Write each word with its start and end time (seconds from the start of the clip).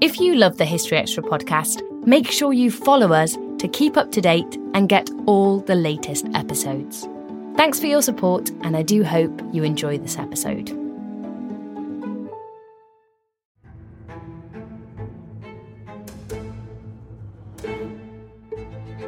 If 0.00 0.18
you 0.18 0.34
love 0.34 0.56
the 0.56 0.64
History 0.64 0.96
Extra 0.96 1.22
podcast, 1.22 1.82
make 2.06 2.30
sure 2.30 2.54
you 2.54 2.70
follow 2.70 3.12
us 3.12 3.36
to 3.58 3.68
keep 3.68 3.98
up 3.98 4.10
to 4.12 4.22
date 4.22 4.56
and 4.72 4.88
get 4.88 5.10
all 5.26 5.60
the 5.60 5.74
latest 5.74 6.26
episodes. 6.32 7.06
Thanks 7.54 7.78
for 7.78 7.84
your 7.84 8.00
support, 8.00 8.48
and 8.62 8.78
I 8.78 8.82
do 8.82 9.04
hope 9.04 9.42
you 9.52 9.62
enjoy 9.62 9.98
this 9.98 10.16
episode. 10.16 10.68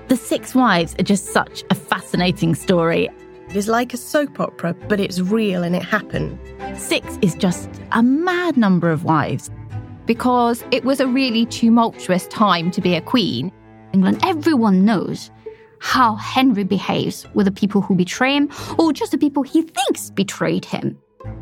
The 0.09 0.17
Six 0.17 0.55
Wives 0.55 0.95
are 0.99 1.05
just 1.05 1.25
such 1.33 1.65
a 1.71 1.75
fascinating 1.75 2.55
story. 2.55 3.09
It 3.49 3.57
is 3.57 3.67
like 3.67 3.95
a 3.95 3.97
soap 3.97 4.39
opera, 4.39 4.75
but 4.89 5.01
it's 5.01 5.21
real 5.21 5.63
and 5.63 5.75
it 5.75 5.83
happened. 5.83 6.39
Six 6.79 7.19
is 7.23 7.35
just 7.35 7.71
a 7.93 8.03
mad 8.03 8.59
number 8.59 8.91
of 8.91 9.05
wives. 9.05 9.51
Because 10.07 10.65
it 10.71 10.85
was 10.85 11.01
a 11.01 11.07
really 11.07 11.47
tumultuous 11.47 12.27
time 12.29 12.71
to 12.73 12.81
be 12.81 12.95
a 12.95 13.01
queen. 13.01 13.53
England, 13.93 14.21
everyone 14.25 14.85
knows 14.85 15.31
how 15.81 16.15
Henry 16.15 16.65
behaves 16.65 17.27
with 17.35 17.47
the 17.47 17.53
people 17.53 17.83
who 17.83 17.95
betray 17.95 18.35
him 18.35 18.49
or 18.79 18.93
just 18.93 19.13
the 19.13 19.19
people 19.19 19.43
he 19.43 19.63
thinks 19.63 20.11
betrayed 20.11 20.65
him. 20.65 20.97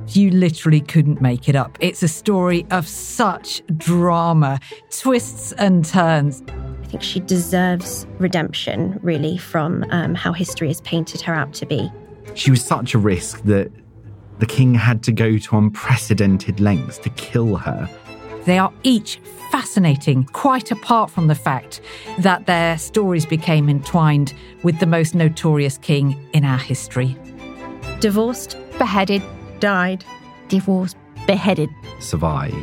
You 0.09 0.31
literally 0.31 0.81
couldn't 0.81 1.21
make 1.21 1.49
it 1.49 1.57
up. 1.57 1.79
It's 1.81 2.03
a 2.03 2.09
story 2.09 2.67
of 2.71 2.89
such 2.89 3.63
drama, 3.77 4.61
twists 4.91 5.53
and 5.53 5.85
turns. 5.85 6.43
I 6.83 6.87
think 6.87 7.03
she 7.03 7.21
deserves 7.21 8.07
redemption, 8.19 8.99
really, 9.03 9.39
from 9.39 9.85
um, 9.91 10.15
how 10.15 10.33
history 10.33 10.69
has 10.69 10.81
painted 10.81 11.21
her 11.23 11.35
out 11.35 11.53
to 11.55 11.67
be. 11.67 11.91
She 12.35 12.51
was 12.51 12.65
such 12.65 12.95
a 12.95 12.99
risk 12.99 13.43
that 13.45 13.71
the 14.39 14.47
king 14.47 14.75
had 14.75 15.03
to 15.05 15.13
go 15.13 15.39
to 15.39 15.59
unprecedented 15.59 16.61
lengths 16.61 16.99
to 16.99 17.11
kill 17.11 17.57
her. 17.57 17.89
They 18.45 18.59
are 18.59 18.73
each 18.83 19.21
fascinating, 19.51 20.25
quite 20.25 20.71
apart 20.71 21.11
from 21.11 21.27
the 21.27 21.35
fact 21.35 21.81
that 22.19 22.47
their 22.47 22.79
stories 22.79 23.27
became 23.27 23.69
entwined 23.69 24.33
with 24.63 24.79
the 24.79 24.87
most 24.87 25.15
notorious 25.15 25.77
king 25.79 26.29
in 26.33 26.45
our 26.45 26.59
history. 26.59 27.17
Divorced, 28.01 28.57
beheaded, 28.79 29.23
died, 29.61 30.05
divorced, 30.49 30.97
beheaded, 31.27 31.69
survived. 31.99 32.55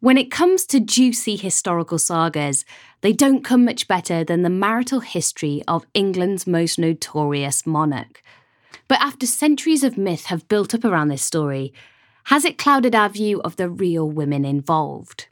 When 0.00 0.18
it 0.18 0.30
comes 0.30 0.66
to 0.66 0.80
juicy 0.80 1.36
historical 1.36 1.98
sagas, 1.98 2.66
they 3.00 3.14
don't 3.14 3.42
come 3.42 3.64
much 3.64 3.88
better 3.88 4.22
than 4.22 4.42
the 4.42 4.50
marital 4.50 5.00
history 5.00 5.62
of 5.66 5.86
England's 5.94 6.46
most 6.46 6.78
notorious 6.78 7.66
monarch. 7.66 8.22
But 8.86 9.00
after 9.00 9.26
centuries 9.26 9.82
of 9.82 9.96
myth 9.96 10.26
have 10.26 10.48
built 10.48 10.74
up 10.74 10.84
around 10.84 11.08
this 11.08 11.22
story, 11.22 11.72
has 12.24 12.44
it 12.44 12.58
clouded 12.58 12.94
our 12.94 13.08
view 13.08 13.40
of 13.40 13.56
the 13.56 13.70
real 13.70 14.10
women 14.10 14.44
involved? 14.44 15.28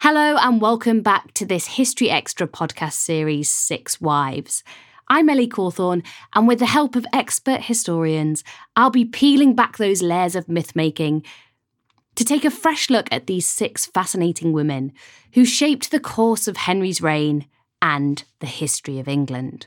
Hello, 0.00 0.36
and 0.36 0.62
welcome 0.62 1.02
back 1.02 1.34
to 1.34 1.44
this 1.44 1.66
History 1.66 2.08
Extra 2.08 2.46
podcast 2.46 2.94
series, 2.94 3.50
Six 3.50 4.00
Wives. 4.00 4.64
I'm 5.08 5.28
Ellie 5.28 5.46
Cawthorne, 5.46 6.04
and 6.34 6.48
with 6.48 6.58
the 6.58 6.66
help 6.66 6.96
of 6.96 7.06
expert 7.12 7.62
historians, 7.62 8.42
I'll 8.76 8.90
be 8.90 9.04
peeling 9.04 9.54
back 9.54 9.76
those 9.76 10.00
layers 10.02 10.34
of 10.34 10.48
myth 10.48 10.74
making 10.74 11.22
to 12.14 12.24
take 12.24 12.46
a 12.46 12.50
fresh 12.50 12.88
look 12.88 13.08
at 13.12 13.26
these 13.26 13.46
six 13.46 13.84
fascinating 13.84 14.54
women 14.54 14.92
who 15.34 15.44
shaped 15.44 15.90
the 15.90 16.00
course 16.00 16.48
of 16.48 16.56
Henry's 16.56 17.02
reign 17.02 17.46
and 17.82 18.24
the 18.40 18.46
history 18.46 18.98
of 18.98 19.06
England. 19.06 19.66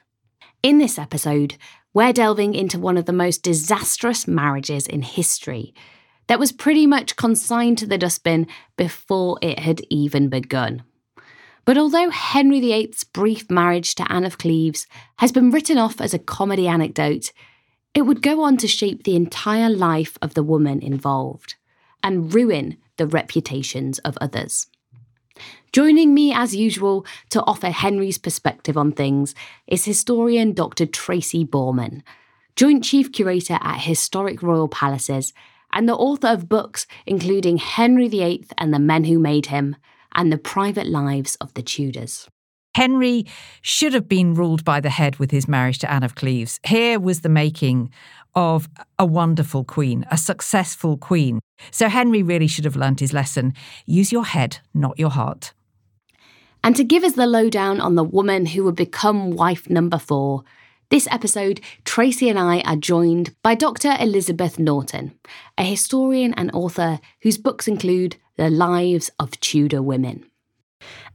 In 0.62 0.78
this 0.78 1.00
episode, 1.00 1.56
we're 1.94 2.14
delving 2.14 2.54
into 2.54 2.80
one 2.80 2.98
of 2.98 3.06
the 3.06 3.14
most 3.14 3.44
disastrous 3.44 4.28
marriages 4.28 4.88
in 4.88 5.02
history 5.02 5.74
that 6.28 6.40
was 6.40 6.52
pretty 6.52 6.86
much 6.86 7.16
consigned 7.16 7.78
to 7.80 7.88
the 7.88 7.98
dustbin 7.98 8.48
before 8.78 9.40
it 9.42 9.60
had 9.60 9.82
even 9.90 10.30
begun. 10.30 10.84
But 11.66 11.78
although 11.78 12.10
Henry 12.10 12.60
VIII's 12.60 13.04
brief 13.04 13.50
marriage 13.50 13.96
to 13.96 14.12
Anne 14.12 14.26
of 14.26 14.38
Cleves 14.38 14.88
has 15.18 15.32
been 15.32 15.52
written 15.52 15.78
off 15.78 16.00
as 16.00 16.14
a 16.14 16.20
comedy 16.20 16.68
anecdote, 16.68 17.32
it 17.94 18.04
would 18.04 18.22
go 18.22 18.42
on 18.42 18.58
to 18.58 18.68
shape 18.68 19.04
the 19.04 19.16
entire 19.16 19.70
life 19.70 20.18
of 20.22 20.36
the 20.36 20.44
woman 20.44 20.82
involved 20.82 21.56
and 22.04 22.34
ruin 22.34 22.78
the 22.98 23.08
reputations 23.08 24.00
of 24.00 24.18
others. 24.22 24.68
Joining 25.72 26.14
me 26.14 26.34
as 26.34 26.56
usual 26.56 27.06
to 27.30 27.44
offer 27.44 27.70
Henry's 27.70 28.18
perspective 28.18 28.78
on 28.78 28.92
things 28.92 29.36
is 29.68 29.86
historian 29.86 30.54
Dr. 30.54 30.86
Tracy 30.86 31.46
Borman, 31.46 32.02
Joint 32.56 32.84
Chief 32.84 33.12
Curator 33.12 33.58
at 33.62 33.80
Historic 33.80 34.42
Royal 34.42 34.68
Palaces 34.68 35.34
and 35.72 35.88
the 35.88 35.96
author 35.96 36.28
of 36.28 36.50
books 36.50 36.88
including 37.06 37.58
Henry 37.58 38.08
VIII 38.08 38.48
and 38.58 38.74
the 38.74 38.80
Men 38.80 39.04
Who 39.06 39.20
Made 39.20 39.48
Him 39.48 39.76
and 40.14 40.32
The 40.32 40.38
Private 40.38 40.88
Lives 40.88 41.36
of 41.36 41.54
the 41.54 41.62
Tudors. 41.62 42.28
Henry 42.76 43.26
should 43.62 43.94
have 43.94 44.08
been 44.08 44.34
ruled 44.34 44.64
by 44.64 44.80
the 44.80 44.90
head 44.90 45.18
with 45.18 45.32
his 45.32 45.48
marriage 45.48 45.80
to 45.80 45.92
Anne 45.92 46.04
of 46.04 46.16
Cleves. 46.16 46.60
Here 46.66 47.00
was 47.00 47.22
the 47.22 47.30
making 47.30 47.92
of 48.36 48.70
a 48.98 49.06
wonderful 49.06 49.64
queen, 49.64 50.06
a 50.12 50.18
successful 50.18 50.98
queen. 50.98 51.40
So 51.72 51.90
Henry 51.90 52.24
really 52.24 52.48
should 52.48 52.66
have 52.66 52.76
learnt 52.76 53.00
his 53.00 53.14
lesson. 53.14 53.54
Use 53.86 54.12
your 54.12 54.26
head, 54.26 54.60
not 54.74 55.00
your 55.00 55.10
heart. 55.10 55.54
And 56.64 56.76
to 56.76 56.84
give 56.84 57.04
us 57.04 57.14
the 57.14 57.28
lowdown 57.28 57.80
on 57.80 57.96
the 57.96 58.04
woman 58.04 58.48
who 58.48 58.64
would 58.66 58.76
become 58.76 59.32
wife 59.32 59.70
number 59.70 59.98
four, 59.98 60.44
this 60.90 61.08
episode, 61.12 61.62
Tracy 61.86 62.30
and 62.30 62.40
I 62.40 62.62
are 62.62 62.76
joined 62.76 63.36
by 63.44 63.54
Dr. 63.56 63.96
Elizabeth 64.00 64.58
Norton, 64.58 65.14
a 65.58 65.64
historian 65.64 66.34
and 66.34 66.50
author 66.52 67.00
whose 67.22 67.38
books 67.38 67.68
include 67.68 68.18
The 68.38 68.50
Lives 68.50 69.12
of 69.20 69.40
Tudor 69.40 69.84
Women. 69.84 70.26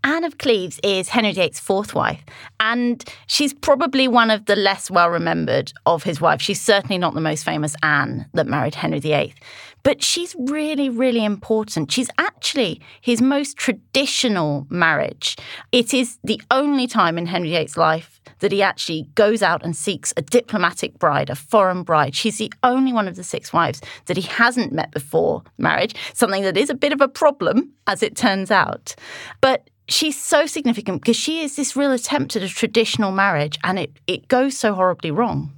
Anne 0.05 0.25
of 0.25 0.37
Cleves 0.37 0.79
is 0.85 1.09
Henry 1.09 1.33
VIII's 1.33 1.59
fourth 1.59 1.95
wife, 1.95 2.23
and 2.61 3.03
she's 3.27 3.55
probably 3.55 4.07
one 4.07 4.31
of 4.31 4.45
the 4.45 4.55
less 4.55 4.91
well 4.91 5.09
remembered 5.09 5.73
of 5.87 6.03
his 6.03 6.21
wives. 6.21 6.43
She's 6.45 6.61
certainly 6.61 6.99
not 6.99 7.15
the 7.15 7.23
most 7.23 7.43
famous 7.43 7.75
Anne 7.83 8.27
that 8.35 8.47
married 8.47 8.75
Henry 8.75 9.01
VIII, 9.01 9.35
but 9.83 10.03
she's 10.03 10.37
really, 10.39 10.91
really 10.91 11.25
important. 11.25 11.91
She's 11.91 12.11
actually 12.19 12.83
his 13.01 13.23
most 13.23 13.57
traditional 13.57 14.67
marriage. 14.69 15.37
It 15.73 15.95
is 15.95 16.19
the 16.23 16.41
only 16.51 16.87
time 16.87 17.17
in 17.17 17.25
Henry 17.25 17.49
VIII's 17.49 17.79
life 17.79 18.21
that 18.41 18.53
he 18.53 18.61
actually 18.61 19.09
goes 19.15 19.43
out 19.43 19.65
and 19.65 19.75
seeks 19.75 20.13
a 20.19 20.23
diplomatic 20.23 20.99
bride, 20.99 21.31
a 21.31 21.35
foreign 21.35 21.83
bride. 21.83 22.15
She's 22.15 22.37
the 22.37 22.53
only 22.63 22.93
one 22.93 23.09
of 23.09 23.17
the 23.17 23.25
six 23.25 23.55
wives 23.55 23.81
that 24.05 24.19
he 24.19 24.23
hasn't 24.25 24.71
met 24.71 24.91
before 24.91 25.43
marriage, 25.57 25.95
something 26.13 26.43
that 26.43 26.59
is 26.59 26.69
a 26.69 26.75
bit 26.75 26.93
of 26.93 27.01
a 27.01 27.09
problem, 27.09 27.73
as 27.87 28.03
it 28.03 28.17
turns 28.17 28.51
out. 28.51 28.95
But 29.41 29.71
she's 29.89 30.21
so 30.21 30.47
significant 30.47 31.03
because 31.03 31.17
she 31.17 31.43
is 31.43 31.57
this 31.57 31.77
real 31.77 31.93
attempt 31.93 32.37
at 32.37 32.43
a 32.43 32.49
traditional 32.49 33.13
marriage 33.13 33.59
and 33.65 33.79
it, 33.79 33.93
it 34.07 34.29
goes 34.29 34.57
so 34.57 34.75
horribly 34.75 35.11
wrong. 35.11 35.53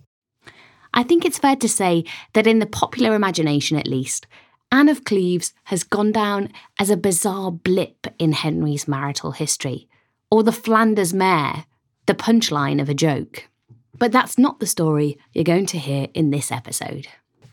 I 0.94 1.02
think 1.02 1.24
it's 1.24 1.38
fair 1.38 1.56
to 1.56 1.68
say 1.68 2.04
that 2.32 2.46
in 2.46 2.58
the 2.58 2.66
popular 2.66 3.14
imagination, 3.14 3.76
at 3.76 3.86
least, 3.86 4.26
Anne 4.72 4.88
of 4.88 5.04
Cleves 5.04 5.52
has 5.64 5.84
gone 5.84 6.10
down 6.10 6.50
as 6.80 6.90
a 6.90 6.96
bizarre 6.96 7.52
blip 7.52 8.06
in 8.18 8.32
Henry's 8.32 8.88
marital 8.88 9.32
history, 9.32 9.88
or 10.30 10.42
the 10.42 10.52
Flanders 10.52 11.12
mare, 11.12 11.66
the 12.06 12.14
punchline 12.14 12.80
of 12.80 12.88
a 12.88 12.94
joke. 12.94 13.46
But 13.98 14.10
that's 14.10 14.38
not 14.38 14.58
the 14.58 14.66
story 14.66 15.18
you're 15.32 15.44
going 15.44 15.66
to 15.66 15.78
hear 15.78 16.08
in 16.14 16.30
this 16.30 16.50
episode. 16.50 17.08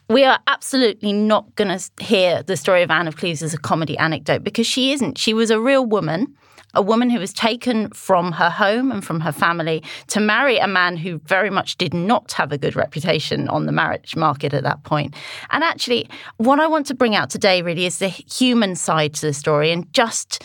We 0.09 0.23
are 0.25 0.39
absolutely 0.47 1.13
not 1.13 1.55
going 1.55 1.77
to 1.77 2.03
hear 2.03 2.43
the 2.43 2.57
story 2.57 2.81
of 2.81 2.91
Anne 2.91 3.07
of 3.07 3.17
Cleves 3.17 3.43
as 3.43 3.53
a 3.53 3.57
comedy 3.57 3.97
anecdote 3.97 4.43
because 4.43 4.67
she 4.67 4.91
isn't. 4.91 5.17
She 5.17 5.33
was 5.33 5.49
a 5.49 5.59
real 5.59 5.85
woman 5.85 6.35
a 6.73 6.81
woman 6.81 7.09
who 7.09 7.19
was 7.19 7.33
taken 7.33 7.89
from 7.89 8.31
her 8.33 8.49
home 8.49 8.91
and 8.91 9.03
from 9.05 9.19
her 9.19 9.31
family 9.31 9.83
to 10.07 10.19
marry 10.19 10.57
a 10.57 10.67
man 10.67 10.97
who 10.97 11.19
very 11.19 11.49
much 11.49 11.77
did 11.77 11.93
not 11.93 12.31
have 12.33 12.51
a 12.51 12.57
good 12.57 12.75
reputation 12.75 13.47
on 13.49 13.65
the 13.65 13.71
marriage 13.71 14.15
market 14.15 14.53
at 14.53 14.63
that 14.63 14.83
point. 14.83 15.15
And 15.51 15.63
actually, 15.63 16.09
what 16.37 16.59
I 16.59 16.67
want 16.67 16.87
to 16.87 16.95
bring 16.95 17.15
out 17.15 17.29
today 17.29 17.61
really 17.61 17.85
is 17.85 17.99
the 17.99 18.07
human 18.07 18.75
side 18.75 19.13
to 19.15 19.27
the 19.27 19.33
story 19.33 19.71
and 19.71 19.91
just 19.93 20.43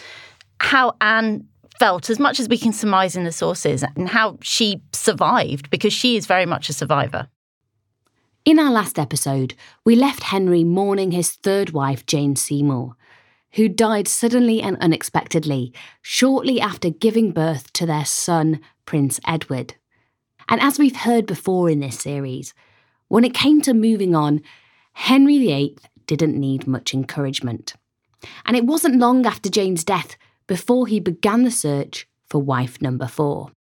how 0.61 0.97
Anne 1.01 1.47
felt 1.79 2.11
as 2.11 2.19
much 2.19 2.41
as 2.41 2.49
we 2.49 2.59
can 2.59 2.73
surmise 2.73 3.17
in 3.17 3.25
the 3.25 3.33
sources 3.33 3.85
and 3.97 4.09
how 4.09 4.37
she 4.43 4.83
survived 4.93 5.71
because 5.71 5.93
she 5.93 6.17
is 6.17 6.27
very 6.27 6.45
much 6.45 6.69
a 6.69 6.73
survivor. 6.73 7.29
In 8.45 8.59
our 8.59 8.71
last 8.71 8.99
episode, 8.99 9.55
we 9.85 9.95
left 9.95 10.23
Henry 10.25 10.65
mourning 10.65 11.13
his 11.13 11.33
third 11.33 11.71
wife, 11.71 12.07
Jane 12.07 12.35
Seymour 12.35 12.97
who 13.53 13.69
died 13.69 14.09
suddenly 14.09 14.61
and 14.61 14.77
unexpectedly 14.81 15.73
shortly 16.03 16.61
after 16.61 16.91
giving 16.91 17.33
birth 17.33 17.73
to 17.73 17.87
their 17.87 18.05
son, 18.05 18.61
Prince 18.85 19.21
Edward. 19.27 19.75
And 20.49 20.61
as 20.61 20.79
we've 20.79 20.97
heard 20.97 21.27
before 21.27 21.69
in 21.69 21.81
this 21.81 21.99
series, 21.99 22.55
when 23.09 23.25
it 23.25 23.35
came 23.35 23.61
to 23.63 23.75
moving 23.75 24.15
on, 24.15 24.43
Henry 24.93 25.39
VIII 25.39 25.77
didn't 26.07 26.39
need 26.39 26.67
much 26.67 26.95
encouragement. 26.95 27.75
And 28.45 28.57
it 28.57 28.65
wasn't 28.65 28.99
long 28.99 29.27
after 29.27 29.49
Jane's 29.49 29.85
death 29.85 30.17
before 30.47 30.87
he 30.87 31.01
began 31.01 31.45
the 31.45 31.51
search 31.51 32.09
for 32.27 32.43
wife 32.43 32.83
number 32.83 33.07
four. 33.07 33.53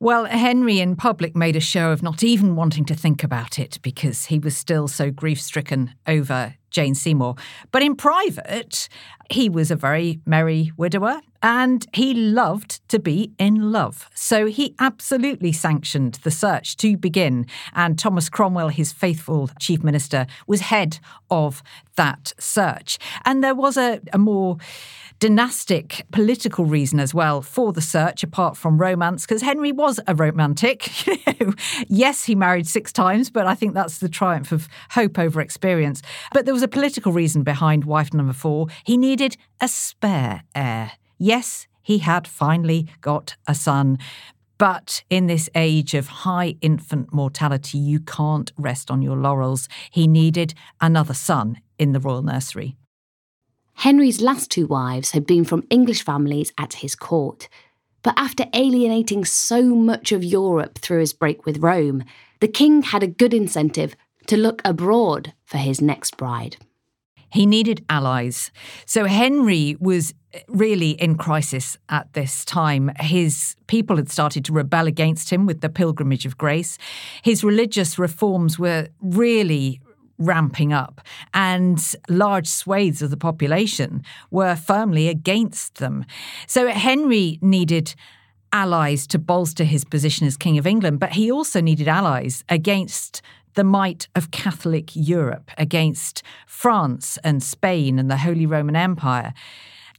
Well, 0.00 0.24
Henry 0.24 0.80
in 0.80 0.96
public 0.96 1.36
made 1.36 1.56
a 1.56 1.60
show 1.60 1.90
of 1.92 2.02
not 2.02 2.24
even 2.24 2.56
wanting 2.56 2.84
to 2.86 2.94
think 2.94 3.22
about 3.22 3.58
it 3.58 3.78
because 3.80 4.26
he 4.26 4.38
was 4.38 4.56
still 4.56 4.88
so 4.88 5.10
grief 5.10 5.40
stricken 5.40 5.94
over 6.06 6.56
Jane 6.70 6.96
Seymour. 6.96 7.36
But 7.70 7.82
in 7.82 7.94
private, 7.94 8.88
he 9.30 9.48
was 9.48 9.70
a 9.70 9.76
very 9.76 10.20
merry 10.26 10.72
widower 10.76 11.20
and 11.42 11.86
he 11.92 12.12
loved 12.12 12.86
to 12.88 12.98
be 12.98 13.32
in 13.38 13.70
love. 13.70 14.10
So 14.14 14.46
he 14.46 14.74
absolutely 14.80 15.52
sanctioned 15.52 16.14
the 16.24 16.30
search 16.30 16.76
to 16.78 16.96
begin. 16.96 17.46
And 17.72 17.96
Thomas 17.96 18.28
Cromwell, 18.28 18.70
his 18.70 18.92
faithful 18.92 19.48
chief 19.60 19.84
minister, 19.84 20.26
was 20.48 20.62
head 20.62 20.98
of 21.30 21.62
that 21.96 22.32
search. 22.38 22.98
And 23.24 23.44
there 23.44 23.54
was 23.54 23.76
a, 23.76 24.00
a 24.12 24.18
more 24.18 24.56
dynastic 25.24 26.04
political 26.12 26.66
reason 26.66 27.00
as 27.00 27.14
well 27.14 27.40
for 27.40 27.72
the 27.72 27.80
search, 27.80 28.22
apart 28.22 28.58
from 28.58 28.76
romance, 28.76 29.24
because 29.24 29.40
Henry 29.40 29.72
was 29.72 29.98
a 30.06 30.14
romantic. 30.14 30.90
yes, 31.88 32.24
he 32.24 32.34
married 32.34 32.66
six 32.66 32.92
times, 32.92 33.30
but 33.30 33.46
I 33.46 33.54
think 33.54 33.72
that's 33.72 34.00
the 34.00 34.08
triumph 34.10 34.52
of 34.52 34.68
hope 34.90 35.18
over 35.18 35.40
experience. 35.40 36.02
But 36.34 36.44
there 36.44 36.52
was 36.52 36.62
a 36.62 36.68
political 36.68 37.10
reason 37.10 37.42
behind 37.42 37.86
wife 37.86 38.12
number 38.12 38.34
four. 38.34 38.66
He 38.84 38.98
needed 38.98 39.38
a 39.62 39.68
spare 39.68 40.42
heir. 40.54 40.92
Yes, 41.16 41.68
he 41.80 42.00
had 42.00 42.28
finally 42.28 42.86
got 43.00 43.36
a 43.48 43.54
son. 43.54 43.96
But 44.58 45.04
in 45.08 45.26
this 45.26 45.48
age 45.54 45.94
of 45.94 46.06
high 46.06 46.56
infant 46.60 47.14
mortality, 47.14 47.78
you 47.78 47.98
can't 47.98 48.52
rest 48.58 48.90
on 48.90 49.00
your 49.00 49.16
laurels. 49.16 49.70
He 49.90 50.06
needed 50.06 50.52
another 50.82 51.14
son 51.14 51.62
in 51.78 51.92
the 51.92 52.00
royal 52.00 52.22
nursery. 52.22 52.76
Henry's 53.74 54.20
last 54.20 54.50
two 54.50 54.66
wives 54.66 55.10
had 55.10 55.26
been 55.26 55.44
from 55.44 55.66
English 55.70 56.02
families 56.02 56.52
at 56.58 56.74
his 56.74 56.94
court. 56.94 57.48
But 58.02 58.14
after 58.16 58.46
alienating 58.52 59.24
so 59.24 59.62
much 59.74 60.12
of 60.12 60.22
Europe 60.22 60.78
through 60.78 61.00
his 61.00 61.12
break 61.12 61.46
with 61.46 61.58
Rome, 61.62 62.04
the 62.40 62.48
king 62.48 62.82
had 62.82 63.02
a 63.02 63.08
good 63.08 63.32
incentive 63.32 63.96
to 64.26 64.36
look 64.36 64.60
abroad 64.64 65.32
for 65.44 65.58
his 65.58 65.80
next 65.80 66.16
bride. 66.16 66.56
He 67.30 67.46
needed 67.46 67.84
allies. 67.90 68.52
So 68.86 69.06
Henry 69.06 69.76
was 69.80 70.14
really 70.48 70.90
in 70.90 71.16
crisis 71.16 71.76
at 71.88 72.12
this 72.12 72.44
time. 72.44 72.92
His 73.00 73.56
people 73.66 73.96
had 73.96 74.10
started 74.10 74.44
to 74.44 74.52
rebel 74.52 74.86
against 74.86 75.30
him 75.30 75.46
with 75.46 75.60
the 75.60 75.68
Pilgrimage 75.68 76.26
of 76.26 76.38
Grace. 76.38 76.78
His 77.22 77.42
religious 77.42 77.98
reforms 77.98 78.58
were 78.58 78.88
really 79.00 79.80
ramping 80.18 80.72
up, 80.72 81.00
and 81.32 81.94
large 82.08 82.46
swathes 82.46 83.02
of 83.02 83.10
the 83.10 83.16
population 83.16 84.02
were 84.30 84.54
firmly 84.54 85.08
against 85.08 85.76
them. 85.76 86.04
So 86.46 86.68
Henry 86.68 87.38
needed 87.42 87.94
allies 88.52 89.06
to 89.08 89.18
bolster 89.18 89.64
his 89.64 89.84
position 89.84 90.26
as 90.26 90.36
King 90.36 90.58
of 90.58 90.66
England, 90.66 91.00
but 91.00 91.12
he 91.12 91.30
also 91.30 91.60
needed 91.60 91.88
allies 91.88 92.44
against 92.48 93.20
the 93.54 93.64
might 93.64 94.08
of 94.14 94.30
Catholic 94.30 94.90
Europe, 94.94 95.50
against 95.58 96.22
France 96.46 97.18
and 97.24 97.42
Spain 97.42 97.98
and 97.98 98.10
the 98.10 98.18
Holy 98.18 98.46
Roman 98.46 98.76
Empire. 98.76 99.32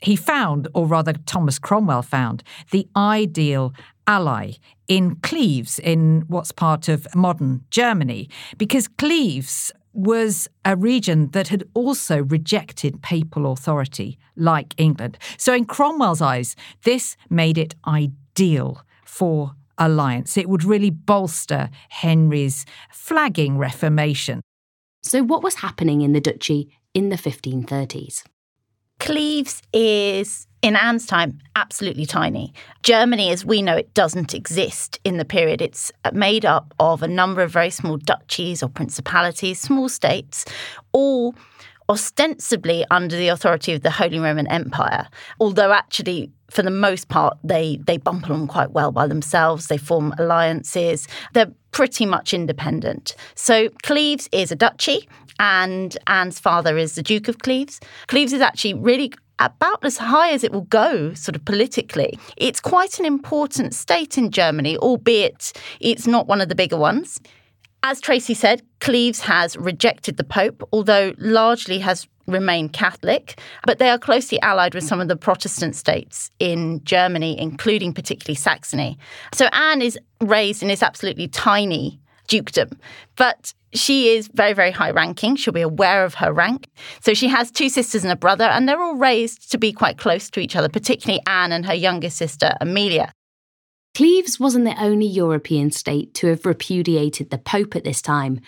He 0.02 0.16
found, 0.16 0.68
or 0.74 0.86
rather, 0.88 1.14
Thomas 1.14 1.58
Cromwell 1.58 2.02
found, 2.02 2.44
the 2.72 2.88
ideal 2.96 3.74
ally 4.08 4.54
in 4.88 5.16
Cleves, 5.18 5.80
in 5.80 6.26
what's 6.28 6.52
part 6.52 6.88
of 6.88 7.08
modern 7.16 7.64
Germany, 7.72 8.30
because 8.58 8.88
Cleves 8.88 9.72
was 9.96 10.48
a 10.64 10.76
region 10.76 11.30
that 11.32 11.48
had 11.48 11.64
also 11.74 12.24
rejected 12.24 13.02
papal 13.02 13.52
authority, 13.52 14.18
like 14.36 14.74
England. 14.78 15.18
So, 15.38 15.54
in 15.54 15.66
Cromwell's 15.66 16.22
eyes, 16.22 16.56
this 16.84 17.16
made 17.30 17.58
it 17.58 17.76
ideal 17.88 18.82
for 19.04 19.56
alliance. 19.78 20.38
It 20.38 20.50
would 20.50 20.64
really 20.64 20.90
bolster 20.90 21.70
Henry's 21.90 22.66
flagging 22.92 23.58
reformation. 23.58 24.42
So, 25.04 25.24
what 25.24 25.44
was 25.44 25.56
happening 25.56 26.02
in 26.02 26.14
the 26.14 26.22
duchy 26.22 26.70
in 26.94 27.10
the 27.10 27.18
1530s? 27.18 28.24
Cleves 29.00 29.62
is, 29.74 30.48
in 30.62 30.76
Anne's 30.76 31.06
time, 31.06 31.40
absolutely 31.56 32.06
tiny. 32.06 32.54
Germany, 32.84 33.30
as 33.32 33.46
we 33.46 33.62
know 33.62 33.78
it, 33.78 33.94
doesn't 33.94 34.34
exist 34.34 35.00
in 35.04 35.18
the 35.18 35.26
period. 35.26 35.62
It's 35.62 35.92
made 36.14 36.46
up 36.46 36.74
of 36.80 37.04
a 37.04 37.08
number 37.08 37.42
of 37.42 37.52
very 37.52 37.70
small 37.70 37.98
duchies 37.98 38.64
or 38.64 38.70
principalities, 38.70 39.60
small 39.60 39.90
states, 39.90 40.46
all 40.92 41.36
ostensibly 41.88 42.84
under 42.90 43.16
the 43.16 43.28
authority 43.28 43.74
of 43.74 43.82
the 43.82 43.92
Holy 43.92 44.20
Roman 44.20 44.48
Empire, 44.48 45.08
although 45.40 45.72
actually 45.72 46.32
for 46.50 46.64
the 46.64 46.72
most 46.72 47.10
part 47.10 47.38
they 47.44 47.78
they 47.86 47.98
bump 47.98 48.28
along 48.28 48.48
quite 48.48 48.72
well 48.72 48.92
by 48.92 49.08
themselves. 49.08 49.68
They 49.68 49.78
form 49.78 50.14
alliances. 50.18 51.08
They're 51.34 51.52
pretty 51.72 52.06
much 52.06 52.34
independent. 52.34 53.16
So 53.36 53.70
Cleves 53.84 54.30
is 54.32 54.52
a 54.52 54.56
duchy 54.56 55.08
and 55.40 55.98
Anne's 56.08 56.40
father 56.40 56.78
is 56.78 56.96
the 56.96 57.04
Duke 57.04 57.28
of 57.28 57.40
Cleves. 57.40 57.80
Cleves 58.08 58.34
is 58.34 58.42
actually 58.42 58.74
really 58.74 59.12
about 59.40 59.84
as 59.84 59.98
high 59.98 60.32
as 60.32 60.44
it 60.44 60.52
will 60.52 60.62
go, 60.62 61.14
sort 61.14 61.36
of 61.36 61.44
politically. 61.46 62.18
It's 62.38 62.62
quite 62.62 63.00
an 63.00 63.06
important 63.06 63.74
state 63.74 64.18
in 64.18 64.32
Germany, 64.32 64.78
albeit 64.78 65.52
it's 65.80 66.08
not 66.08 66.28
one 66.28 66.42
of 66.42 66.50
the 66.50 66.56
bigger 66.56 66.78
ones. 66.78 67.20
As 67.84 68.02
Tracy 68.02 68.34
said, 68.34 68.64
Cleves 68.80 69.20
has 69.22 69.56
rejected 69.58 70.18
the 70.18 70.24
Pope, 70.24 70.68
although 70.72 71.14
largely 71.18 71.80
has 71.80 72.08
remained 72.28 72.74
Catholic, 72.74 73.40
but 73.68 73.78
they 73.78 73.90
are 73.90 74.00
closely 74.00 74.42
allied 74.42 74.74
with 74.74 74.84
some 74.84 75.00
of 75.00 75.08
the 75.08 75.16
Protestant 75.16 75.76
states 75.76 76.32
in 76.40 76.84
Germany, 76.84 77.40
including 77.40 77.94
particularly 77.94 78.36
Saxony. 78.36 78.98
So 79.34 79.46
Anne 79.52 79.82
is 79.82 80.00
raised 80.22 80.64
in 80.64 80.70
this 80.70 80.82
absolutely 80.82 81.28
tiny 81.28 82.00
dukedom, 82.28 82.80
but 83.16 83.54
she 83.74 84.10
is 84.10 84.30
very, 84.34 84.54
very 84.54 84.72
high 84.72 84.92
ranking. 84.92 85.36
She'll 85.36 85.54
be 85.54 85.62
aware 85.62 86.06
of 86.06 86.16
her 86.16 86.32
rank. 86.32 86.70
So 87.02 87.14
she 87.14 87.28
has 87.28 87.52
two 87.52 87.70
sisters 87.70 88.04
and 88.04 88.12
a 88.12 88.16
brother, 88.16 88.46
and 88.46 88.68
they're 88.68 88.82
all 88.82 88.96
raised 88.96 89.52
to 89.52 89.58
be 89.58 89.72
quite 89.72 89.98
close 89.98 90.30
to 90.32 90.40
each 90.40 90.56
other, 90.56 90.70
particularly 90.70 91.22
Anne 91.28 91.52
and 91.52 91.66
her 91.66 91.74
younger 91.74 92.10
sister, 92.10 92.54
Amelia. 92.62 93.12
Cleves 93.94 94.40
wasn't 94.40 94.66
the 94.66 94.82
only 94.82 95.08
European 95.08 95.72
state 95.72 96.14
to 96.16 96.28
have 96.28 96.46
repudiated 96.46 97.30
the 97.30 97.38
Pope 97.38 97.76
at 97.76 97.84
this 97.84 98.02
time. 98.02 98.42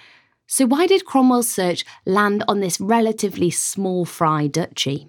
So, 0.45 0.65
why 0.65 0.87
did 0.87 1.05
Cromwell's 1.05 1.49
search 1.49 1.85
land 2.05 2.43
on 2.47 2.59
this 2.59 2.79
relatively 2.79 3.49
small 3.49 4.05
fry 4.05 4.47
duchy? 4.47 5.07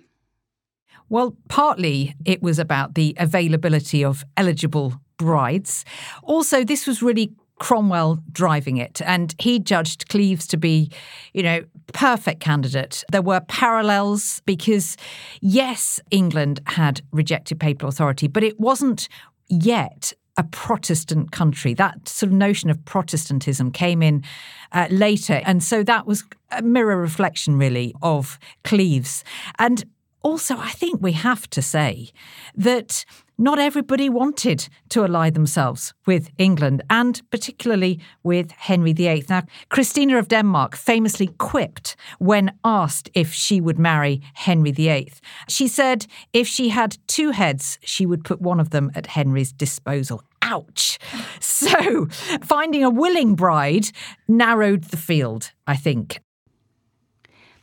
Well, 1.09 1.37
partly 1.49 2.15
it 2.25 2.43
was 2.43 2.59
about 2.59 2.95
the 2.95 3.17
availability 3.19 4.05
of 4.05 4.25
eligible 4.37 5.01
brides. 5.17 5.85
Also, 6.23 6.65
this 6.65 6.87
was 6.87 7.03
really 7.03 7.33
Cromwell 7.59 8.23
driving 8.33 8.77
it, 8.77 9.01
and 9.05 9.35
he 9.39 9.59
judged 9.59 10.09
Cleves 10.09 10.47
to 10.49 10.57
be, 10.57 10.91
you 11.33 11.43
know, 11.43 11.65
perfect 11.93 12.41
candidate. 12.41 13.05
There 13.11 13.23
were 13.23 13.41
parallels 13.41 14.43
because, 14.47 14.97
yes, 15.41 16.01
England 16.11 16.61
had 16.67 17.01
rejected 17.13 17.59
papal 17.61 17.89
authority, 17.89 18.29
but 18.29 18.45
it 18.45 18.59
wasn't 18.61 19.09
yet 19.49 20.13
a 20.37 20.45
Protestant 20.45 21.33
country. 21.33 21.75
That 21.75 22.09
sort 22.09 22.31
of 22.31 22.39
notion 22.39 22.71
of 22.71 22.85
Protestantism 22.85 23.73
came 23.73 24.03
in 24.03 24.23
uh, 24.71 24.87
later. 24.91 25.43
And 25.45 25.65
so 25.65 25.83
that 25.83 26.07
was 26.07 26.25
a 26.53 26.63
mirror 26.63 26.97
reflection, 26.97 27.59
really, 27.59 27.93
of 28.03 28.39
Cleves. 28.63 29.25
And 29.59 29.85
also, 30.23 30.57
I 30.57 30.71
think 30.71 31.03
we 31.03 31.13
have 31.13 31.51
to 31.51 31.63
say 31.63 32.11
that 32.55 33.05
not 33.39 33.61
everybody 33.61 34.09
wanted 34.09 34.69
to 34.89 35.05
ally 35.05 35.31
themselves 35.31 35.95
with 36.07 36.29
England 36.39 36.83
and 36.91 37.23
particularly 37.31 38.01
with 38.25 38.51
Henry 38.51 38.93
VIII. 38.93 39.25
Now, 39.29 39.45
Christina 39.69 40.19
of 40.19 40.29
Denmark 40.29 40.75
famously 40.75 41.29
quipped 41.39 41.95
when 42.19 42.53
asked 42.65 43.09
if 43.15 43.33
she 43.33 43.61
would 43.61 43.79
marry 43.79 44.21
Henry 44.35 44.73
VIII. 44.73 45.13
She 45.49 45.69
said 45.69 46.07
if 46.33 46.49
she 46.49 46.71
had 46.71 46.99
two 47.07 47.31
heads, 47.31 47.79
she 47.83 48.05
would 48.05 48.25
put 48.25 48.41
one 48.41 48.59
of 48.59 48.71
them 48.71 48.91
at 48.97 49.07
Henry's 49.07 49.53
disposal. 49.53 50.23
Ouch. 50.43 50.99
So, 51.41 52.07
finding 52.43 52.85
a 52.85 52.91
willing 52.91 53.35
bride 53.35 53.91
narrowed 54.29 54.85
the 54.85 54.97
field, 54.97 55.51
I 55.67 55.77
think. 55.77 56.21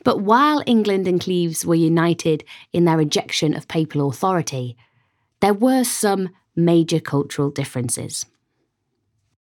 But 0.03 0.21
while 0.21 0.61
England 0.65 1.07
and 1.07 1.19
Cleves 1.19 1.65
were 1.65 1.75
united 1.75 2.43
in 2.73 2.85
their 2.85 2.97
rejection 2.97 3.55
of 3.55 3.67
papal 3.67 4.07
authority, 4.09 4.77
there 5.41 5.53
were 5.53 5.83
some 5.83 6.29
major 6.55 6.99
cultural 6.99 7.49
differences. 7.49 8.25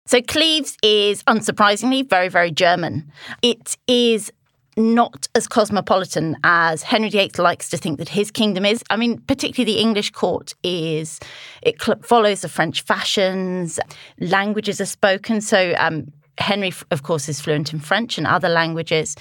So, 0.06 0.22
Cleves 0.22 0.78
is 0.84 1.24
unsurprisingly 1.24 2.10
very, 2.10 2.28
very 2.28 2.52
German. 2.52 3.12
It 3.42 3.78
is 3.88 4.32
not 4.78 5.28
as 5.36 5.48
cosmopolitan 5.48 6.38
as 6.44 6.82
Henry 6.82 7.10
VIII 7.10 7.32
likes 7.38 7.70
to 7.70 7.78
think 7.78 7.98
that 8.00 8.10
his 8.10 8.32
kingdom 8.32 8.66
is. 8.66 8.84
I 8.90 8.96
mean, 8.96 9.20
particularly 9.20 9.74
the 9.74 9.80
English 9.80 10.12
court 10.12 10.54
is, 10.64 11.20
it 11.62 11.82
follows 12.04 12.42
the 12.42 12.50
French 12.50 12.82
fashions, 12.82 13.80
languages 14.20 14.82
are 14.82 14.86
spoken. 14.86 15.42
So, 15.42 15.74
um, 15.78 16.12
Henry, 16.38 16.74
of 16.90 17.04
course, 17.04 17.30
is 17.30 17.42
fluent 17.42 17.74
in 17.74 17.80
French 17.80 18.18
and 18.18 18.26
other 18.26 18.50
languages. 18.50 19.16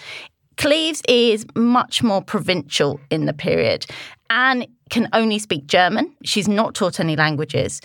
Cleves 0.56 1.02
is 1.08 1.46
much 1.54 2.02
more 2.02 2.22
provincial 2.22 3.00
in 3.10 3.26
the 3.26 3.32
period 3.32 3.86
and 4.28 4.66
can 4.90 5.08
only 5.12 5.38
speak 5.38 5.66
German. 5.66 6.14
She's 6.24 6.48
not 6.48 6.74
taught 6.74 7.00
any 7.00 7.16
languages. 7.16 7.80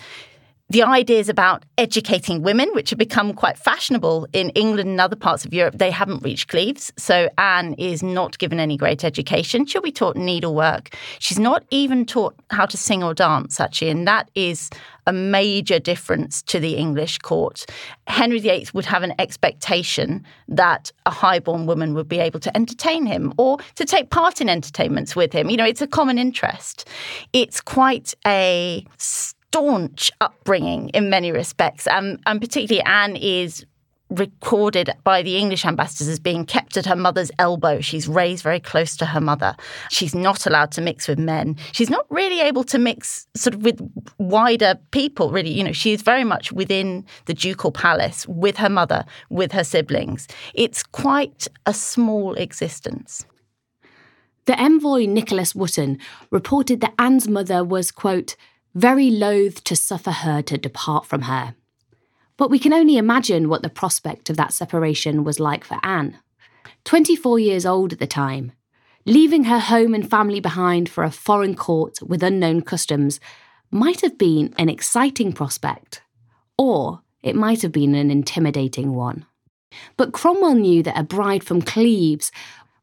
The 0.68 0.82
ideas 0.82 1.28
about 1.28 1.64
educating 1.78 2.42
women, 2.42 2.68
which 2.72 2.90
have 2.90 2.98
become 2.98 3.32
quite 3.34 3.56
fashionable 3.56 4.26
in 4.32 4.50
England 4.50 4.88
and 4.90 5.00
other 5.00 5.14
parts 5.14 5.44
of 5.44 5.54
Europe, 5.54 5.78
they 5.78 5.92
haven't 5.92 6.24
reached 6.24 6.48
Cleves. 6.48 6.92
So 6.96 7.28
Anne 7.38 7.74
is 7.74 8.02
not 8.02 8.38
given 8.38 8.58
any 8.58 8.76
great 8.76 9.04
education. 9.04 9.66
She'll 9.66 9.80
be 9.80 9.92
taught 9.92 10.16
needlework. 10.16 10.96
She's 11.20 11.38
not 11.38 11.64
even 11.70 12.04
taught 12.04 12.34
how 12.50 12.66
to 12.66 12.76
sing 12.76 13.04
or 13.04 13.14
dance, 13.14 13.60
actually, 13.60 13.90
and 13.90 14.08
that 14.08 14.28
is 14.34 14.70
a 15.06 15.12
major 15.12 15.78
difference 15.78 16.42
to 16.42 16.58
the 16.58 16.74
English 16.74 17.18
court. 17.18 17.64
Henry 18.08 18.40
VIII 18.40 18.66
would 18.74 18.86
have 18.86 19.04
an 19.04 19.14
expectation 19.20 20.24
that 20.48 20.90
a 21.06 21.10
highborn 21.10 21.66
woman 21.66 21.94
would 21.94 22.08
be 22.08 22.18
able 22.18 22.40
to 22.40 22.56
entertain 22.56 23.06
him 23.06 23.32
or 23.38 23.58
to 23.76 23.84
take 23.84 24.10
part 24.10 24.40
in 24.40 24.48
entertainments 24.48 25.14
with 25.14 25.32
him. 25.32 25.48
You 25.48 25.58
know, 25.58 25.64
it's 25.64 25.82
a 25.82 25.86
common 25.86 26.18
interest. 26.18 26.88
It's 27.32 27.60
quite 27.60 28.14
a 28.26 28.84
staunch 29.48 30.10
upbringing 30.20 30.90
in 30.90 31.10
many 31.10 31.32
respects. 31.32 31.86
Um, 31.86 32.18
and 32.26 32.40
particularly, 32.40 32.82
Anne 32.82 33.16
is 33.16 33.64
recorded 34.10 34.90
by 35.02 35.20
the 35.22 35.36
English 35.36 35.64
ambassadors 35.64 36.06
as 36.06 36.20
being 36.20 36.44
kept 36.44 36.76
at 36.76 36.86
her 36.86 36.94
mother's 36.94 37.30
elbow. 37.38 37.80
She's 37.80 38.06
raised 38.06 38.42
very 38.42 38.60
close 38.60 38.96
to 38.98 39.06
her 39.06 39.20
mother. 39.20 39.56
She's 39.90 40.14
not 40.14 40.46
allowed 40.46 40.70
to 40.72 40.80
mix 40.80 41.08
with 41.08 41.18
men. 41.18 41.56
She's 41.72 41.90
not 41.90 42.06
really 42.08 42.40
able 42.40 42.62
to 42.64 42.78
mix 42.78 43.26
sort 43.34 43.54
of 43.54 43.64
with 43.64 43.80
wider 44.18 44.78
people, 44.92 45.32
really. 45.32 45.50
You 45.50 45.64
know, 45.64 45.72
she 45.72 45.92
is 45.92 46.02
very 46.02 46.22
much 46.22 46.52
within 46.52 47.04
the 47.24 47.34
ducal 47.34 47.72
palace 47.72 48.26
with 48.28 48.56
her 48.58 48.70
mother, 48.70 49.04
with 49.28 49.52
her 49.52 49.64
siblings. 49.64 50.28
It's 50.54 50.84
quite 50.84 51.48
a 51.66 51.74
small 51.74 52.34
existence. 52.34 53.26
The 54.44 54.60
envoy 54.60 55.06
Nicholas 55.06 55.54
Wotton 55.54 55.98
reported 56.30 56.80
that 56.80 56.94
Anne's 57.00 57.26
mother 57.26 57.64
was, 57.64 57.90
quote, 57.90 58.36
very 58.76 59.10
loath 59.10 59.64
to 59.64 59.74
suffer 59.74 60.10
her 60.10 60.42
to 60.42 60.58
depart 60.58 61.06
from 61.06 61.22
her. 61.22 61.54
But 62.36 62.50
we 62.50 62.58
can 62.58 62.74
only 62.74 62.98
imagine 62.98 63.48
what 63.48 63.62
the 63.62 63.70
prospect 63.70 64.28
of 64.28 64.36
that 64.36 64.52
separation 64.52 65.24
was 65.24 65.40
like 65.40 65.64
for 65.64 65.78
Anne. 65.82 66.18
24 66.84 67.38
years 67.38 67.64
old 67.64 67.94
at 67.94 68.00
the 68.00 68.06
time, 68.06 68.52
leaving 69.06 69.44
her 69.44 69.60
home 69.60 69.94
and 69.94 70.08
family 70.08 70.40
behind 70.40 70.90
for 70.90 71.04
a 71.04 71.10
foreign 71.10 71.54
court 71.54 72.02
with 72.02 72.22
unknown 72.22 72.60
customs 72.60 73.18
might 73.70 74.02
have 74.02 74.18
been 74.18 74.52
an 74.58 74.68
exciting 74.68 75.32
prospect, 75.32 76.02
or 76.58 77.00
it 77.22 77.34
might 77.34 77.62
have 77.62 77.72
been 77.72 77.94
an 77.94 78.10
intimidating 78.10 78.94
one. 78.94 79.24
But 79.96 80.12
Cromwell 80.12 80.54
knew 80.54 80.82
that 80.82 80.98
a 80.98 81.02
bride 81.02 81.44
from 81.44 81.62
Cleves 81.62 82.30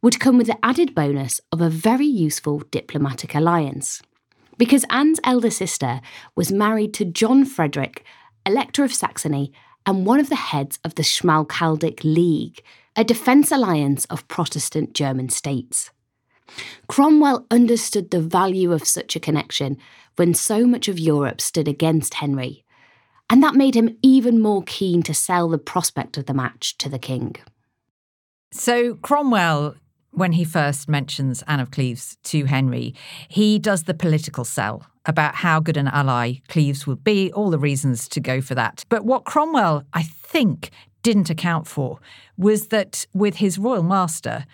would 0.02 0.20
come 0.20 0.40
with 0.40 0.48
the 0.48 0.66
added 0.66 0.96
bonus 0.96 1.40
of 1.52 1.62
a 1.62 1.70
very 1.70 2.08
useful 2.08 2.64
diplomatic 2.72 3.36
alliance 3.36 4.02
because 4.58 4.86
Anne's 4.90 5.20
elder 5.24 5.50
sister 5.50 6.02
was 6.36 6.52
married 6.52 6.94
to 6.96 7.06
John 7.06 7.46
Frederick, 7.46 8.04
Elector 8.46 8.84
of 8.84 8.94
Saxony 8.94 9.52
and 9.86 10.06
one 10.06 10.20
of 10.20 10.30
the 10.30 10.36
heads 10.36 10.80
of 10.84 10.96
the 10.96 11.04
Schmalkaldic 11.04 12.04
League, 12.04 12.64
a 12.96 13.04
defence 13.04 13.52
alliance 13.52 14.06
of 14.06 14.28
Protestant 14.28 14.94
German 14.94 15.30
states. 15.30 15.92
Cromwell 16.88 17.46
understood 17.50 18.12
the 18.12 18.22
value 18.22 18.72
of 18.72 18.88
such 18.88 19.16
a 19.16 19.20
connection 19.20 19.78
when 20.16 20.34
so 20.34 20.66
much 20.66 20.88
of 20.88 21.00
Europe 21.00 21.42
stood 21.42 21.68
against 21.68 22.16
Henry, 22.16 22.64
and 23.30 23.42
that 23.42 23.56
made 23.56 23.76
him 23.76 23.98
even 24.02 24.42
more 24.42 24.64
keen 24.64 25.02
to 25.04 25.14
sell 25.14 25.50
the 25.50 25.58
prospect 25.58 26.18
of 26.18 26.26
the 26.26 26.34
match 26.34 26.78
to 26.78 26.90
the 26.90 27.00
king. 27.00 27.36
So 28.52 28.96
Cromwell 28.96 29.76
when 30.14 30.34
he 30.34 30.44
first 30.44 30.88
mentions 30.88 31.44
Anne 31.48 31.60
of 31.60 31.72
Cleves 31.72 32.18
to 32.24 32.46
Henry, 32.46 32.94
he 33.28 33.60
does 33.60 33.84
the 33.84 33.94
political 33.94 34.46
sell 34.46 34.86
about 35.06 35.36
how 35.36 35.60
good 35.60 35.78
an 35.78 35.88
ally 35.88 36.36
Cleves 36.48 36.88
would 36.88 37.04
be, 37.04 37.32
all 37.34 37.50
the 37.50 37.60
reasons 37.60 38.08
to 38.10 38.20
go 38.20 38.40
for 38.40 38.56
that. 38.56 38.86
But 38.90 39.06
what 39.06 39.26
Cromwell, 39.26 39.84
I 39.94 40.04
think, 40.04 40.70
didn't 41.02 41.30
account 41.30 41.68
for 41.68 42.00
was 42.38 42.68
that 42.70 43.06
with 43.14 43.38
his 43.38 43.58
royal 43.58 43.84
master, 43.84 44.46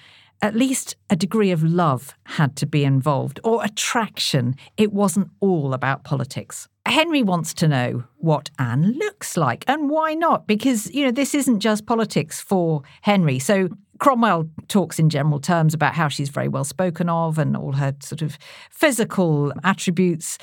at 0.41 0.55
least 0.55 0.95
a 1.09 1.15
degree 1.15 1.51
of 1.51 1.63
love 1.63 2.15
had 2.23 2.55
to 2.55 2.65
be 2.65 2.83
involved 2.83 3.39
or 3.43 3.63
attraction. 3.63 4.55
It 4.77 4.93
wasn't 4.93 5.29
all 5.39 5.73
about 5.73 6.03
politics. 6.03 6.67
Henry 6.85 7.21
wants 7.21 7.53
to 7.55 7.67
know 7.67 8.05
what 8.17 8.49
Anne 8.57 8.93
looks 8.93 9.37
like 9.37 9.63
and 9.67 9.89
why 9.89 10.15
not? 10.15 10.47
Because, 10.47 10.91
you 10.91 11.05
know, 11.05 11.11
this 11.11 11.35
isn't 11.35 11.59
just 11.59 11.85
politics 11.85 12.41
for 12.41 12.81
Henry. 13.01 13.37
So 13.37 13.69
Cromwell 13.99 14.49
talks 14.67 14.97
in 14.97 15.09
general 15.09 15.39
terms 15.39 15.73
about 15.73 15.93
how 15.93 16.07
she's 16.07 16.29
very 16.29 16.47
well 16.47 16.63
spoken 16.63 17.09
of 17.09 17.37
and 17.37 17.55
all 17.55 17.73
her 17.73 17.95
sort 18.01 18.21
of 18.21 18.37
physical 18.71 19.51
attributes. 19.63 20.37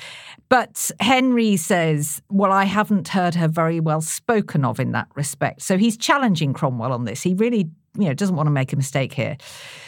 But 0.47 0.91
Henry 0.99 1.57
says, 1.57 2.21
Well, 2.29 2.51
I 2.51 2.65
haven't 2.65 3.09
heard 3.09 3.35
her 3.35 3.47
very 3.47 3.79
well 3.79 4.01
spoken 4.01 4.63
of 4.63 4.79
in 4.79 4.91
that 4.91 5.07
respect. 5.15 5.63
So 5.63 5.77
he's 5.77 5.97
challenging 5.97 6.53
Cromwell 6.53 6.93
on 6.93 7.05
this. 7.05 7.23
He 7.23 7.33
really 7.33 7.69
you 7.97 8.05
know, 8.05 8.13
doesn't 8.13 8.35
want 8.35 8.47
to 8.47 8.51
make 8.51 8.71
a 8.73 8.75
mistake 8.75 9.13
here. 9.13 9.37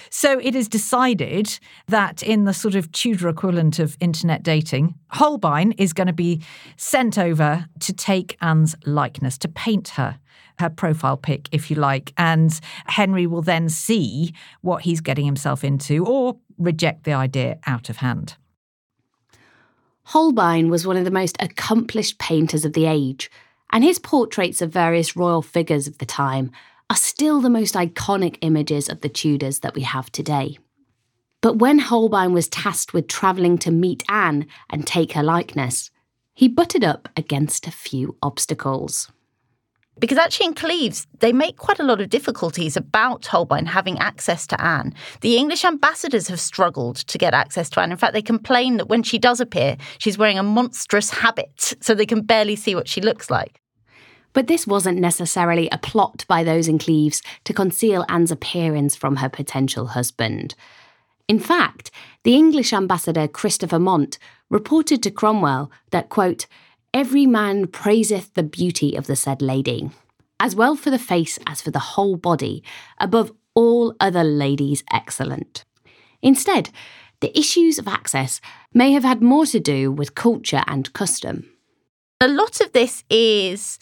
So 0.10 0.40
it 0.40 0.56
is 0.56 0.68
decided 0.68 1.60
that 1.88 2.24
in 2.24 2.46
the 2.46 2.54
sort 2.54 2.74
of 2.74 2.92
Tudor 2.92 3.30
equivalent 3.30 3.78
of 3.78 3.96
internet 4.00 4.42
dating, 4.42 4.96
Holbein 5.10 5.74
is 5.74 5.94
going 5.94 6.08
to 6.08 6.14
be 6.14 6.42
sent 6.76 7.20
over 7.20 7.68
to 7.82 7.94
take 7.94 8.36
Anne's 8.42 8.76
likeness, 8.86 9.38
to 9.40 9.48
paint 9.48 9.90
her 9.90 10.18
her 10.60 10.70
profile 10.70 11.18
pic, 11.18 11.50
if 11.52 11.70
you 11.70 11.76
like, 11.76 12.14
and 12.18 12.60
Henry 12.86 13.28
will 13.28 13.42
then 13.42 13.70
see 13.70 14.34
what 14.62 14.84
he's 14.84 15.02
getting 15.02 15.26
himself 15.26 15.64
into 15.64 16.06
or 16.06 16.38
reject 16.58 17.04
the 17.04 17.14
idea 17.14 17.60
out 17.66 17.90
of 17.90 17.98
hand. 17.98 18.36
Holbein 20.04 20.70
was 20.70 20.88
one 20.88 20.98
of 20.98 21.06
the 21.06 21.12
most 21.12 21.38
accomplished 21.40 22.18
painters 22.18 22.66
of 22.66 22.74
the 22.74 22.86
age, 22.86 23.30
and 23.72 23.84
his 23.84 24.00
portraits 24.00 24.62
of 24.62 24.72
various 24.72 25.16
royal 25.16 25.42
figures 25.42 25.88
of 25.88 26.00
the 26.00 26.06
time 26.06 26.52
are 26.90 26.96
still 26.96 27.40
the 27.40 27.50
most 27.50 27.76
iconic 27.76 28.38
images 28.42 28.90
of 28.90 29.02
the 29.02 29.10
Tudors 29.10 29.60
that 29.60 29.76
we 29.76 29.84
have 29.84 30.12
today. 30.12 30.58
But 31.42 31.60
when 31.60 31.80
Holbein 31.80 32.34
was 32.34 32.48
tasked 32.48 32.94
with 32.94 33.08
travelling 33.08 33.58
to 33.60 33.72
meet 33.72 34.04
Anne 34.10 34.48
and 34.70 34.86
take 34.86 35.14
her 35.14 35.24
likeness, 35.24 35.92
he 36.34 36.48
butted 36.48 36.84
up 36.84 37.08
against 37.16 37.68
a 37.68 37.72
few 37.72 38.18
obstacles. 38.22 39.12
Because 40.00 40.18
actually, 40.18 40.48
in 40.48 40.54
Cleves, 40.54 41.08
they 41.20 41.34
make 41.34 41.58
quite 41.58 41.80
a 41.80 41.84
lot 41.84 42.00
of 42.00 42.10
difficulties 42.10 42.78
about 42.78 43.26
Holbein 43.26 43.66
having 43.66 44.00
access 44.00 44.48
to 44.48 44.62
Anne. 44.62 44.94
The 45.22 45.36
English 45.36 45.66
ambassadors 45.66 46.28
have 46.30 46.40
struggled 46.40 46.98
to 46.98 47.18
get 47.18 47.34
access 47.34 47.70
to 47.72 47.82
Anne. 47.82 47.92
In 47.92 47.98
fact, 47.98 48.14
they 48.14 48.22
complain 48.22 48.78
that 48.78 48.88
when 48.88 49.04
she 49.04 49.20
does 49.20 49.40
appear, 49.40 49.78
she's 49.98 50.18
wearing 50.18 50.40
a 50.40 50.44
monstrous 50.44 51.10
habit, 51.10 51.76
so 51.82 51.94
they 51.94 52.06
can 52.06 52.22
barely 52.22 52.56
see 52.56 52.76
what 52.76 52.88
she 52.88 53.02
looks 53.02 53.30
like. 53.30 53.60
But 54.34 54.48
this 54.48 54.68
wasn't 54.68 55.00
necessarily 55.00 55.70
a 55.72 55.78
plot 55.78 56.24
by 56.28 56.44
those 56.44 56.68
in 56.68 56.78
Cleves 56.78 57.22
to 57.46 57.54
conceal 57.54 58.06
Anne's 58.08 58.32
appearance 58.32 58.96
from 58.96 59.18
her 59.18 59.30
potential 59.30 59.88
husband. 59.88 60.56
In 61.28 61.40
fact, 61.40 61.92
the 62.24 62.36
English 62.36 62.74
ambassador 62.74 63.28
Christopher 63.28 63.80
Mont 63.80 64.18
reported 64.50 65.04
to 65.04 65.12
Cromwell 65.12 65.72
that, 65.92 66.10
quote, 66.10 66.48
Every 66.94 67.26
man 67.26 67.68
praiseth 67.68 68.34
the 68.34 68.44
beauty 68.44 68.96
of 68.96 69.06
the 69.06 69.16
said 69.16 69.42
lady, 69.42 69.92
as 70.40 70.56
well 70.56 70.76
for 70.76 70.90
the 70.90 70.98
face 70.98 71.38
as 71.46 71.62
for 71.62 71.70
the 71.70 71.80
whole 71.80 72.16
body, 72.16 72.64
above 72.98 73.32
all 73.54 73.94
other 74.00 74.24
ladies 74.24 74.84
excellent. 74.92 75.66
Instead, 76.22 76.70
the 77.22 77.38
issues 77.38 77.78
of 77.78 77.88
access 77.88 78.42
may 78.74 78.92
have 78.92 79.04
had 79.04 79.22
more 79.22 79.46
to 79.46 79.60
do 79.60 79.92
with 79.92 80.16
culture 80.16 80.64
and 80.68 80.92
custom. 80.94 81.50
A 82.22 82.28
lot 82.28 82.60
of 82.60 82.72
this 82.72 83.04
is 83.10 83.78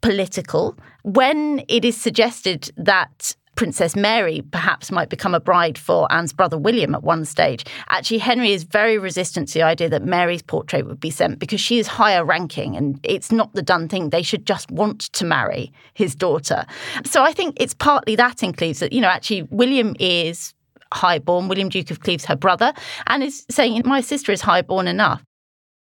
political. 0.00 0.76
When 1.02 1.64
it 1.68 1.84
is 1.84 1.96
suggested 1.96 2.70
that 2.76 3.34
Princess 3.58 3.96
Mary 3.96 4.40
perhaps 4.52 4.92
might 4.92 5.08
become 5.08 5.34
a 5.34 5.40
bride 5.40 5.76
for 5.76 6.06
Anne's 6.12 6.32
brother 6.32 6.56
William 6.56 6.94
at 6.94 7.02
one 7.02 7.24
stage. 7.24 7.64
Actually, 7.88 8.18
Henry 8.18 8.52
is 8.52 8.62
very 8.62 8.98
resistant 8.98 9.48
to 9.48 9.54
the 9.54 9.64
idea 9.64 9.88
that 9.88 10.04
Mary's 10.04 10.42
portrait 10.42 10.86
would 10.86 11.00
be 11.00 11.10
sent 11.10 11.40
because 11.40 11.60
she 11.60 11.80
is 11.80 11.88
higher 11.88 12.24
ranking 12.24 12.76
and 12.76 13.00
it's 13.02 13.32
not 13.32 13.52
the 13.54 13.62
done 13.62 13.88
thing. 13.88 14.10
They 14.10 14.22
should 14.22 14.46
just 14.46 14.70
want 14.70 15.12
to 15.12 15.24
marry 15.24 15.72
his 15.94 16.14
daughter. 16.14 16.66
So 17.04 17.24
I 17.24 17.32
think 17.32 17.56
it's 17.58 17.74
partly 17.74 18.14
that 18.14 18.44
includes 18.44 18.78
that, 18.78 18.92
you 18.92 19.00
know, 19.00 19.08
actually 19.08 19.42
William 19.50 19.96
is 19.98 20.54
highborn, 20.94 21.48
William 21.48 21.68
Duke 21.68 21.90
of 21.90 21.98
Cleves, 21.98 22.26
her 22.26 22.36
brother, 22.36 22.72
and 23.08 23.24
is 23.24 23.44
saying, 23.50 23.82
My 23.84 24.02
sister 24.02 24.30
is 24.30 24.42
highborn 24.42 24.86
enough. 24.86 25.24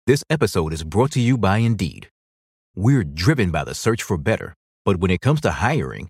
This 0.07 0.23
episode 0.29 0.71
is 0.71 0.85
brought 0.85 1.11
to 1.11 1.19
you 1.19 1.37
by 1.37 1.57
Indeed. 1.57 2.07
We're 2.73 3.03
driven 3.03 3.51
by 3.51 3.65
the 3.65 3.75
search 3.75 4.01
for 4.01 4.17
better, 4.17 4.55
but 4.85 5.01
when 5.01 5.11
it 5.11 5.19
comes 5.19 5.41
to 5.41 5.51
hiring, 5.51 6.09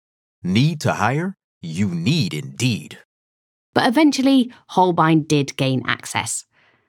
Need 0.43 0.81
to 0.81 0.93
hire? 0.93 1.37
You 1.61 1.89
need 1.89 2.33
Indeed. 2.33 2.97
But 3.73 3.87
eventually, 3.87 4.51
Holbein 4.69 5.23
did 5.23 5.55
gain 5.55 5.83
access. 5.85 6.45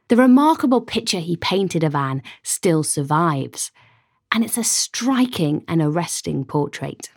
The 0.09 0.16
remarkable 0.16 0.80
picture 0.80 1.21
he 1.21 1.37
painted 1.37 1.85
of 1.85 1.94
Anne 1.94 2.23
still 2.42 2.82
survives, 2.82 3.71
and 4.32 4.42
it's 4.44 4.59
a 4.59 4.64
striking 4.64 5.64
and 5.68 5.80
arresting 5.80 6.44
portrait. 6.44 7.11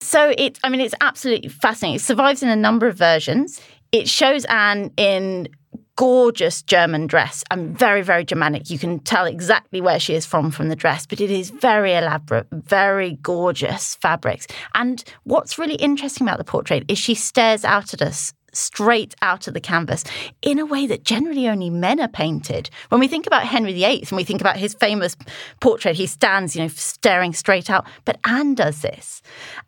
So 0.00 0.34
it's, 0.36 0.60
I 0.62 0.68
mean, 0.68 0.80
it's 0.80 0.94
absolutely 1.00 1.48
fascinating. 1.48 1.96
It 1.96 2.02
survives 2.02 2.42
in 2.42 2.48
a 2.48 2.56
number 2.56 2.86
of 2.86 2.96
versions. 2.96 3.60
It 3.92 4.08
shows 4.08 4.44
Anne 4.46 4.90
in 4.96 5.48
gorgeous 5.96 6.62
German 6.62 7.06
dress 7.06 7.42
and 7.50 7.76
very, 7.76 8.02
very 8.02 8.24
Germanic. 8.24 8.70
You 8.70 8.78
can 8.78 9.00
tell 9.00 9.24
exactly 9.24 9.80
where 9.80 9.98
she 9.98 10.14
is 10.14 10.26
from 10.26 10.50
from 10.50 10.68
the 10.68 10.76
dress, 10.76 11.06
but 11.06 11.20
it 11.20 11.30
is 11.30 11.50
very 11.50 11.94
elaborate, 11.94 12.46
very 12.50 13.18
gorgeous 13.22 13.96
fabrics. 13.96 14.46
And 14.74 15.02
what's 15.24 15.58
really 15.58 15.74
interesting 15.76 16.26
about 16.26 16.38
the 16.38 16.44
portrait 16.44 16.84
is 16.88 16.98
she 16.98 17.14
stares 17.14 17.64
out 17.64 17.94
at 17.94 18.02
us 18.02 18.32
straight 18.52 19.14
out 19.20 19.46
of 19.48 19.54
the 19.54 19.60
canvas 19.60 20.02
in 20.42 20.58
a 20.58 20.66
way 20.66 20.86
that 20.86 21.04
generally 21.04 21.48
only 21.48 21.68
men 21.70 22.00
are 22.00 22.08
painted. 22.08 22.70
When 22.88 23.00
we 23.00 23.08
think 23.08 23.26
about 23.26 23.44
Henry 23.44 23.72
VIII 23.72 24.04
and 24.08 24.16
we 24.16 24.24
think 24.24 24.40
about 24.40 24.56
his 24.56 24.74
famous 24.74 25.16
portrait, 25.60 25.96
he 25.96 26.06
stands, 26.06 26.56
you 26.56 26.62
know, 26.62 26.68
staring 26.68 27.32
straight 27.32 27.68
out. 27.68 27.86
But 28.04 28.18
Anne 28.26 28.54
does 28.54 28.80
this. 28.80 29.20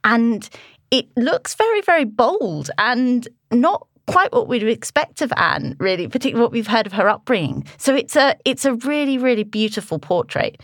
And 0.04 0.49
it 0.90 1.06
looks 1.16 1.54
very, 1.54 1.82
very 1.82 2.04
bold 2.04 2.70
and 2.78 3.28
not 3.50 3.87
quite 4.08 4.32
what 4.32 4.48
we'd 4.48 4.64
expect 4.64 5.22
of 5.22 5.32
Anne, 5.36 5.76
really, 5.78 6.08
particularly 6.08 6.42
what 6.42 6.52
we've 6.52 6.66
heard 6.66 6.86
of 6.86 6.94
her 6.94 7.08
upbringing. 7.08 7.66
So 7.76 7.94
it's 7.94 8.16
a 8.16 8.36
it's 8.44 8.64
a 8.64 8.74
really, 8.74 9.18
really 9.18 9.44
beautiful 9.44 9.98
portrait. 9.98 10.60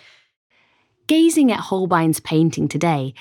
Gazing 1.06 1.52
at 1.52 1.60
Holbein's 1.60 2.18
painting 2.20 2.66
today, 2.66 3.14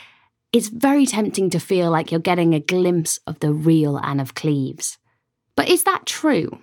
it's 0.52 0.70
very 0.70 1.06
tempting 1.06 1.50
to 1.50 1.60
feel 1.60 1.92
like 1.92 2.12
you're 2.12 2.20
getting 2.20 2.54
a 2.54 2.60
glimpse 2.60 3.20
of 3.28 3.40
the 3.40 3.52
real 3.52 3.98
Anne 3.98 4.20
of 4.20 4.36
Cleves. 4.36 4.98
But 5.56 5.70
is 5.70 5.84
that 5.84 6.06
true? 6.06 6.60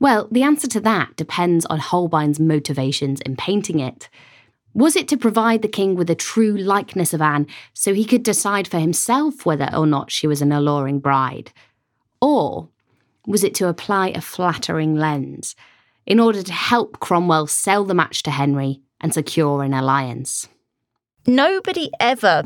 Well, 0.00 0.26
the 0.32 0.42
answer 0.42 0.66
to 0.68 0.80
that 0.80 1.14
depends 1.14 1.64
on 1.66 1.78
Holbein's 1.78 2.40
motivations 2.40 3.20
in 3.20 3.36
painting 3.36 3.78
it. 3.78 4.08
Was 4.74 4.96
it 4.96 5.06
to 5.08 5.16
provide 5.16 5.62
the 5.62 5.68
king 5.68 5.94
with 5.94 6.10
a 6.10 6.14
true 6.14 6.56
likeness 6.56 7.14
of 7.14 7.22
Anne 7.22 7.46
so 7.72 7.94
he 7.94 8.04
could 8.04 8.22
decide 8.22 8.66
for 8.66 8.78
himself 8.78 9.46
whether 9.46 9.70
or 9.72 9.86
not 9.86 10.10
she 10.10 10.26
was 10.26 10.42
an 10.42 10.50
alluring 10.50 10.98
bride? 10.98 11.52
Or 12.22 12.68
was 13.26 13.42
it 13.42 13.54
to 13.56 13.68
apply 13.68 14.08
a 14.08 14.20
flattering 14.20 14.94
lens 14.94 15.56
in 16.06 16.20
order 16.20 16.42
to 16.42 16.52
help 16.52 17.00
Cromwell 17.00 17.48
sell 17.48 17.84
the 17.84 17.94
match 17.94 18.22
to 18.22 18.30
Henry 18.30 18.80
and 19.00 19.12
secure 19.12 19.62
an 19.62 19.74
alliance? 19.74 20.48
Nobody 21.26 21.90
ever 22.00 22.44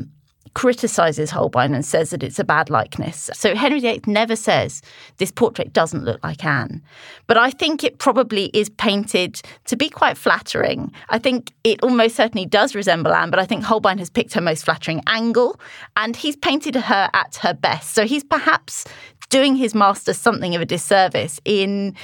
criticizes 0.56 1.30
Holbein 1.30 1.75
and 1.75 1.84
says 1.84 2.08
that 2.08 2.22
it's 2.22 2.38
a 2.38 2.44
bad 2.44 2.70
likeness. 2.70 3.28
So 3.34 3.54
Henry 3.54 3.78
VIII 3.78 4.00
never 4.06 4.34
says 4.34 4.80
this 5.18 5.30
portrait 5.30 5.75
doesn't 5.75 6.02
look 6.02 6.25
like 6.25 6.46
Anne. 6.46 6.80
But 7.26 7.36
I 7.36 7.50
think 7.50 7.84
it 7.84 7.98
probably 7.98 8.46
is 8.54 8.70
painted 8.70 9.42
to 9.66 9.76
be 9.76 9.90
quite 9.90 10.16
flattering. 10.16 10.92
I 11.10 11.18
think 11.18 11.52
it 11.62 11.82
almost 11.82 12.16
certainly 12.16 12.46
does 12.46 12.75
resemble 12.75 13.12
Anne, 13.12 13.28
but 13.28 13.38
I 13.38 13.44
think 13.44 13.64
Holbein 13.64 13.98
has 13.98 14.08
picked 14.08 14.32
her 14.32 14.40
most 14.40 14.64
flattering 14.64 15.02
angle 15.06 15.60
and 15.94 16.16
he's 16.16 16.36
painted 16.36 16.75
her 16.75 17.10
at 17.12 17.36
her 17.42 17.52
best. 17.52 17.94
So 17.94 18.06
he's 18.06 18.25
perhaps 18.25 18.86
doing 19.28 19.56
his 19.56 19.75
master 19.75 20.14
something 20.14 20.54
of 20.54 20.62
a 20.62 20.66
disservice 20.66 21.38
in 21.44 21.94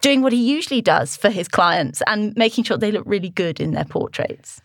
doing 0.00 0.22
what 0.22 0.32
he 0.32 0.50
usually 0.50 0.80
does 0.80 1.14
for 1.14 1.28
his 1.28 1.46
clients 1.46 2.02
and 2.06 2.34
making 2.36 2.64
sure 2.64 2.78
they 2.78 2.90
look 2.90 3.04
really 3.06 3.28
good 3.28 3.60
in 3.60 3.72
their 3.72 3.84
portraits. 3.84 4.62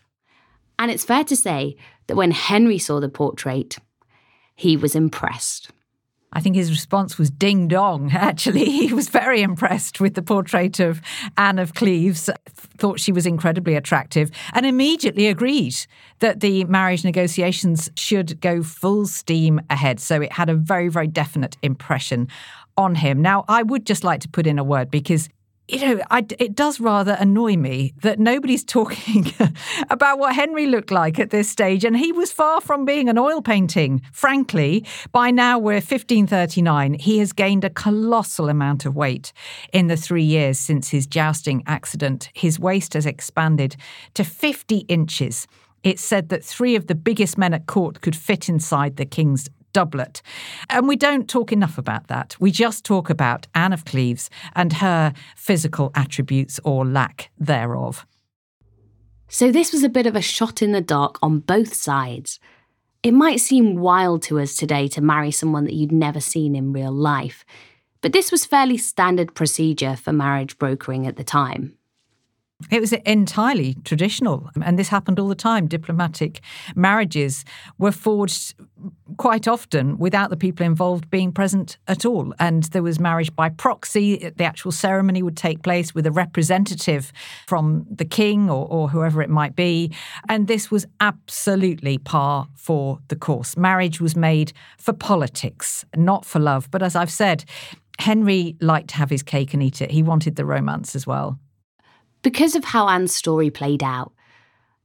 And 0.78 0.90
it's 0.90 1.04
fair 1.04 1.24
to 1.24 1.36
say 1.36 1.76
that 2.06 2.16
when 2.16 2.30
Henry 2.30 2.78
saw 2.78 3.00
the 3.00 3.08
portrait, 3.08 3.78
he 4.54 4.76
was 4.76 4.94
impressed. 4.94 5.70
I 6.34 6.40
think 6.40 6.56
his 6.56 6.70
response 6.70 7.16
was 7.16 7.30
ding 7.30 7.68
dong, 7.68 8.10
actually. 8.14 8.64
He 8.64 8.92
was 8.92 9.08
very 9.08 9.40
impressed 9.40 10.00
with 10.00 10.14
the 10.14 10.22
portrait 10.22 10.80
of 10.80 11.00
Anne 11.36 11.58
of 11.58 11.74
Cleves, 11.74 12.28
thought 12.76 13.00
she 13.00 13.12
was 13.12 13.24
incredibly 13.24 13.76
attractive, 13.76 14.30
and 14.52 14.66
immediately 14.66 15.28
agreed 15.28 15.76
that 16.18 16.40
the 16.40 16.64
marriage 16.64 17.04
negotiations 17.04 17.90
should 17.96 18.40
go 18.40 18.62
full 18.62 19.06
steam 19.06 19.60
ahead. 19.70 20.00
So 20.00 20.20
it 20.20 20.32
had 20.32 20.50
a 20.50 20.54
very, 20.54 20.88
very 20.88 21.06
definite 21.06 21.56
impression 21.62 22.28
on 22.76 22.96
him. 22.96 23.22
Now, 23.22 23.44
I 23.46 23.62
would 23.62 23.86
just 23.86 24.02
like 24.02 24.20
to 24.22 24.28
put 24.28 24.46
in 24.46 24.58
a 24.58 24.64
word 24.64 24.90
because 24.90 25.28
you 25.66 25.80
know, 25.80 26.02
I, 26.10 26.26
it 26.38 26.54
does 26.54 26.78
rather 26.78 27.16
annoy 27.18 27.56
me 27.56 27.94
that 28.02 28.18
nobody's 28.18 28.64
talking 28.76 29.32
about 29.90 30.18
what 30.18 30.34
Henry 30.34 30.66
looked 30.66 30.90
like 30.90 31.18
at 31.18 31.30
this 31.30 31.48
stage. 31.48 31.84
And 31.84 31.96
he 31.96 32.12
was 32.12 32.32
far 32.32 32.60
from 32.60 32.84
being 32.84 33.08
an 33.08 33.18
oil 33.18 33.40
painting. 33.40 34.02
Frankly, 34.12 34.84
by 35.12 35.30
now 35.30 35.58
we're 35.58 35.74
1539. 35.74 36.94
He 36.94 37.18
has 37.18 37.32
gained 37.32 37.64
a 37.64 37.70
colossal 37.70 38.48
amount 38.48 38.84
of 38.84 38.94
weight 38.94 39.32
in 39.72 39.86
the 39.86 39.96
three 39.96 40.22
years 40.22 40.58
since 40.58 40.90
his 40.90 41.06
jousting 41.06 41.62
accident. 41.66 42.28
His 42.34 42.58
waist 42.58 42.92
has 42.94 43.06
expanded 43.06 43.76
to 44.14 44.24
50 44.24 44.78
inches. 44.80 45.46
It's 45.82 46.02
said 46.02 46.30
that 46.30 46.44
three 46.44 46.76
of 46.76 46.86
the 46.86 46.94
biggest 46.94 47.36
men 47.36 47.52
at 47.54 47.66
court 47.66 48.00
could 48.00 48.16
fit 48.16 48.48
inside 48.48 48.96
the 48.96 49.04
king's 49.04 49.48
doublet. 49.74 50.22
And 50.70 50.88
we 50.88 50.96
don't 50.96 51.28
talk 51.28 51.52
enough 51.52 51.76
about 51.76 52.06
that. 52.06 52.34
We 52.40 52.50
just 52.50 52.84
talk 52.86 53.10
about 53.10 53.46
Anne 53.54 53.74
of 53.74 53.84
Cleves 53.84 54.30
and 54.56 54.72
her 54.74 55.12
physical 55.36 55.90
attributes 55.94 56.58
or 56.64 56.86
lack 56.86 57.30
thereof. 57.38 58.06
So, 59.28 59.50
this 59.50 59.72
was 59.72 59.82
a 59.82 59.88
bit 59.88 60.06
of 60.06 60.16
a 60.16 60.22
shot 60.22 60.62
in 60.62 60.72
the 60.72 60.80
dark 60.80 61.18
on 61.20 61.40
both 61.40 61.74
sides. 61.74 62.40
It 63.02 63.12
might 63.12 63.40
seem 63.40 63.76
wild 63.76 64.22
to 64.22 64.40
us 64.40 64.56
today 64.56 64.88
to 64.88 65.02
marry 65.02 65.30
someone 65.30 65.64
that 65.64 65.74
you'd 65.74 65.92
never 65.92 66.20
seen 66.20 66.54
in 66.54 66.72
real 66.72 66.92
life, 66.92 67.44
but 68.00 68.12
this 68.12 68.30
was 68.30 68.46
fairly 68.46 68.78
standard 68.78 69.34
procedure 69.34 69.96
for 69.96 70.12
marriage 70.12 70.56
brokering 70.56 71.06
at 71.06 71.16
the 71.16 71.24
time. 71.24 71.76
It 72.70 72.80
was 72.80 72.92
entirely 72.92 73.74
traditional, 73.84 74.48
and 74.64 74.78
this 74.78 74.88
happened 74.88 75.18
all 75.18 75.28
the 75.28 75.34
time. 75.34 75.66
Diplomatic 75.66 76.40
marriages 76.76 77.44
were 77.78 77.90
forged 77.90 78.54
quite 79.16 79.48
often 79.48 79.98
without 79.98 80.30
the 80.30 80.36
people 80.36 80.64
involved 80.64 81.10
being 81.10 81.32
present 81.32 81.78
at 81.88 82.06
all. 82.06 82.32
And 82.38 82.64
there 82.64 82.82
was 82.82 83.00
marriage 83.00 83.34
by 83.34 83.48
proxy. 83.48 84.30
The 84.36 84.44
actual 84.44 84.70
ceremony 84.70 85.22
would 85.22 85.36
take 85.36 85.62
place 85.62 85.94
with 85.94 86.06
a 86.06 86.12
representative 86.12 87.12
from 87.46 87.86
the 87.90 88.04
king 88.04 88.48
or, 88.48 88.66
or 88.68 88.88
whoever 88.88 89.20
it 89.20 89.30
might 89.30 89.56
be. 89.56 89.92
And 90.28 90.46
this 90.46 90.70
was 90.70 90.86
absolutely 91.00 91.98
par 91.98 92.46
for 92.54 93.00
the 93.08 93.16
course. 93.16 93.56
Marriage 93.56 94.00
was 94.00 94.14
made 94.14 94.52
for 94.78 94.92
politics, 94.92 95.84
not 95.96 96.24
for 96.24 96.38
love. 96.38 96.70
But 96.70 96.82
as 96.82 96.94
I've 96.94 97.10
said, 97.10 97.44
Henry 97.98 98.56
liked 98.60 98.90
to 98.90 98.96
have 98.96 99.10
his 99.10 99.22
cake 99.22 99.54
and 99.54 99.62
eat 99.62 99.82
it. 99.82 99.90
He 99.90 100.02
wanted 100.02 100.36
the 100.36 100.44
romance 100.44 100.94
as 100.94 101.06
well 101.06 101.38
because 102.24 102.56
of 102.56 102.64
how 102.64 102.88
Anne's 102.88 103.14
story 103.14 103.50
played 103.50 103.82
out. 103.82 104.12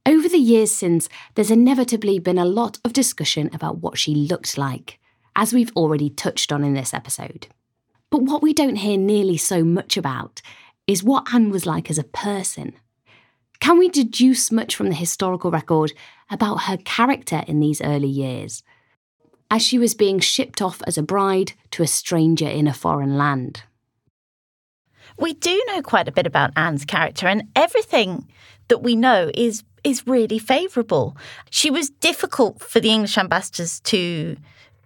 Over 0.06 0.28
the 0.28 0.38
years 0.38 0.70
since, 0.70 1.08
there's 1.34 1.50
inevitably 1.50 2.18
been 2.18 2.38
a 2.38 2.44
lot 2.44 2.78
of 2.84 2.92
discussion 2.92 3.50
about 3.52 3.78
what 3.78 3.98
she 3.98 4.14
looked 4.14 4.56
like, 4.56 5.00
as 5.34 5.52
we've 5.52 5.72
already 5.74 6.10
touched 6.10 6.52
on 6.52 6.62
in 6.62 6.74
this 6.74 6.94
episode. 6.94 7.48
But 8.10 8.22
what 8.22 8.42
we 8.42 8.52
don't 8.52 8.76
hear 8.76 8.98
nearly 8.98 9.38
so 9.38 9.64
much 9.64 9.96
about 9.96 10.42
is 10.86 11.02
what 11.02 11.32
Anne 11.32 11.50
was 11.50 11.66
like 11.66 11.90
as 11.90 11.98
a 11.98 12.04
person. 12.04 12.74
Can 13.58 13.78
we 13.78 13.88
deduce 13.88 14.52
much 14.52 14.76
from 14.76 14.88
the 14.88 14.94
historical 14.94 15.50
record 15.50 15.92
about 16.30 16.64
her 16.64 16.76
character 16.76 17.42
in 17.46 17.60
these 17.60 17.80
early 17.80 18.08
years? 18.08 18.62
As 19.50 19.62
she 19.62 19.78
was 19.78 19.94
being 19.94 20.20
shipped 20.20 20.60
off 20.60 20.82
as 20.86 20.98
a 20.98 21.02
bride 21.02 21.52
to 21.72 21.82
a 21.82 21.86
stranger 21.86 22.48
in 22.48 22.66
a 22.66 22.74
foreign 22.74 23.16
land. 23.16 23.62
We 25.20 25.34
do 25.34 25.62
know 25.68 25.82
quite 25.82 26.08
a 26.08 26.12
bit 26.12 26.26
about 26.26 26.50
Anne's 26.56 26.84
character, 26.84 27.28
and 27.28 27.44
everything 27.54 28.26
that 28.68 28.78
we 28.78 28.96
know 28.96 29.30
is 29.34 29.62
is 29.84 30.06
really 30.06 30.38
favourable. 30.38 31.16
She 31.50 31.70
was 31.70 31.90
difficult 31.90 32.62
for 32.62 32.80
the 32.80 32.90
English 32.90 33.16
ambassadors 33.16 33.80
to 33.80 34.36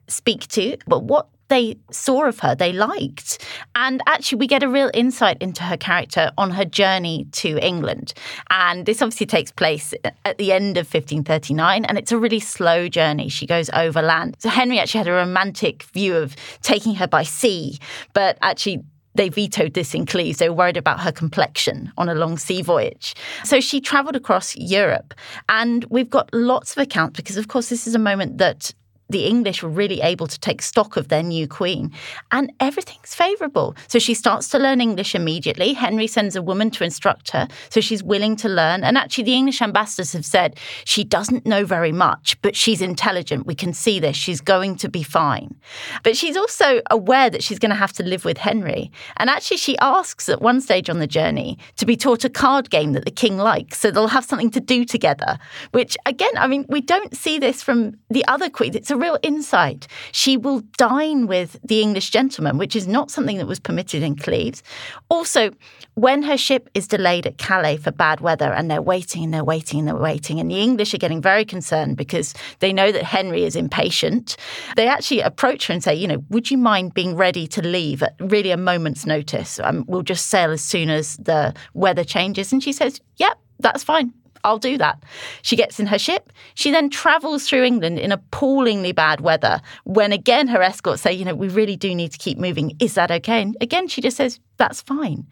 speak 0.07 0.47
to, 0.49 0.77
but 0.87 1.05
what 1.05 1.29
they 1.49 1.77
saw 1.91 2.25
of 2.25 2.41
her, 2.41 2.55
they 2.55 2.73
liked. 2.73 3.45
And 3.75 4.03
actually, 4.07 4.39
we 4.39 4.47
get 4.47 4.63
a 4.63 4.69
real 4.69 4.91
insight 4.95 5.37
into 5.41 5.63
her 5.63 5.77
character 5.77 6.31
on 6.39 6.51
her 6.53 6.65
journey 6.65 7.27
to 7.33 7.59
England. 7.65 8.15
And 8.51 8.87
this 8.87 9.03
obviously 9.03 9.27
takes 9.27 9.53
place 9.53 9.95
at 10.25 10.39
the 10.39 10.53
end 10.53 10.77
of 10.77 10.87
1539, 10.87 11.85
and 11.85 11.99
it's 11.99 12.13
a 12.13 12.19
really 12.19 12.41
slow 12.41 12.89
journey. 12.89 13.29
She 13.29 13.47
goes 13.47 13.71
overland. 13.71 14.37
So, 14.39 14.49
Henry 14.49 14.79
actually 14.79 14.99
had 14.99 15.09
a 15.09 15.13
romantic 15.13 15.83
view 15.85 16.17
of 16.17 16.35
taking 16.63 16.95
her 16.97 17.07
by 17.07 17.25
sea, 17.25 17.79
but 18.15 18.39
actually, 18.41 18.83
they 19.15 19.29
vetoed 19.29 19.75
this 19.75 19.95
in 19.95 20.07
Cleves. 20.07 20.39
They 20.39 20.49
were 20.49 20.57
worried 20.57 20.77
about 20.77 21.01
her 21.01 21.13
complexion 21.13 21.93
on 21.97 22.09
a 22.09 22.15
long 22.15 22.37
sea 22.37 22.63
voyage. 22.63 23.15
So 23.45 23.61
she 23.61 23.81
travelled 23.81 24.17
across 24.17 24.57
Europe. 24.57 25.15
And 25.49 25.85
we've 25.91 26.11
got 26.11 26.29
lots 26.33 26.73
of 26.73 26.79
accounts 26.79 27.17
because, 27.17 27.37
of 27.37 27.49
course, 27.49 27.69
this 27.69 27.87
is 27.87 27.95
a 27.95 27.99
moment 27.99 28.39
that 28.39 28.73
the 29.09 29.27
English 29.27 29.63
were 29.63 29.69
really 29.69 30.01
able 30.01 30.27
to 30.27 30.39
take 30.41 30.63
stock 30.63 30.97
of 30.97 31.09
their 31.09 31.23
new 31.23 31.47
queen, 31.47 31.93
and 32.33 32.53
everything's 32.61 33.15
favourable. 33.15 33.75
So 33.89 33.99
she 33.99 34.15
starts 34.15 34.49
to 34.49 34.59
learn 34.59 34.81
English 34.81 35.15
immediately. 35.15 35.73
Henry 35.75 36.07
sends 36.07 36.37
a 36.37 36.43
woman 36.43 36.71
to 36.73 36.85
instruct 36.85 37.31
her, 37.31 37.49
so 37.69 37.81
she's 37.81 38.03
willing 38.03 38.37
to 38.37 38.49
learn. 38.49 38.85
And 38.85 38.97
actually, 38.97 39.25
the 39.25 39.35
English 39.35 39.61
ambassadors 39.61 40.13
have 40.13 40.25
said 40.25 40.59
she 40.85 41.05
doesn't 41.05 41.47
know 41.47 41.65
very 41.65 41.93
much, 41.93 42.41
but 42.43 42.57
she's 42.57 42.81
intelligent. 42.81 43.47
We 43.47 43.55
can 43.55 43.73
see 43.75 44.01
this. 44.01 44.17
She's 44.17 44.41
going 44.41 44.77
to 44.77 44.89
be 44.89 45.03
fine. 45.03 45.55
But 46.03 46.17
she's 46.17 46.37
also 46.37 46.81
aware 46.91 47.31
that 47.31 47.43
she's 47.43 47.59
going 47.59 47.71
to 47.71 47.77
have 47.77 47.93
to 47.95 48.03
live 48.03 48.25
with 48.25 48.39
Henry. 48.39 48.91
And 49.19 49.29
actually, 49.29 49.59
she 49.59 49.77
asks 49.79 50.29
at 50.29 50.41
one 50.41 50.61
stage 50.61 50.89
on 50.89 50.99
the 50.99 51.07
journey 51.07 51.59
to 51.77 51.87
be 51.87 51.97
taught 51.97 52.25
a 52.25 52.31
card 52.31 52.71
game 52.71 52.93
that 52.93 53.05
the 53.05 53.11
king 53.11 53.37
likes, 53.37 53.79
so 53.81 53.91
they'll 53.91 54.09
have 54.09 54.25
something 54.25 54.51
to 54.53 54.61
do 54.61 54.85
together. 54.85 55.39
Which, 55.73 55.97
again, 56.07 56.33
I 56.37 56.47
mean, 56.47 56.65
we 56.69 56.81
don't 56.81 57.15
see 57.17 57.39
this 57.39 57.63
from 57.63 57.99
the 58.11 58.25
other 58.27 58.49
queens. 58.49 58.77
It's 58.77 58.91
a 58.95 58.99
real 58.99 59.19
insight. 59.23 59.87
She 60.13 60.37
will 60.37 60.61
dine 60.79 61.27
with 61.27 61.59
the 61.63 61.83
English 61.83 62.11
gentleman, 62.11 62.57
which 62.57 62.75
is 62.75 62.89
not 62.89 63.11
something 63.11 63.37
that 63.39 63.47
was 63.47 63.61
permitted 63.61 64.03
in 64.03 64.17
Cleves. 64.17 64.63
Also, 65.11 65.51
when 65.95 66.23
her 66.23 66.39
ship 66.39 66.71
is 66.75 66.89
delayed 66.89 67.27
at 67.27 67.39
Calais 67.39 67.77
for 67.77 67.93
bad 67.93 68.21
weather 68.21 68.53
and 68.53 68.71
they're 68.71 68.83
waiting 68.83 69.25
and 69.25 69.35
they're 69.35 69.45
waiting 69.45 69.81
and 69.81 69.89
they're 69.89 69.97
waiting, 69.97 70.41
and 70.41 70.51
the 70.51 70.61
English 70.61 70.95
are 70.95 70.99
getting 70.99 71.21
very 71.21 71.45
concerned 71.45 71.97
because 71.97 72.35
they 72.61 72.73
know 72.73 72.91
that 72.91 73.03
Henry 73.03 73.45
is 73.45 73.57
impatient, 73.57 74.37
they 74.77 74.89
actually 74.89 75.21
approach 75.21 75.67
her 75.67 75.75
and 75.75 75.83
say, 75.83 75.95
you 75.95 76.09
know, 76.09 76.25
would 76.31 76.51
you 76.51 76.59
mind 76.59 76.95
being 76.95 77.17
ready 77.17 77.47
to 77.49 77.63
leave 77.63 78.03
at 78.03 78.15
really 78.21 78.51
a 78.51 78.57
moment's 78.57 79.07
notice? 79.07 79.61
Um, 79.61 79.85
we'll 79.87 80.03
just 80.03 80.29
sail 80.29 80.51
as 80.51 80.63
soon 80.63 80.89
as 80.91 81.17
the 81.17 81.55
weather 81.75 82.05
changes. 82.05 82.53
And 82.53 82.63
she 82.63 82.73
says, 82.73 83.01
yep, 83.17 83.39
that's 83.59 83.85
fine. 83.85 84.13
I'll 84.45 84.59
do 84.59 84.79
that. 84.79 85.03
She 85.43 85.57
gets 85.57 85.81
in 85.81 85.87
her 85.87 85.99
ship. 85.99 86.33
She 86.55 86.71
then 86.71 86.91
travels 86.91 87.49
through 87.49 87.65
England 87.65 87.99
in 87.99 88.13
appallingly 88.13 88.93
bad 88.93 89.23
weather 89.23 89.61
when 89.85 90.13
again 90.13 90.49
her 90.49 90.63
escorts 90.63 91.03
say, 91.03 91.13
you 91.13 91.25
know, 91.25 91.35
we 91.35 91.49
really 91.49 91.77
do 91.77 91.95
need 91.95 92.13
to 92.13 92.19
keep 92.19 92.39
moving. 92.39 92.77
Is 92.79 92.95
that 92.95 93.11
okay? 93.11 93.43
And 93.43 93.57
again, 93.61 93.89
she 93.89 94.01
just 94.01 94.19
says, 94.19 94.39
that's 94.59 94.83
fine. 94.83 95.27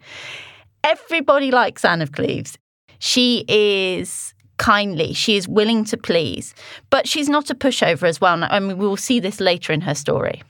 Everybody 0.83 1.51
likes 1.51 1.85
Anne 1.85 2.01
of 2.01 2.11
Cleves. 2.11 2.57
She 2.99 3.45
is 3.47 4.33
kindly. 4.57 5.13
She 5.13 5.37
is 5.37 5.47
willing 5.47 5.85
to 5.85 5.97
please, 5.97 6.55
but 6.89 7.07
she's 7.07 7.29
not 7.29 7.49
a 7.49 7.55
pushover 7.55 8.03
as 8.03 8.19
well. 8.19 8.43
I 8.43 8.59
mean, 8.59 8.77
we 8.77 8.87
will 8.87 8.97
see 8.97 9.19
this 9.19 9.39
later 9.39 9.73
in 9.73 9.81
her 9.81 9.95
story. 9.95 10.41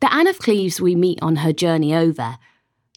The 0.00 0.12
Anne 0.12 0.26
of 0.26 0.38
Cleves 0.38 0.80
we 0.80 0.96
meet 0.96 1.22
on 1.22 1.36
her 1.36 1.52
journey 1.52 1.94
over 1.94 2.36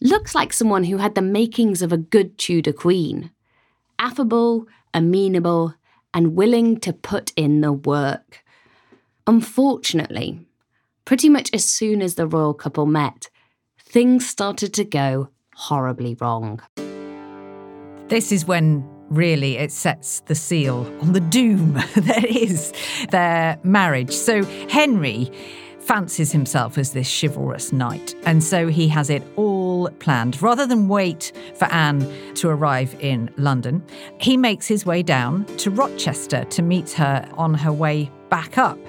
looks 0.01 0.34
like 0.34 0.51
someone 0.51 0.86
who 0.86 0.97
had 0.97 1.15
the 1.15 1.21
makings 1.21 1.82
of 1.82 1.93
a 1.93 1.97
good 1.97 2.38
Tudor 2.38 2.73
queen 2.73 3.32
affable, 3.99 4.67
amenable, 4.93 5.73
and 6.13 6.36
willing 6.36 6.79
to 6.79 6.93
put 6.93 7.31
in 7.36 7.62
the 7.62 7.73
work. 7.73 8.43
Unfortunately, 9.27 10.45
pretty 11.03 11.29
much 11.29 11.49
as 11.53 11.65
soon 11.65 12.01
as 12.01 12.15
the 12.15 12.27
royal 12.27 12.53
couple 12.53 12.86
met, 12.86 13.29
things 13.79 14.27
started 14.27 14.73
to 14.73 14.86
go 14.86 15.29
horribly 15.55 16.15
wrong. 16.19 16.62
This 18.08 18.31
is 18.31 18.45
when 18.45 18.88
really 19.10 19.58
it 19.58 19.71
sets 19.71 20.21
the 20.21 20.36
seal 20.36 20.86
on 21.01 21.13
the 21.13 21.19
doom 21.19 21.73
that 21.95 22.25
is 22.25 22.73
their 23.10 23.60
marriage. 23.63 24.12
So 24.12 24.43
Henry 24.69 25.31
fancies 25.79 26.31
himself 26.31 26.77
as 26.77 26.93
this 26.93 27.21
chivalrous 27.21 27.71
knight, 27.71 28.15
and 28.25 28.43
so 28.43 28.67
he 28.67 28.88
has 28.88 29.10
it 29.10 29.23
all 29.36 29.54
planned. 30.00 30.41
Rather 30.41 30.65
than 30.65 30.88
wait 30.88 31.32
for 31.56 31.65
Anne 31.65 32.34
to 32.36 32.50
arrive 32.50 32.95
in 33.00 33.30
London, 33.38 33.84
he 34.19 34.38
makes 34.38 34.67
his 34.67 34.86
way 34.86 35.04
down 35.04 35.45
to 35.58 35.69
Rochester 35.69 36.43
to 36.45 36.62
meet 36.62 36.91
her 36.91 37.28
on 37.34 37.54
her 37.54 37.71
way 37.71 38.10
back 38.30 38.58
up. 38.58 38.80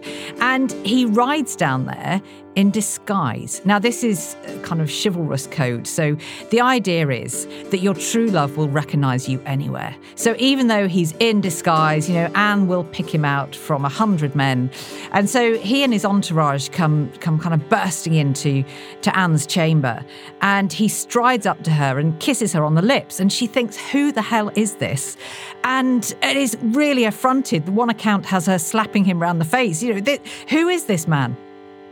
And 0.40 0.72
he 0.84 1.04
rides 1.04 1.56
down 1.56 1.86
there 1.86 2.20
in 2.56 2.70
disguise. 2.70 3.60
Now, 3.64 3.78
this 3.78 4.02
is 4.02 4.34
uh, 4.46 4.58
kind 4.62 4.80
of 4.80 4.90
chivalrous 4.90 5.46
code. 5.46 5.86
So 5.86 6.16
the 6.50 6.62
idea 6.62 7.08
is 7.10 7.46
that 7.70 7.78
your 7.78 7.94
true 7.94 8.28
love 8.28 8.56
will 8.56 8.68
recognize 8.68 9.28
you 9.28 9.40
anywhere. 9.44 9.94
So 10.14 10.34
even 10.38 10.66
though 10.66 10.88
he's 10.88 11.12
in 11.20 11.42
disguise, 11.42 12.08
you 12.08 12.14
know, 12.14 12.30
Anne 12.34 12.66
will 12.66 12.84
pick 12.84 13.14
him 13.14 13.26
out 13.26 13.54
from 13.54 13.84
a 13.84 13.90
hundred 13.90 14.34
men. 14.34 14.70
And 15.12 15.28
so 15.28 15.58
he 15.58 15.84
and 15.84 15.92
his 15.92 16.04
entourage 16.04 16.70
come 16.70 17.12
come 17.20 17.38
kind 17.38 17.54
of 17.54 17.68
bursting 17.68 18.14
into 18.14 18.64
to 19.02 19.16
Anne's 19.16 19.46
chamber. 19.46 20.02
And 20.40 20.72
he 20.72 20.88
strides 20.88 21.44
up 21.44 21.62
to 21.64 21.70
her 21.70 21.98
and 21.98 22.18
kisses 22.20 22.54
her 22.54 22.64
on 22.64 22.74
the 22.74 22.82
lips. 22.82 23.20
And 23.20 23.30
she 23.30 23.46
thinks, 23.46 23.76
who 23.76 24.12
the 24.12 24.22
hell 24.22 24.50
is 24.56 24.76
this? 24.76 25.18
And 25.64 26.04
it 26.22 26.36
is 26.38 26.56
really 26.62 27.04
affronted. 27.04 27.66
The 27.66 27.72
one 27.72 27.90
account 27.90 28.24
has 28.26 28.46
her 28.46 28.58
slapping 28.58 29.04
him 29.04 29.20
round 29.20 29.42
the 29.42 29.44
face. 29.44 29.82
You 29.82 29.94
know, 29.94 30.00
th- 30.00 30.22
who 30.48 30.68
is 30.68 30.84
this 30.84 31.06
man? 31.06 31.36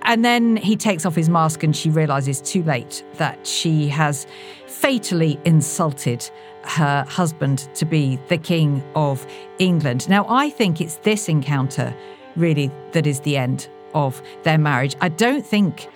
And 0.05 0.25
then 0.25 0.57
he 0.57 0.77
takes 0.77 1.07
off 1.07 1.15
his 1.15 1.29
mask 1.29 1.63
and 1.63 1.75
she 1.75 1.91
realizes 1.91 2.41
too 2.41 2.63
late 2.63 3.05
that 3.15 3.47
she 3.47 3.89
has 3.89 4.27
fatally 4.67 5.39
insulted 5.45 6.29
her 6.65 7.05
husband 7.09 7.69
to 7.75 7.85
be 7.85 8.19
the 8.29 8.39
King 8.39 8.83
of 8.95 9.27
England. 9.59 10.09
Now, 10.09 10.27
I 10.29 10.51
think 10.51 10.81
it's 10.81 10.97
this 10.99 11.29
encounter 11.29 11.95
really 12.37 12.71
that 12.93 13.07
is 13.07 13.21
the 13.21 13.37
end 13.37 13.69
of 13.95 14.21
their 14.43 14.59
marriage. 14.59 14.97
I 15.01 15.09
don't 15.09 15.47
think 15.47 15.89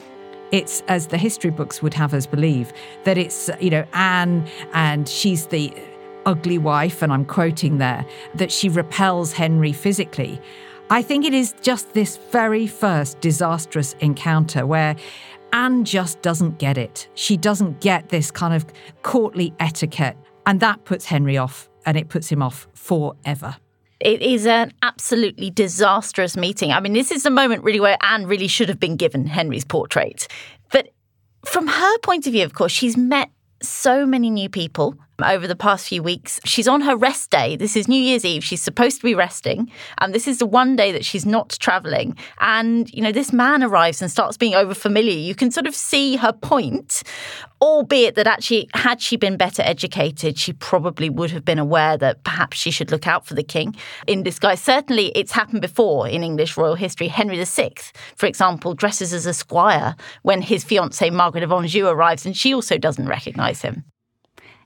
it's 0.53 0.83
as 0.88 1.09
the 1.09 1.18
history 1.18 1.51
books 1.51 1.83
would 1.83 1.94
have 1.94 2.14
us 2.14 2.27
believe 2.27 2.73
that 3.05 3.18
it's, 3.18 3.51
you 3.61 3.71
know, 3.71 3.85
Anne 3.92 4.47
and 4.73 5.09
she's 5.09 5.47
the 5.49 5.75
ugly 6.27 6.59
wife, 6.59 7.01
and 7.01 7.12
I'm 7.12 7.25
quoting 7.25 7.79
there, 7.79 8.05
that 8.35 8.53
she 8.53 8.68
repels 8.68 9.33
Henry 9.33 9.73
physically. 9.73 10.40
I 10.90 11.03
think 11.03 11.27
it 11.27 11.35
is 11.35 11.55
just 11.61 11.92
this 11.92 12.16
very 12.31 12.66
first 12.66 13.20
disastrous 13.20 13.94
encounter 14.01 14.66
where 14.66 14.96
Anne 15.53 15.85
just 15.85 16.22
doesn't 16.22 16.59
get 16.59 16.79
it. 16.79 17.09
She 17.14 17.37
doesn't 17.37 17.81
get 17.81 18.09
this 18.09 18.31
kind 18.31 18.55
of 18.55 18.64
courtly 19.03 19.53
etiquette. 19.61 20.16
And 20.46 20.61
that 20.61 20.87
puts 20.87 21.05
Henry 21.05 21.37
off, 21.37 21.68
and 21.85 21.98
it 21.98 22.09
puts 22.09 22.31
him 22.31 22.42
off 22.42 22.66
forever. 22.72 23.57
It 24.01 24.22
is 24.22 24.46
an 24.46 24.72
absolutely 24.83 25.51
disastrous 25.51 26.38
meeting. 26.38 26.72
I 26.72 26.81
mean, 26.81 26.94
this 26.94 27.11
is 27.11 27.22
the 27.22 27.31
moment 27.31 27.64
really 27.64 27.81
where 27.81 27.98
Anne 28.01 28.27
really 28.27 28.48
should 28.48 28.70
have 28.70 28.81
been 28.81 28.96
given 28.96 29.27
Henry's 29.27 29.66
portrait. 29.66 30.27
But 30.72 30.88
from 31.44 31.66
her 31.66 31.98
point 31.98 32.27
of 32.27 32.33
view, 32.33 32.44
of 32.44 32.55
course, 32.55 32.72
she's 32.72 32.96
met 32.96 33.29
so 33.61 34.07
many 34.07 34.31
new 34.31 34.48
people 34.48 34.94
over 35.22 35.46
the 35.46 35.57
past 35.57 35.88
few 35.88 36.02
weeks. 36.02 36.40
She's 36.44 36.68
on 36.68 36.81
her 36.83 36.96
rest 36.96 37.31
day. 37.31 37.57
This 37.57 37.76
is 37.76 37.88
New 37.88 38.00
Year's 38.00 38.24
Eve. 38.24 38.44
She's 38.44 38.62
supposed 38.62 38.98
to 38.98 39.04
be 39.04 39.14
resting. 39.14 39.70
And 39.98 40.14
this 40.14 40.28
is 40.28 40.38
the 40.38 40.46
one 40.46 40.76
day 40.76 40.92
that 40.92 41.04
she's 41.04 41.26
not 41.26 41.57
traveling. 41.61 42.16
And, 42.40 42.92
you 42.92 43.02
know, 43.02 43.12
this 43.12 43.33
man 43.33 43.62
arrives 43.62 44.00
and 44.00 44.11
starts 44.11 44.37
being 44.37 44.54
over 44.54 44.74
familiar. 44.74 45.12
You 45.12 45.35
can 45.35 45.50
sort 45.50 45.66
of 45.66 45.74
see 45.74 46.16
her 46.16 46.33
point, 46.33 47.02
albeit 47.61 48.14
that 48.14 48.26
actually, 48.26 48.68
had 48.74 49.00
she 49.00 49.16
been 49.16 49.37
better 49.37 49.62
educated, 49.62 50.38
she 50.38 50.52
probably 50.52 51.11
would 51.11 51.31
have 51.31 51.44
been 51.44 51.59
aware 51.59 51.96
that 51.96 52.22
perhaps 52.24 52.57
she 52.57 52.70
should 52.70 52.90
look 52.90 53.07
out 53.07 53.26
for 53.26 53.35
the 53.35 53.42
king 53.42 53.74
in 54.07 54.22
disguise. 54.22 54.61
Certainly, 54.61 55.12
it's 55.14 55.33
happened 55.33 55.62
before 55.62 56.07
in 56.09 56.22
English 56.22 56.57
royal 56.57 56.76
history. 56.76 57.09
Henry 57.09 57.42
VI, 57.42 57.72
for 58.14 58.26
example, 58.26 58.74
dresses 58.74 59.12
as 59.12 59.26
a 59.26 59.35
squire 59.35 59.96
when 60.22 60.42
his 60.42 60.64
fiancée 60.64 61.12
Margaret 61.12 61.42
of 61.42 61.52
Anjou 61.52 61.87
arrives, 61.87 62.24
and 62.24 62.37
she 62.37 62.54
also 62.54 62.78
doesn't 62.78 63.09
recognise 63.09 63.62
him. 63.62 63.85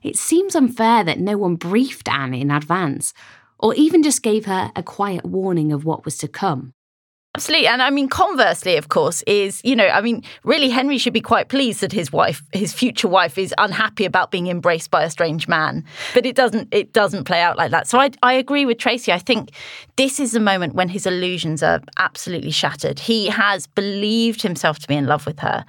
It 0.03 0.17
seems 0.17 0.55
unfair 0.55 1.03
that 1.03 1.19
no 1.19 1.37
one 1.37 1.55
briefed 1.55 2.09
Anne 2.09 2.33
in 2.33 2.51
advance, 2.51 3.13
or 3.57 3.73
even 3.75 4.03
just 4.03 4.21
gave 4.21 4.45
her 4.45 4.71
a 4.75 4.83
quiet 4.83 5.25
warning 5.25 5.71
of 5.71 5.85
what 5.85 6.05
was 6.05 6.17
to 6.19 6.27
come. 6.27 6.73
Absolutely. 7.35 7.65
And 7.65 7.81
I 7.81 7.89
mean, 7.89 8.09
conversely, 8.09 8.75
of 8.77 8.89
course, 8.89 9.23
is, 9.23 9.59
you 9.63 9.75
know, 9.75 9.87
I 9.87 10.01
mean, 10.01 10.21
really, 10.43 10.69
Henry 10.69 10.99
should 10.99 11.13
be 11.13 11.21
quite 11.21 11.49
pleased 11.49 11.81
that 11.81 11.91
his 11.91 12.11
wife, 12.11 12.43
his 12.53 12.73
future 12.73 13.07
wife, 13.07 13.39
is 13.39 13.55
unhappy 13.57 14.05
about 14.05 14.29
being 14.29 14.47
embraced 14.47 14.91
by 14.91 15.03
a 15.03 15.09
strange 15.09 15.47
man. 15.47 15.83
But 16.13 16.27
it 16.27 16.35
doesn't, 16.35 16.67
it 16.71 16.93
doesn't 16.93 17.23
play 17.23 17.41
out 17.41 17.57
like 17.57 17.71
that. 17.71 17.87
So 17.87 17.99
I, 17.99 18.11
I 18.21 18.33
agree 18.33 18.67
with 18.67 18.77
Tracy. 18.77 19.11
I 19.11 19.17
think 19.17 19.49
this 19.95 20.19
is 20.19 20.33
the 20.33 20.39
moment 20.39 20.75
when 20.75 20.89
his 20.89 21.07
illusions 21.07 21.63
are 21.63 21.81
absolutely 21.97 22.51
shattered. 22.51 22.99
He 22.99 23.29
has 23.29 23.65
believed 23.65 24.43
himself 24.43 24.77
to 24.79 24.87
be 24.87 24.95
in 24.95 25.07
love 25.07 25.25
with 25.25 25.39
her 25.39 25.65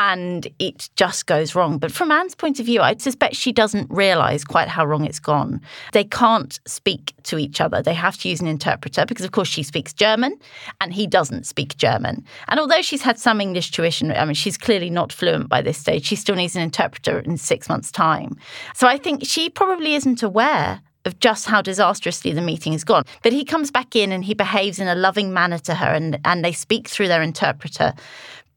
and 0.00 0.48
it 0.58 0.88
just 0.96 1.26
goes 1.26 1.54
wrong. 1.54 1.76
But 1.76 1.92
from 1.92 2.10
Anne's 2.10 2.34
point 2.34 2.58
of 2.58 2.64
view, 2.64 2.80
I 2.80 2.96
suspect 2.96 3.36
she 3.36 3.52
doesn't 3.52 3.90
realise 3.90 4.44
quite 4.44 4.66
how 4.66 4.86
wrong 4.86 5.04
it's 5.04 5.18
gone. 5.18 5.60
They 5.92 6.04
can't 6.04 6.58
speak 6.66 7.12
to 7.24 7.36
each 7.36 7.60
other. 7.60 7.82
They 7.82 7.92
have 7.92 8.16
to 8.20 8.30
use 8.30 8.40
an 8.40 8.46
interpreter 8.46 9.04
because, 9.04 9.26
of 9.26 9.32
course, 9.32 9.48
she 9.48 9.62
speaks 9.62 9.92
German 9.92 10.38
and 10.80 10.94
he 10.94 11.06
doesn't 11.06 11.46
speak 11.46 11.76
German. 11.76 12.24
And 12.48 12.58
although 12.58 12.80
she's 12.80 13.02
had 13.02 13.18
some 13.18 13.42
English 13.42 13.72
tuition, 13.72 14.10
I 14.10 14.24
mean, 14.24 14.32
she's 14.32 14.56
clearly 14.56 14.88
not 14.88 15.12
fluent 15.12 15.50
by 15.50 15.60
this 15.60 15.76
stage. 15.76 16.06
She 16.06 16.16
still 16.16 16.34
needs 16.34 16.56
an 16.56 16.62
interpreter 16.62 17.18
in 17.18 17.36
six 17.36 17.68
months' 17.68 17.92
time. 17.92 18.38
So 18.74 18.88
I 18.88 18.96
think 18.96 19.26
she 19.26 19.50
probably 19.50 19.94
isn't 19.96 20.22
aware 20.22 20.80
of 21.04 21.18
just 21.18 21.46
how 21.46 21.62
disastrously 21.62 22.32
the 22.32 22.42
meeting 22.42 22.72
has 22.72 22.84
gone. 22.84 23.04
But 23.22 23.32
he 23.32 23.44
comes 23.44 23.70
back 23.70 23.96
in 23.96 24.12
and 24.12 24.24
he 24.24 24.34
behaves 24.34 24.78
in 24.78 24.88
a 24.88 24.94
loving 24.94 25.32
manner 25.32 25.58
to 25.60 25.74
her 25.74 25.86
and, 25.86 26.18
and 26.24 26.44
they 26.44 26.52
speak 26.52 26.88
through 26.88 27.08
their 27.08 27.22
interpreter. 27.22 27.94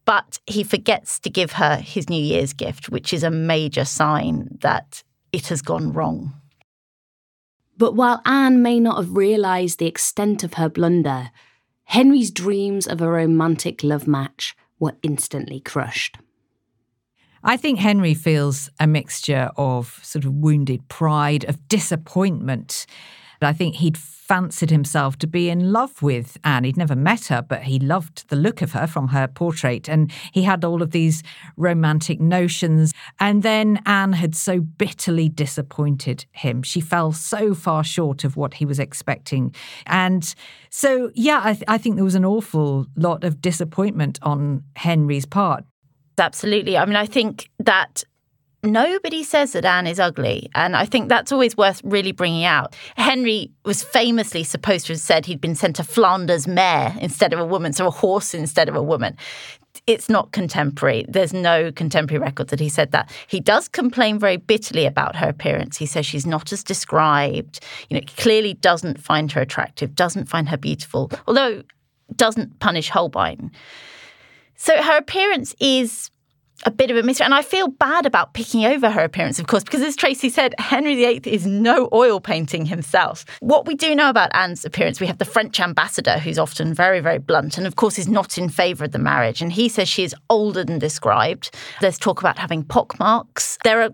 But 0.06 0.40
he 0.46 0.64
forgets 0.64 1.20
to 1.20 1.30
give 1.30 1.54
her 1.54 1.78
his 1.78 2.10
New 2.10 2.22
Year's 2.22 2.54
gift, 2.54 2.90
which 2.90 3.14
is 3.14 3.24
a 3.24 3.32
major 3.32 3.86
sign 3.86 4.58
that 4.62 5.04
it 5.32 5.48
has 5.48 5.62
gone 5.62 5.94
wrong. 5.94 6.34
But 7.78 7.96
while 7.96 8.22
Anne 8.26 8.62
may 8.62 8.80
not 8.80 8.98
have 8.98 9.16
realised 9.16 9.80
the 9.80 9.88
extent 9.88 10.44
of 10.44 10.56
her 10.56 10.70
blunder, 10.70 11.32
Henry's 11.86 12.32
dreams 12.32 12.88
of 12.88 13.02
a 13.02 13.10
romantic 13.10 13.84
love 13.84 14.08
match 14.08 14.56
were 14.80 14.96
instantly 15.04 15.60
crushed. 15.60 16.18
I 17.44 17.58
think 17.58 17.80
Henry 17.80 18.14
feels 18.14 18.70
a 18.80 18.88
mixture 18.88 19.52
of 19.58 20.00
sort 20.02 20.24
of 20.26 20.34
wounded 20.34 20.88
pride, 20.88 21.44
of 21.46 21.68
disappointment. 21.68 22.86
I 23.44 23.54
think 23.54 23.76
he'd 23.76 23.98
fancied 23.98 24.70
himself 24.70 25.18
to 25.18 25.28
be 25.28 25.50
in 25.50 25.74
love 25.74 26.02
with 26.02 26.38
Anne. 26.46 26.64
He'd 26.64 26.78
never 26.78 26.96
met 26.96 27.26
her, 27.26 27.42
but 27.42 27.64
he 27.64 27.78
loved 27.78 28.30
the 28.30 28.38
look 28.38 28.62
of 28.62 28.72
her 28.72 28.88
from 28.88 29.10
her 29.10 29.28
portrait. 29.28 29.90
And 29.90 30.12
he 30.32 30.44
had 30.44 30.64
all 30.64 30.82
of 30.82 30.92
these 30.92 31.24
romantic 31.58 32.22
notions. 32.22 32.94
And 33.20 33.44
then 33.44 33.82
Anne 33.86 34.14
had 34.14 34.34
so 34.34 34.62
bitterly 34.62 35.28
disappointed 35.28 36.26
him. 36.32 36.64
She 36.64 36.80
fell 36.80 37.12
so 37.12 37.54
far 37.54 37.84
short 37.84 38.24
of 38.24 38.38
what 38.38 38.56
he 38.56 38.66
was 38.66 38.80
expecting. 38.80 39.54
And 39.86 40.34
so, 40.70 41.12
yeah, 41.14 41.42
I, 41.44 41.54
th- 41.54 41.66
I 41.68 41.78
think 41.78 41.96
there 41.96 42.06
was 42.06 42.16
an 42.16 42.26
awful 42.26 42.88
lot 42.96 43.24
of 43.26 43.42
disappointment 43.42 44.20
on 44.22 44.64
Henry's 44.78 45.26
part. 45.26 45.66
Absolutely. 46.18 46.78
I 46.78 46.86
mean, 46.86 46.96
I 46.96 47.06
think 47.06 47.50
that 47.60 48.04
nobody 48.64 49.24
says 49.24 49.52
that 49.54 49.66
Anne 49.66 49.88
is 49.88 50.00
ugly. 50.00 50.50
And 50.56 50.76
I 50.76 50.86
think 50.86 51.10
that's 51.10 51.32
always 51.32 51.56
worth 51.56 51.82
really 51.84 52.12
bringing 52.12 52.46
out. 52.46 52.76
Henry 52.96 53.52
was 53.66 53.84
famously 53.84 54.44
supposed 54.44 54.88
to 54.88 54.94
have 54.94 55.00
said 55.00 55.26
he'd 55.26 55.42
been 55.42 55.56
sent 55.56 55.80
a 55.80 55.84
Flanders 55.84 56.48
mare 56.48 56.96
instead 57.00 57.34
of 57.34 57.40
a 57.40 57.46
woman, 57.46 57.74
so 57.74 57.88
a 57.88 57.92
horse 57.92 58.34
instead 58.34 58.70
of 58.70 58.76
a 58.76 58.84
woman. 58.84 59.18
It's 59.86 60.08
not 60.08 60.32
contemporary. 60.32 61.06
There's 61.10 61.34
no 61.34 61.72
contemporary 61.72 62.22
record 62.22 62.48
that 62.50 62.60
he 62.60 62.70
said 62.70 62.92
that. 62.92 63.12
He 63.28 63.40
does 63.40 63.68
complain 63.68 64.18
very 64.18 64.38
bitterly 64.38 64.86
about 64.86 65.16
her 65.18 65.28
appearance. 65.28 65.78
He 65.78 65.86
says 65.86 66.06
she's 66.06 66.26
not 66.26 66.54
as 66.54 66.64
described. 66.64 67.60
You 67.90 68.00
know, 68.00 68.06
clearly 68.16 68.54
doesn't 68.54 69.02
find 69.02 69.32
her 69.34 69.42
attractive, 69.42 69.96
doesn't 69.96 70.26
find 70.26 70.48
her 70.50 70.58
beautiful, 70.58 71.12
although 71.28 71.64
doesn't 72.16 72.60
punish 72.60 72.90
Holbein. 72.90 73.52
So 74.56 74.82
her 74.82 74.98
appearance 74.98 75.56
is 75.60 76.10
a 76.66 76.72
bit 76.72 76.92
of 76.92 76.98
a 76.98 77.04
mystery. 77.04 77.26
And 77.26 77.34
I 77.34 77.42
feel 77.42 77.68
bad 77.68 78.06
about 78.06 78.34
picking 78.34 78.66
over 78.66 78.90
her 78.90 79.02
appearance, 79.02 79.40
of 79.40 79.48
course, 79.48 79.64
because 79.64 79.82
as 79.82 79.96
Tracy 79.96 80.30
said, 80.30 80.56
Henry 80.60 80.96
VIII 80.96 81.22
is 81.26 81.46
no 81.46 81.90
oil 81.94 82.20
painting 82.20 82.66
himself. 82.66 83.26
What 83.42 83.66
we 83.66 83.76
do 83.76 83.94
know 83.96 84.10
about 84.10 84.34
Anne's 84.34 84.64
appearance, 84.64 85.00
we 85.00 85.08
have 85.08 85.18
the 85.18 85.26
French 85.26 85.60
ambassador, 85.60 86.20
who's 86.20 86.40
often 86.40 86.74
very, 86.74 87.00
very 87.00 87.20
blunt, 87.20 87.58
and 87.58 87.68
of 87.68 87.76
course 87.76 88.00
is 88.00 88.08
not 88.08 88.38
in 88.38 88.50
favour 88.50 88.86
of 88.86 88.92
the 88.92 89.00
marriage. 89.00 89.42
And 89.42 89.52
he 89.52 89.70
says 89.70 89.90
she 89.90 90.04
is 90.04 90.16
older 90.30 90.64
than 90.64 90.80
described. 90.80 91.52
There's 91.82 91.98
talk 91.98 92.20
about 92.20 92.40
having 92.40 92.64
pockmarks. 92.64 93.58
There 93.64 93.82
are 93.82 93.90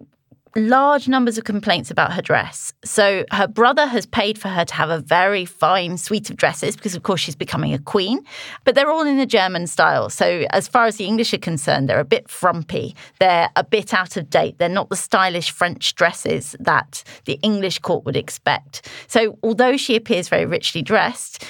large 0.55 1.07
numbers 1.07 1.37
of 1.37 1.43
complaints 1.43 1.91
about 1.91 2.13
her 2.13 2.21
dress. 2.21 2.73
So 2.83 3.25
her 3.31 3.47
brother 3.47 3.85
has 3.85 4.05
paid 4.05 4.37
for 4.37 4.49
her 4.49 4.65
to 4.65 4.73
have 4.73 4.89
a 4.89 4.99
very 4.99 5.45
fine 5.45 5.97
suite 5.97 6.29
of 6.29 6.37
dresses 6.37 6.75
because, 6.75 6.95
of 6.95 7.03
course, 7.03 7.21
she's 7.21 7.35
becoming 7.35 7.73
a 7.73 7.79
queen. 7.79 8.19
But 8.63 8.75
they're 8.75 8.89
all 8.89 9.05
in 9.05 9.17
the 9.17 9.25
German 9.25 9.67
style. 9.67 10.09
So 10.09 10.45
as 10.51 10.67
far 10.67 10.85
as 10.85 10.97
the 10.97 11.05
English 11.05 11.33
are 11.33 11.39
concerned, 11.39 11.89
they're 11.89 11.99
a 11.99 12.05
bit 12.05 12.29
frumpy. 12.29 12.95
They're 13.19 13.49
a 13.55 13.63
bit 13.63 13.93
out 13.93 14.17
of 14.17 14.29
date. 14.29 14.57
They're 14.57 14.69
not 14.69 14.89
the 14.89 14.95
stylish 14.95 15.51
French 15.51 15.95
dresses 15.95 16.55
that 16.59 17.03
the 17.25 17.39
English 17.41 17.79
court 17.79 18.05
would 18.05 18.17
expect. 18.17 18.89
So 19.07 19.37
although 19.43 19.77
she 19.77 19.95
appears 19.95 20.29
very 20.29 20.45
richly 20.45 20.81
dressed, 20.81 21.45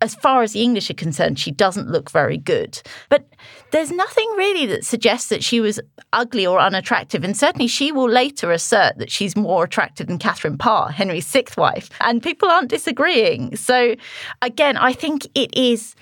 as 0.00 0.14
far 0.14 0.42
as 0.42 0.52
the 0.52 0.62
English 0.62 0.90
are 0.90 0.94
concerned, 0.94 1.38
she 1.38 1.50
doesn't 1.50 1.90
look 1.90 2.10
very 2.10 2.38
good. 2.38 2.80
But 3.08 3.26
there's 3.70 3.90
nothing 3.90 4.28
really 4.36 4.66
that 4.66 4.84
suggests 4.84 5.28
that 5.28 5.44
she 5.44 5.60
was 5.60 5.80
ugly 6.12 6.46
or 6.46 6.60
unattractive. 6.60 7.24
And 7.24 7.36
certainly 7.36 7.66
she 7.66 7.92
will 7.92 8.08
later 8.08 8.52
assert 8.52 8.98
that 8.98 9.10
she's 9.10 9.36
more 9.36 9.64
attractive 9.64 10.06
than 10.06 10.18
Catherine 10.18 10.58
Parr, 10.58 10.90
Henry's 10.90 11.26
sixth 11.26 11.56
wife. 11.56 11.90
And 12.00 12.22
people 12.22 12.48
aren't 12.48 12.70
disagreeing. 12.70 13.56
So 13.56 13.94
again, 14.42 14.76
I 14.76 14.92
think 14.92 15.26
it 15.34 15.56
is. 15.56 15.94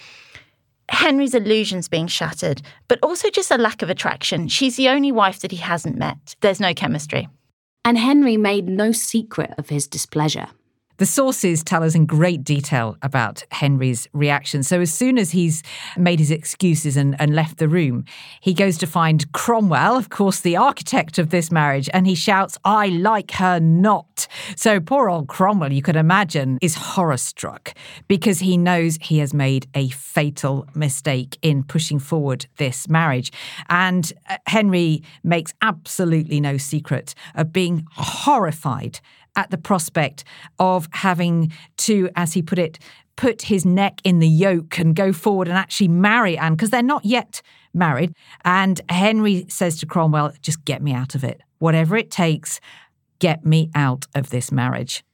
Henry's 0.91 1.35
illusions 1.35 1.87
being 1.87 2.07
shattered, 2.07 2.63
but 2.89 2.99
also 3.03 3.29
just 3.29 3.51
a 3.51 3.59
lack 3.59 3.83
of 3.83 3.91
attraction. 3.91 4.49
She's 4.49 4.77
the 4.77 4.89
only 4.89 5.13
wife 5.13 5.41
that 5.41 5.51
he 5.51 5.59
hasn't 5.59 5.99
met. 5.99 6.35
There's 6.41 6.61
no 6.61 6.73
chemistry. 6.73 7.29
And 7.85 7.99
Henry 7.99 8.39
made 8.39 8.69
no 8.69 8.93
secret 8.93 9.53
of 9.59 9.69
his 9.69 9.87
displeasure. 9.87 10.49
The 10.99 11.07
sources 11.07 11.63
tell 11.63 11.85
us 11.85 11.95
in 11.95 12.07
great 12.07 12.43
detail 12.43 12.97
about 13.03 13.45
Henry's 13.53 14.09
reaction. 14.13 14.65
So, 14.65 14.81
as 14.81 14.93
soon 14.93 15.17
as 15.17 15.31
he's 15.31 15.63
made 15.97 16.19
his 16.19 16.33
excuses 16.33 16.97
and, 16.97 17.15
and 17.21 17.37
left 17.37 17.59
the 17.59 17.69
room, 17.69 18.05
he 18.41 18.53
goes 18.53 18.77
to 18.79 18.87
find 18.87 19.31
Cromwell, 19.31 19.97
of 19.97 20.11
course, 20.11 20.41
the 20.41 20.57
architect 20.57 21.19
of 21.21 21.31
this 21.31 21.53
marriage, 21.53 21.89
and 21.95 22.05
he 22.05 22.17
shouts, 22.17 22.59
I 22.65 22.89
like 22.89 23.31
her 23.33 23.61
not. 23.61 24.27
So, 24.57 24.81
poor 24.81 25.09
old 25.09 25.29
Cromwell, 25.29 25.73
you 25.73 25.83
can 25.83 25.95
imagine, 25.95 26.59
is 26.61 26.75
horror 26.75 27.17
struck 27.17 27.75
because 28.09 28.41
he 28.41 28.57
knows 28.57 28.99
he 29.01 29.19
has 29.19 29.33
made 29.33 29.69
a 29.77 29.91
fatal 29.91 30.67
mistake 30.75 31.39
in 31.43 31.63
pushing 31.63 32.01
forward 32.01 32.47
this 32.57 32.89
marriage. 32.89 33.31
And 33.69 34.13
uh, 34.29 34.39
Henry 34.49 35.05
makes 35.23 35.55
absolutely 35.63 36.41
no 36.41 36.57
secret 36.57 37.15
of 37.37 37.53
being 37.53 37.87
horrified 37.93 38.99
at 39.39 39.51
the 39.51 39.57
prospect 39.57 40.25
of 40.59 40.89
having 40.91 41.53
to, 41.77 42.11
as 42.17 42.33
he 42.33 42.43
put 42.43 42.59
it, 42.59 42.81
put 43.17 43.43
his 43.43 43.65
neck 43.65 44.01
in 44.03 44.19
the 44.19 44.29
yoke 44.29 44.79
and 44.79 44.97
go 44.97 45.13
forward 45.13 45.47
and 45.49 45.57
actually 45.57 45.89
marry 45.89 46.37
Anne 46.37 46.55
because 46.55 46.71
they're 46.71 46.83
not 46.83 47.05
yet 47.05 47.41
married. 47.73 48.13
And 48.45 48.81
Henry 48.89 49.47
says 49.49 49.79
to 49.79 49.87
Cromwell, 49.87 50.33
just 50.43 50.65
get 50.65 50.83
me 50.83 50.93
out 50.93 51.15
of 51.15 51.23
it. 51.23 51.41
Whatever 51.61 51.97
it 51.97 52.11
takes, 52.11 52.61
get 53.21 53.47
me 53.47 53.71
out 53.77 54.07
of 54.15 54.31
this 54.31 54.51
marriage. 54.51 55.05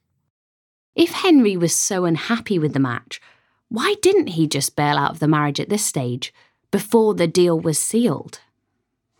If 0.95 1.11
Henry 1.11 1.55
was 1.55 1.75
so 1.75 2.05
unhappy 2.05 2.57
with 2.57 2.73
the 2.73 2.79
match, 2.79 3.21
why 3.69 3.95
didn't 4.01 4.27
he 4.27 4.47
just 4.47 4.75
bail 4.75 4.97
out 4.97 5.11
of 5.11 5.19
the 5.19 5.27
marriage 5.27 5.59
at 5.59 5.69
this 5.69 5.85
stage, 5.85 6.33
before 6.71 7.13
the 7.13 7.27
deal 7.27 7.59
was 7.59 7.77
sealed? 7.77 8.39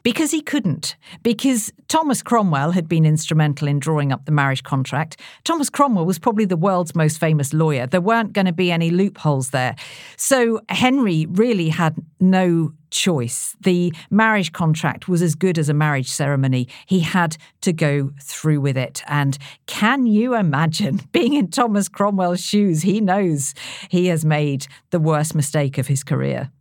Because 0.05 0.29
he 0.29 0.39
couldn't. 0.39 0.95
Because 1.23 1.73
Thomas 1.87 2.21
Cromwell 2.21 2.69
had 2.69 2.87
been 2.87 3.07
instrumental 3.07 3.67
in 3.67 3.79
drawing 3.79 4.11
up 4.11 4.25
the 4.25 4.31
marriage 4.31 4.61
contract. 4.61 5.19
Thomas 5.43 5.67
Cromwell 5.67 6.05
was 6.05 6.19
probably 6.19 6.45
the 6.45 6.55
world's 6.55 6.93
most 6.93 7.17
famous 7.17 7.55
lawyer. 7.55 7.87
There 7.87 7.99
weren't 7.99 8.31
going 8.31 8.45
to 8.45 8.53
be 8.53 8.71
any 8.71 8.91
loopholes 8.91 9.49
there. 9.49 9.75
So 10.15 10.61
Henry 10.69 11.25
really 11.25 11.69
had 11.69 11.95
no 12.19 12.71
choice. 12.91 13.55
The 13.61 13.95
marriage 14.11 14.51
contract 14.51 15.07
was 15.07 15.23
as 15.23 15.33
good 15.33 15.57
as 15.57 15.69
a 15.69 15.73
marriage 15.73 16.09
ceremony. 16.09 16.67
He 16.85 16.99
had 16.99 17.35
to 17.61 17.73
go 17.73 18.11
through 18.21 18.61
with 18.61 18.77
it. 18.77 19.01
And 19.07 19.39
can 19.65 20.05
you 20.05 20.35
imagine 20.35 21.01
being 21.13 21.33
in 21.33 21.49
Thomas 21.49 21.89
Cromwell's 21.89 22.41
shoes? 22.41 22.83
He 22.83 23.01
knows 23.01 23.55
he 23.89 24.05
has 24.05 24.23
made 24.23 24.67
the 24.91 24.99
worst 24.99 25.33
mistake 25.33 25.79
of 25.79 25.87
his 25.87 26.03
career. 26.03 26.51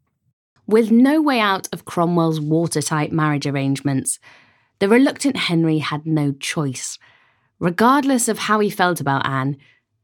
With 0.66 0.90
no 0.90 1.20
way 1.20 1.40
out 1.40 1.68
of 1.72 1.84
Cromwell's 1.84 2.40
watertight 2.40 3.12
marriage 3.12 3.46
arrangements, 3.46 4.18
the 4.78 4.88
reluctant 4.88 5.36
Henry 5.36 5.78
had 5.78 6.06
no 6.06 6.32
choice. 6.32 6.98
Regardless 7.58 8.28
of 8.28 8.38
how 8.38 8.60
he 8.60 8.70
felt 8.70 9.00
about 9.00 9.26
Anne, 9.26 9.56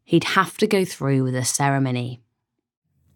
he'd 0.05 0.25
have 0.25 0.57
to 0.59 0.66
go 0.66 0.85
through 0.85 1.25
with 1.25 1.35
the 1.35 1.44
ceremony. 1.44 2.20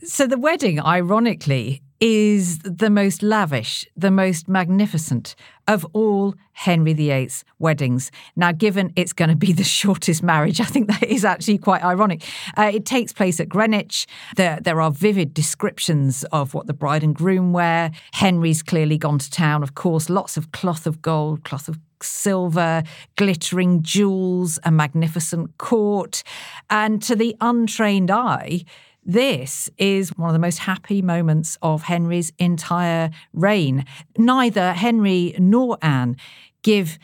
So 0.02 0.26
the 0.26 0.38
wedding, 0.38 0.80
ironically, 0.80 1.82
is 2.04 2.58
the 2.58 2.90
most 2.90 3.22
lavish, 3.22 3.86
the 3.96 4.10
most 4.10 4.46
magnificent 4.46 5.34
of 5.66 5.86
all 5.94 6.34
Henry 6.52 6.92
VIII's 6.92 7.46
weddings. 7.58 8.10
Now, 8.36 8.52
given 8.52 8.92
it's 8.94 9.14
going 9.14 9.30
to 9.30 9.36
be 9.36 9.54
the 9.54 9.64
shortest 9.80 10.22
marriage, 10.22 10.60
I 10.60 10.64
think 10.64 10.88
that 10.88 11.02
is 11.04 11.24
actually 11.24 11.56
quite 11.56 11.82
ironic. 11.82 12.22
Uh, 12.58 12.70
it 12.74 12.84
takes 12.84 13.14
place 13.14 13.40
at 13.40 13.48
Greenwich. 13.48 14.06
There, 14.36 14.58
there 14.60 14.82
are 14.82 14.90
vivid 14.90 15.32
descriptions 15.32 16.24
of 16.24 16.52
what 16.52 16.66
the 16.66 16.74
bride 16.74 17.02
and 17.02 17.14
groom 17.14 17.54
wear. 17.54 17.90
Henry's 18.12 18.62
clearly 18.62 18.98
gone 18.98 19.18
to 19.18 19.30
town, 19.30 19.62
of 19.62 19.74
course, 19.74 20.10
lots 20.10 20.36
of 20.36 20.52
cloth 20.52 20.86
of 20.86 21.00
gold, 21.00 21.42
cloth 21.44 21.68
of 21.68 21.78
silver, 22.02 22.82
glittering 23.16 23.82
jewels, 23.82 24.58
a 24.64 24.70
magnificent 24.70 25.56
court. 25.56 26.22
And 26.68 27.02
to 27.04 27.16
the 27.16 27.34
untrained 27.40 28.10
eye, 28.10 28.66
this 29.04 29.68
is 29.76 30.16
one 30.16 30.30
of 30.30 30.32
the 30.32 30.38
most 30.38 30.60
happy 30.60 31.02
moments 31.02 31.58
of 31.60 31.82
Henry's 31.82 32.32
entire 32.38 33.10
reign. 33.32 33.84
Neither 34.16 34.72
Henry 34.72 35.34
nor 35.38 35.78
Anne 35.82 36.16
give 36.62 36.98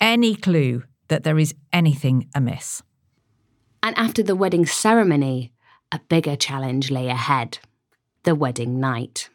any 0.00 0.34
clue 0.36 0.84
that 1.08 1.24
there 1.24 1.38
is 1.38 1.54
anything 1.72 2.28
amiss. 2.34 2.82
And 3.82 3.96
after 3.96 4.22
the 4.22 4.36
wedding 4.36 4.66
ceremony, 4.66 5.52
a 5.90 6.00
bigger 6.08 6.36
challenge 6.36 6.90
lay 6.90 7.08
ahead 7.08 7.58
the 8.24 8.34
wedding 8.34 8.78
night. 8.78 9.29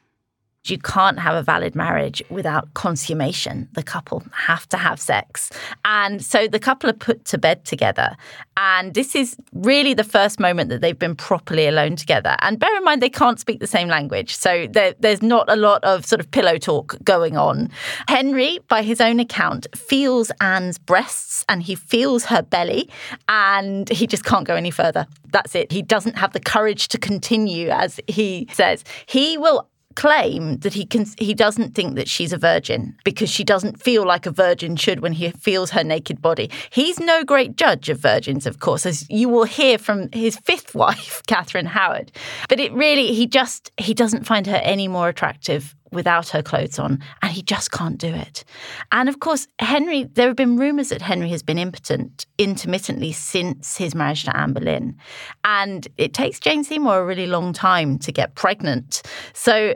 You 0.69 0.77
can't 0.77 1.19
have 1.19 1.35
a 1.35 1.43
valid 1.43 1.75
marriage 1.75 2.23
without 2.29 2.73
consummation. 2.73 3.69
The 3.73 3.83
couple 3.83 4.23
have 4.31 4.67
to 4.69 4.77
have 4.77 4.99
sex. 4.99 5.51
And 5.83 6.23
so 6.23 6.47
the 6.47 6.59
couple 6.59 6.89
are 6.89 6.93
put 6.93 7.25
to 7.25 7.37
bed 7.37 7.65
together. 7.65 8.15
And 8.57 8.93
this 8.93 9.15
is 9.15 9.37
really 9.53 9.93
the 9.93 10.03
first 10.03 10.39
moment 10.39 10.69
that 10.69 10.81
they've 10.81 10.97
been 10.97 11.15
properly 11.15 11.67
alone 11.67 11.95
together. 11.95 12.35
And 12.39 12.59
bear 12.59 12.75
in 12.75 12.83
mind, 12.83 13.01
they 13.01 13.09
can't 13.09 13.39
speak 13.39 13.59
the 13.59 13.67
same 13.67 13.87
language. 13.87 14.35
So 14.35 14.67
there, 14.67 14.95
there's 14.99 15.21
not 15.21 15.49
a 15.49 15.55
lot 15.55 15.83
of 15.83 16.05
sort 16.05 16.19
of 16.19 16.31
pillow 16.31 16.57
talk 16.57 16.95
going 17.03 17.37
on. 17.37 17.69
Henry, 18.07 18.59
by 18.67 18.81
his 18.81 19.01
own 19.01 19.19
account, 19.19 19.67
feels 19.75 20.31
Anne's 20.41 20.77
breasts 20.77 21.45
and 21.49 21.61
he 21.61 21.75
feels 21.75 22.25
her 22.25 22.41
belly. 22.41 22.89
And 23.29 23.89
he 23.89 24.07
just 24.07 24.25
can't 24.25 24.45
go 24.45 24.55
any 24.55 24.71
further. 24.71 25.05
That's 25.31 25.53
it. 25.53 25.71
He 25.71 25.81
doesn't 25.81 26.17
have 26.17 26.33
the 26.33 26.39
courage 26.39 26.87
to 26.89 26.97
continue, 26.97 27.69
as 27.69 27.99
he 28.07 28.47
says. 28.53 28.83
He 29.05 29.37
will 29.37 29.67
claim 29.95 30.57
that 30.57 30.73
he 30.73 30.85
can 30.85 31.05
he 31.17 31.33
doesn't 31.33 31.73
think 31.73 31.95
that 31.95 32.07
she's 32.07 32.33
a 32.33 32.37
virgin 32.37 32.95
because 33.03 33.29
she 33.29 33.43
doesn't 33.43 33.81
feel 33.81 34.05
like 34.05 34.25
a 34.25 34.31
virgin 34.31 34.75
should 34.75 34.99
when 34.99 35.13
he 35.13 35.31
feels 35.31 35.71
her 35.71 35.83
naked 35.83 36.21
body. 36.21 36.49
He's 36.69 36.99
no 36.99 37.23
great 37.23 37.55
judge 37.55 37.89
of 37.89 37.99
virgins, 37.99 38.45
of 38.45 38.59
course, 38.59 38.85
as 38.85 39.09
you 39.09 39.29
will 39.29 39.45
hear 39.45 39.77
from 39.77 40.09
his 40.11 40.37
fifth 40.37 40.75
wife, 40.83 41.21
Catherine 41.27 41.65
Howard. 41.65 42.11
But 42.49 42.59
it 42.59 42.71
really 42.73 43.13
he 43.13 43.27
just 43.27 43.71
he 43.77 43.93
doesn't 43.93 44.25
find 44.25 44.45
her 44.47 44.57
any 44.57 44.87
more 44.87 45.09
attractive 45.09 45.75
without 45.95 46.29
her 46.29 46.43
clothes 46.43 46.77
on, 46.77 46.99
and 47.21 47.31
he 47.31 47.41
just 47.41 47.71
can't 47.71 47.97
do 47.97 48.13
it. 48.13 48.43
And 48.91 49.09
of 49.09 49.19
course, 49.19 49.47
Henry, 49.59 50.03
there 50.03 50.27
have 50.27 50.35
been 50.35 50.57
rumours 50.57 50.89
that 50.89 51.01
Henry 51.01 51.29
has 51.29 51.41
been 51.41 51.57
impotent 51.57 52.25
intermittently 52.37 53.11
since 53.11 53.77
his 53.77 53.95
marriage 53.95 54.25
to 54.25 54.37
Anne 54.37 54.53
Boleyn. 54.53 54.97
And 55.43 55.87
it 55.97 56.13
takes 56.13 56.39
Jane 56.39 56.63
Seymour 56.63 56.99
a 56.99 57.05
really 57.05 57.27
long 57.27 57.53
time 57.53 57.97
to 57.99 58.11
get 58.11 58.35
pregnant. 58.35 59.01
So, 59.33 59.75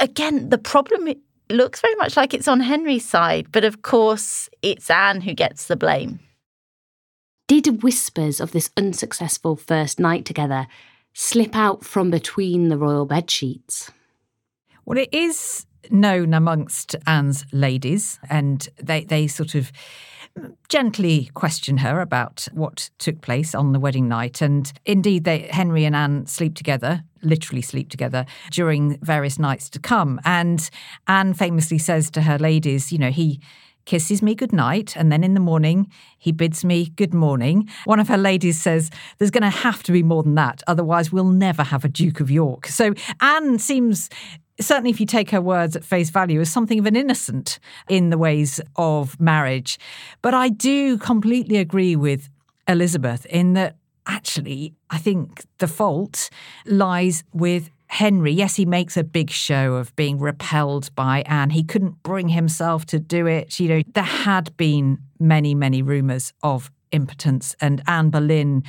again, 0.00 0.48
the 0.48 0.58
problem 0.58 1.08
looks 1.50 1.80
very 1.80 1.94
much 1.96 2.16
like 2.16 2.34
it's 2.34 2.48
on 2.48 2.60
Henry's 2.60 3.08
side, 3.08 3.52
but 3.52 3.64
of 3.64 3.82
course, 3.82 4.48
it's 4.62 4.90
Anne 4.90 5.20
who 5.20 5.34
gets 5.34 5.66
the 5.66 5.76
blame. 5.76 6.20
Did 7.48 7.82
whispers 7.82 8.40
of 8.40 8.52
this 8.52 8.70
unsuccessful 8.76 9.56
first 9.56 9.98
night 9.98 10.24
together 10.24 10.68
slip 11.12 11.56
out 11.56 11.84
from 11.84 12.10
between 12.10 12.68
the 12.68 12.78
royal 12.78 13.06
bed 13.06 13.28
sheets? 13.28 13.90
Well, 14.90 14.98
it 14.98 15.10
is 15.12 15.66
known 15.92 16.34
amongst 16.34 16.96
Anne's 17.06 17.44
ladies, 17.52 18.18
and 18.28 18.68
they, 18.76 19.04
they 19.04 19.28
sort 19.28 19.54
of 19.54 19.70
gently 20.68 21.30
question 21.34 21.76
her 21.76 22.00
about 22.00 22.48
what 22.50 22.90
took 22.98 23.20
place 23.20 23.54
on 23.54 23.70
the 23.70 23.78
wedding 23.78 24.08
night. 24.08 24.42
And 24.42 24.72
indeed, 24.84 25.22
they, 25.22 25.48
Henry 25.52 25.84
and 25.84 25.94
Anne 25.94 26.26
sleep 26.26 26.56
together, 26.56 27.04
literally 27.22 27.62
sleep 27.62 27.88
together, 27.88 28.26
during 28.50 28.98
various 29.00 29.38
nights 29.38 29.70
to 29.70 29.78
come. 29.78 30.18
And 30.24 30.68
Anne 31.06 31.34
famously 31.34 31.78
says 31.78 32.10
to 32.10 32.22
her 32.22 32.36
ladies, 32.36 32.90
you 32.90 32.98
know, 32.98 33.12
he 33.12 33.40
kisses 33.84 34.22
me 34.22 34.34
good 34.34 34.52
night, 34.52 34.96
and 34.96 35.12
then 35.12 35.22
in 35.22 35.34
the 35.34 35.40
morning 35.40 35.88
he 36.18 36.32
bids 36.32 36.64
me 36.64 36.86
good 36.96 37.14
morning. 37.14 37.68
One 37.84 38.00
of 38.00 38.08
her 38.08 38.18
ladies 38.18 38.60
says, 38.60 38.90
There's 39.18 39.30
going 39.30 39.42
to 39.42 39.50
have 39.50 39.84
to 39.84 39.92
be 39.92 40.02
more 40.02 40.24
than 40.24 40.34
that, 40.34 40.64
otherwise, 40.66 41.12
we'll 41.12 41.24
never 41.26 41.62
have 41.62 41.84
a 41.84 41.88
Duke 41.88 42.18
of 42.18 42.28
York. 42.28 42.66
So 42.66 42.92
Anne 43.20 43.60
seems 43.60 44.10
certainly 44.60 44.90
if 44.90 45.00
you 45.00 45.06
take 45.06 45.30
her 45.30 45.40
words 45.40 45.76
at 45.76 45.84
face 45.84 46.10
value, 46.10 46.40
as 46.40 46.50
something 46.50 46.78
of 46.78 46.86
an 46.86 46.96
innocent 46.96 47.58
in 47.88 48.10
the 48.10 48.18
ways 48.18 48.60
of 48.76 49.18
marriage. 49.20 49.78
But 50.22 50.34
I 50.34 50.48
do 50.48 50.98
completely 50.98 51.56
agree 51.56 51.96
with 51.96 52.28
Elizabeth 52.68 53.26
in 53.26 53.54
that 53.54 53.76
actually, 54.06 54.74
I 54.90 54.98
think 54.98 55.44
the 55.58 55.68
fault 55.68 56.30
lies 56.66 57.24
with 57.32 57.70
Henry. 57.86 58.32
Yes, 58.32 58.54
he 58.54 58.64
makes 58.64 58.96
a 58.96 59.02
big 59.02 59.30
show 59.30 59.74
of 59.74 59.94
being 59.96 60.18
repelled 60.18 60.94
by 60.94 61.22
Anne. 61.22 61.50
He 61.50 61.64
couldn't 61.64 62.02
bring 62.04 62.28
himself 62.28 62.86
to 62.86 63.00
do 63.00 63.26
it. 63.26 63.58
You 63.58 63.68
know, 63.68 63.82
there 63.94 64.04
had 64.04 64.56
been 64.56 64.98
many, 65.18 65.54
many 65.54 65.82
rumours 65.82 66.32
of 66.42 66.70
impotence. 66.92 67.54
And 67.60 67.82
Anne 67.86 68.10
Boleyn, 68.10 68.62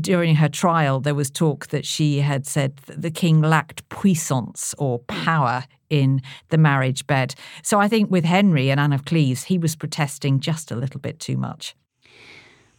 during 0.00 0.36
her 0.36 0.48
trial, 0.48 1.00
there 1.00 1.14
was 1.14 1.30
talk 1.30 1.68
that 1.68 1.86
she 1.86 2.20
had 2.20 2.46
said 2.46 2.76
that 2.86 3.02
the 3.02 3.10
king 3.10 3.40
lacked 3.40 3.88
puissance 3.88 4.74
or 4.78 4.98
power 5.00 5.64
in 5.90 6.20
the 6.48 6.58
marriage 6.58 7.06
bed. 7.06 7.34
So 7.62 7.78
I 7.78 7.88
think 7.88 8.10
with 8.10 8.24
Henry 8.24 8.70
and 8.70 8.80
Anne 8.80 8.92
of 8.92 9.04
Cleves, 9.04 9.44
he 9.44 9.58
was 9.58 9.76
protesting 9.76 10.40
just 10.40 10.70
a 10.70 10.76
little 10.76 11.00
bit 11.00 11.20
too 11.20 11.36
much. 11.36 11.74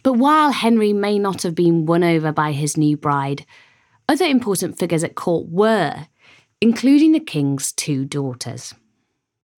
But 0.03 0.13
while 0.13 0.51
Henry 0.51 0.93
may 0.93 1.17
not 1.17 1.43
have 1.43 1.55
been 1.55 1.85
won 1.85 2.03
over 2.03 2.31
by 2.31 2.51
his 2.51 2.77
new 2.77 2.95
bride, 2.95 3.45
other 4.07 4.25
important 4.25 4.77
figures 4.77 5.03
at 5.03 5.15
court 5.15 5.47
were, 5.49 6.07
including 6.61 7.11
the 7.11 7.19
king's 7.19 7.71
two 7.71 8.05
daughters. 8.05 8.73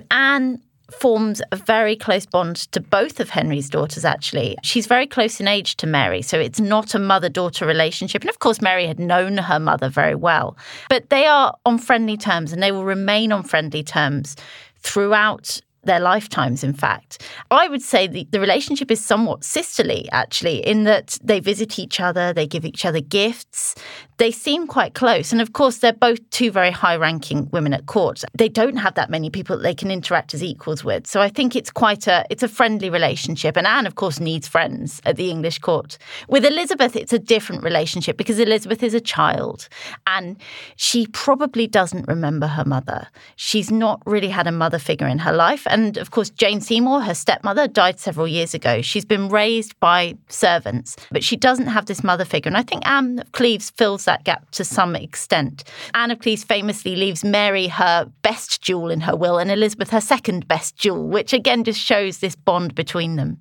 Anne 0.10 0.62
forms 0.91 1.41
a 1.52 1.56
very 1.56 1.95
close 1.95 2.26
bond 2.26 2.56
to 2.71 2.80
both 2.80 3.19
of 3.19 3.30
Henry's 3.30 3.69
daughters, 3.69 4.06
actually. 4.06 4.58
She's 4.63 4.88
very 4.88 5.08
close 5.08 5.39
in 5.39 5.47
age 5.47 5.76
to 5.78 5.88
Mary, 5.88 6.21
so 6.21 6.39
it's 6.39 6.60
not 6.60 6.95
a 6.95 7.00
mother 7.00 7.30
daughter 7.30 7.65
relationship. 7.65 8.21
And 8.21 8.30
of 8.30 8.39
course, 8.39 8.62
Mary 8.62 8.88
had 8.88 9.00
known 9.00 9.38
her 9.38 9.60
mother 9.60 9.89
very 9.89 10.15
well. 10.15 10.58
But 10.89 11.10
they 11.10 11.26
are 11.26 11.56
on 11.65 11.78
friendly 11.78 12.17
terms 12.17 12.54
and 12.54 12.63
they 12.63 12.71
will 12.71 12.86
remain 12.86 13.32
on 13.32 13.43
friendly 13.43 13.84
terms 13.84 14.36
throughout 14.80 15.60
their 15.88 16.00
lifetimes, 16.00 16.63
in 16.63 16.73
fact. 16.73 17.23
I 17.50 17.67
would 17.67 17.82
say 17.82 18.06
the, 18.08 18.28
the 18.32 18.39
relationship 18.39 18.91
is 18.91 19.04
somewhat 19.04 19.43
sisterly, 19.43 20.08
actually, 20.12 20.65
in 20.65 20.84
that 20.84 21.17
they 21.23 21.39
visit 21.39 21.80
each 21.80 22.00
other, 22.00 22.32
they 22.32 22.45
give 22.45 22.65
each 22.65 22.86
other 22.86 23.02
gifts, 23.02 23.76
they 24.17 24.32
seem 24.32 24.67
quite 24.67 24.93
close. 24.93 25.32
And 25.32 25.41
of 25.41 25.54
course, 25.54 25.78
they're 25.78 25.93
both 25.93 26.19
two 26.30 26.52
very 26.52 26.71
high 26.71 26.95
ranking 26.95 27.50
women 27.52 27.73
at 27.73 27.86
court. 27.86 28.23
They 28.34 28.50
don't 28.50 28.78
have 28.78 28.95
that 28.95 29.10
many 29.10 29.30
people 29.30 29.58
that 29.58 29.63
they 29.63 29.76
can 29.76 29.91
interact 29.91 30.34
as 30.34 30.43
equals 30.43 30.84
with. 30.84 31.08
So 31.08 31.21
I 31.21 31.30
think 31.30 31.56
it's 31.56 31.71
quite 31.71 32.08
a 32.08 32.26
it's 32.30 32.43
a 32.43 32.47
friendly 32.47 32.89
relationship. 32.89 33.58
And 33.58 33.67
Anne, 33.67 33.88
of 33.88 33.95
course, 33.95 34.19
needs 34.19 34.47
friends 34.47 35.02
at 35.06 35.15
the 35.15 35.30
English 35.30 35.60
court. 35.60 35.97
With 36.28 36.45
Elizabeth, 36.45 36.95
it's 36.95 37.13
a 37.13 37.19
different 37.19 37.63
relationship 37.63 38.17
because 38.17 38.39
Elizabeth 38.39 38.84
is 38.84 38.93
a 38.93 39.02
child 39.02 39.69
and 40.06 40.38
she 40.76 41.08
probably 41.08 41.67
doesn't 41.67 42.08
remember 42.08 42.47
her 42.47 42.65
mother. 42.65 43.08
She's 43.36 43.71
not 43.71 44.02
really 44.06 44.30
had 44.30 44.47
a 44.47 44.52
mother 44.52 44.80
figure 44.80 45.08
in 45.08 45.19
her 45.19 45.34
life. 45.34 45.67
And 45.77 45.95
of 45.97 46.09
course, 46.09 46.31
Jane 46.31 46.59
Seymour, 46.59 47.01
her 47.01 47.13
stepmother, 47.13 47.67
died 47.67 47.99
several 47.99 48.27
years 48.27 48.55
ago. 48.55 48.81
She's 48.81 49.05
been 49.05 49.29
raised 49.29 49.79
by 49.79 50.17
servants, 50.27 50.95
but 51.11 51.23
she 51.23 51.35
doesn't 51.35 51.67
have 51.67 51.85
this 51.85 52.03
mother 52.03 52.25
figure. 52.25 52.49
And 52.49 52.57
I 52.57 52.63
think 52.63 52.81
Anne 52.89 53.19
of 53.19 53.31
Cleves 53.31 53.69
fills 53.69 54.05
that 54.05 54.23
gap 54.23 54.49
to 54.53 54.65
some 54.65 54.95
extent. 54.95 55.63
Anne 55.93 56.09
of 56.09 56.17
Cleves 56.17 56.43
famously 56.43 56.95
leaves 56.95 57.23
Mary 57.23 57.67
her 57.67 58.11
best 58.23 58.59
jewel 58.63 58.89
in 58.89 59.01
her 59.01 59.15
will 59.15 59.37
and 59.37 59.51
Elizabeth 59.51 59.91
her 59.91 60.01
second 60.01 60.47
best 60.47 60.77
jewel, 60.77 61.07
which 61.07 61.31
again 61.31 61.63
just 61.63 61.79
shows 61.79 62.17
this 62.17 62.35
bond 62.35 62.73
between 62.73 63.15
them. 63.15 63.39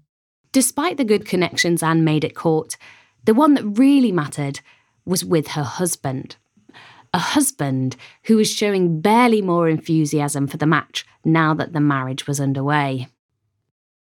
Despite 0.53 0.99
the 0.99 1.05
good 1.05 1.25
connections 1.25 1.83
Anne 1.83 2.05
made 2.05 2.22
at 2.22 2.35
court, 2.35 2.77
the 3.25 3.33
one 3.33 3.55
that 3.55 3.64
really 3.64 4.12
mattered 4.12 4.61
was 5.07 5.25
with 5.25 5.49
her 5.49 5.64
husband. 5.64 6.37
A 7.17 7.19
husband 7.19 7.97
who 8.25 8.37
was 8.37 8.53
showing 8.53 9.01
barely 9.01 9.41
more 9.41 9.71
enthusiasm 9.71 10.47
for 10.47 10.59
the 10.59 10.67
match 10.67 11.07
now 11.25 11.55
that 11.55 11.73
the 11.73 11.81
marriage 11.81 12.27
was 12.27 12.39
underway. 12.39 13.09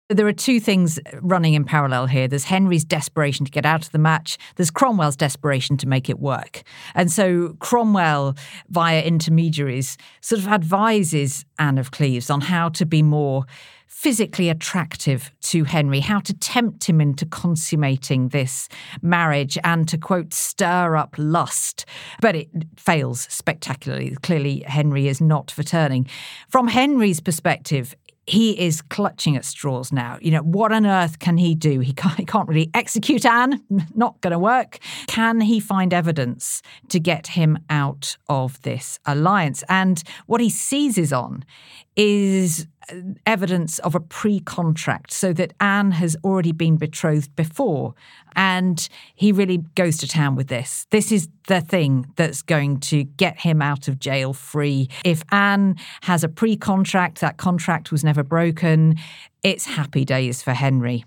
There 0.08 0.26
are 0.26 0.32
two 0.32 0.58
things 0.58 0.98
running 1.20 1.54
in 1.54 1.62
parallel 1.62 2.06
here. 2.06 2.26
There's 2.26 2.46
Henry's 2.46 2.84
desperation 2.84 3.46
to 3.46 3.52
get 3.52 3.64
out 3.64 3.86
of 3.86 3.92
the 3.92 3.98
match. 3.98 4.38
There's 4.56 4.72
Cromwell's 4.72 5.14
desperation 5.14 5.76
to 5.76 5.86
make 5.86 6.10
it 6.10 6.18
work. 6.18 6.64
And 6.96 7.12
so 7.12 7.56
Cromwell, 7.60 8.34
via 8.70 9.02
intermediaries, 9.02 9.96
sort 10.20 10.40
of 10.40 10.48
advises 10.48 11.44
Anne 11.60 11.78
of 11.78 11.92
Cleves 11.92 12.28
on 12.28 12.40
how 12.40 12.70
to 12.70 12.84
be 12.84 13.02
more 13.02 13.44
physically 13.86 14.48
attractive 14.48 15.32
to 15.40 15.64
Henry, 15.64 16.00
how 16.00 16.20
to 16.20 16.34
tempt 16.34 16.84
him 16.84 17.00
into 17.00 17.24
consummating 17.26 18.28
this 18.28 18.68
marriage 19.02 19.56
and 19.64 19.88
to, 19.88 19.98
quote, 19.98 20.34
stir 20.34 20.96
up 20.96 21.14
lust. 21.18 21.86
But 22.20 22.36
it 22.36 22.48
fails 22.76 23.22
spectacularly. 23.30 24.16
Clearly, 24.22 24.64
Henry 24.66 25.08
is 25.08 25.20
not 25.20 25.50
for 25.50 25.62
turning. 25.62 26.06
From 26.48 26.68
Henry's 26.68 27.20
perspective, 27.20 27.94
he 28.26 28.58
is 28.60 28.82
clutching 28.82 29.36
at 29.36 29.44
straws 29.44 29.92
now. 29.92 30.18
You 30.20 30.32
know, 30.32 30.42
what 30.42 30.72
on 30.72 30.84
earth 30.84 31.18
can 31.20 31.36
he 31.36 31.54
do? 31.54 31.80
He 31.80 31.92
can't, 31.92 32.18
he 32.18 32.24
can't 32.24 32.48
really 32.48 32.70
execute 32.74 33.24
Anne, 33.24 33.62
not 33.94 34.20
going 34.20 34.32
to 34.32 34.38
work. 34.38 34.78
Can 35.06 35.40
he 35.40 35.60
find 35.60 35.94
evidence 35.94 36.60
to 36.88 36.98
get 36.98 37.28
him 37.28 37.58
out 37.70 38.16
of 38.28 38.60
this 38.62 38.98
alliance? 39.06 39.62
And 39.68 40.02
what 40.26 40.40
he 40.40 40.50
seizes 40.50 41.12
on 41.12 41.44
is 41.94 42.66
evidence 43.24 43.78
of 43.80 43.94
a 43.94 44.00
pre 44.00 44.40
contract 44.40 45.12
so 45.12 45.32
that 45.32 45.52
Anne 45.60 45.92
has 45.92 46.16
already 46.24 46.52
been 46.52 46.76
betrothed 46.76 47.34
before. 47.36 47.94
And 48.34 48.88
he 49.14 49.32
really 49.32 49.58
goes 49.74 49.96
to 49.98 50.08
town 50.08 50.36
with 50.36 50.48
this. 50.48 50.86
This 50.90 51.10
is 51.10 51.28
the 51.48 51.60
thing 51.60 52.06
that's 52.16 52.42
going 52.42 52.80
to 52.80 53.04
get 53.04 53.40
him 53.40 53.62
out 53.62 53.88
of 53.88 53.98
jail 53.98 54.32
free. 54.32 54.88
If 55.04 55.22
Anne 55.32 55.76
has 56.02 56.22
a 56.24 56.28
pre 56.28 56.56
contract, 56.56 57.20
that 57.20 57.36
contract 57.36 57.90
was 57.90 58.04
never 58.04 58.22
broken, 58.22 58.96
it's 59.42 59.66
happy 59.66 60.04
days 60.04 60.42
for 60.42 60.52
Henry. 60.52 61.04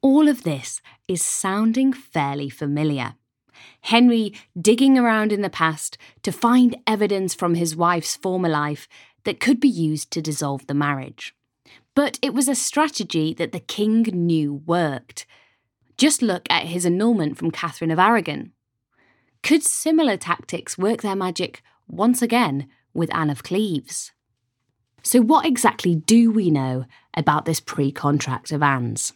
All 0.00 0.28
of 0.28 0.44
this 0.44 0.80
is 1.08 1.22
sounding 1.22 1.92
fairly 1.92 2.48
familiar. 2.48 3.14
Henry 3.82 4.32
digging 4.60 4.98
around 4.98 5.32
in 5.32 5.42
the 5.42 5.50
past 5.50 5.98
to 6.22 6.32
find 6.32 6.76
evidence 6.86 7.34
from 7.34 7.54
his 7.54 7.74
wife's 7.74 8.16
former 8.16 8.48
life 8.48 8.88
that 9.28 9.40
could 9.40 9.60
be 9.60 9.68
used 9.68 10.10
to 10.10 10.22
dissolve 10.22 10.66
the 10.66 10.72
marriage. 10.72 11.34
But 11.94 12.18
it 12.22 12.32
was 12.32 12.48
a 12.48 12.54
strategy 12.54 13.34
that 13.34 13.52
the 13.52 13.60
king 13.60 14.04
knew 14.04 14.62
worked. 14.64 15.26
Just 15.98 16.22
look 16.22 16.46
at 16.48 16.64
his 16.64 16.86
annulment 16.86 17.36
from 17.36 17.50
Catherine 17.50 17.90
of 17.90 17.98
Aragon. 17.98 18.52
Could 19.42 19.62
similar 19.62 20.16
tactics 20.16 20.78
work 20.78 21.02
their 21.02 21.14
magic 21.14 21.62
once 21.86 22.22
again 22.22 22.68
with 22.94 23.14
Anne 23.14 23.28
of 23.28 23.42
Cleves? 23.42 24.12
So, 25.02 25.20
what 25.20 25.44
exactly 25.44 25.94
do 25.94 26.30
we 26.30 26.50
know 26.50 26.86
about 27.12 27.44
this 27.44 27.60
pre 27.60 27.92
contract 27.92 28.50
of 28.50 28.62
Anne's? 28.62 29.12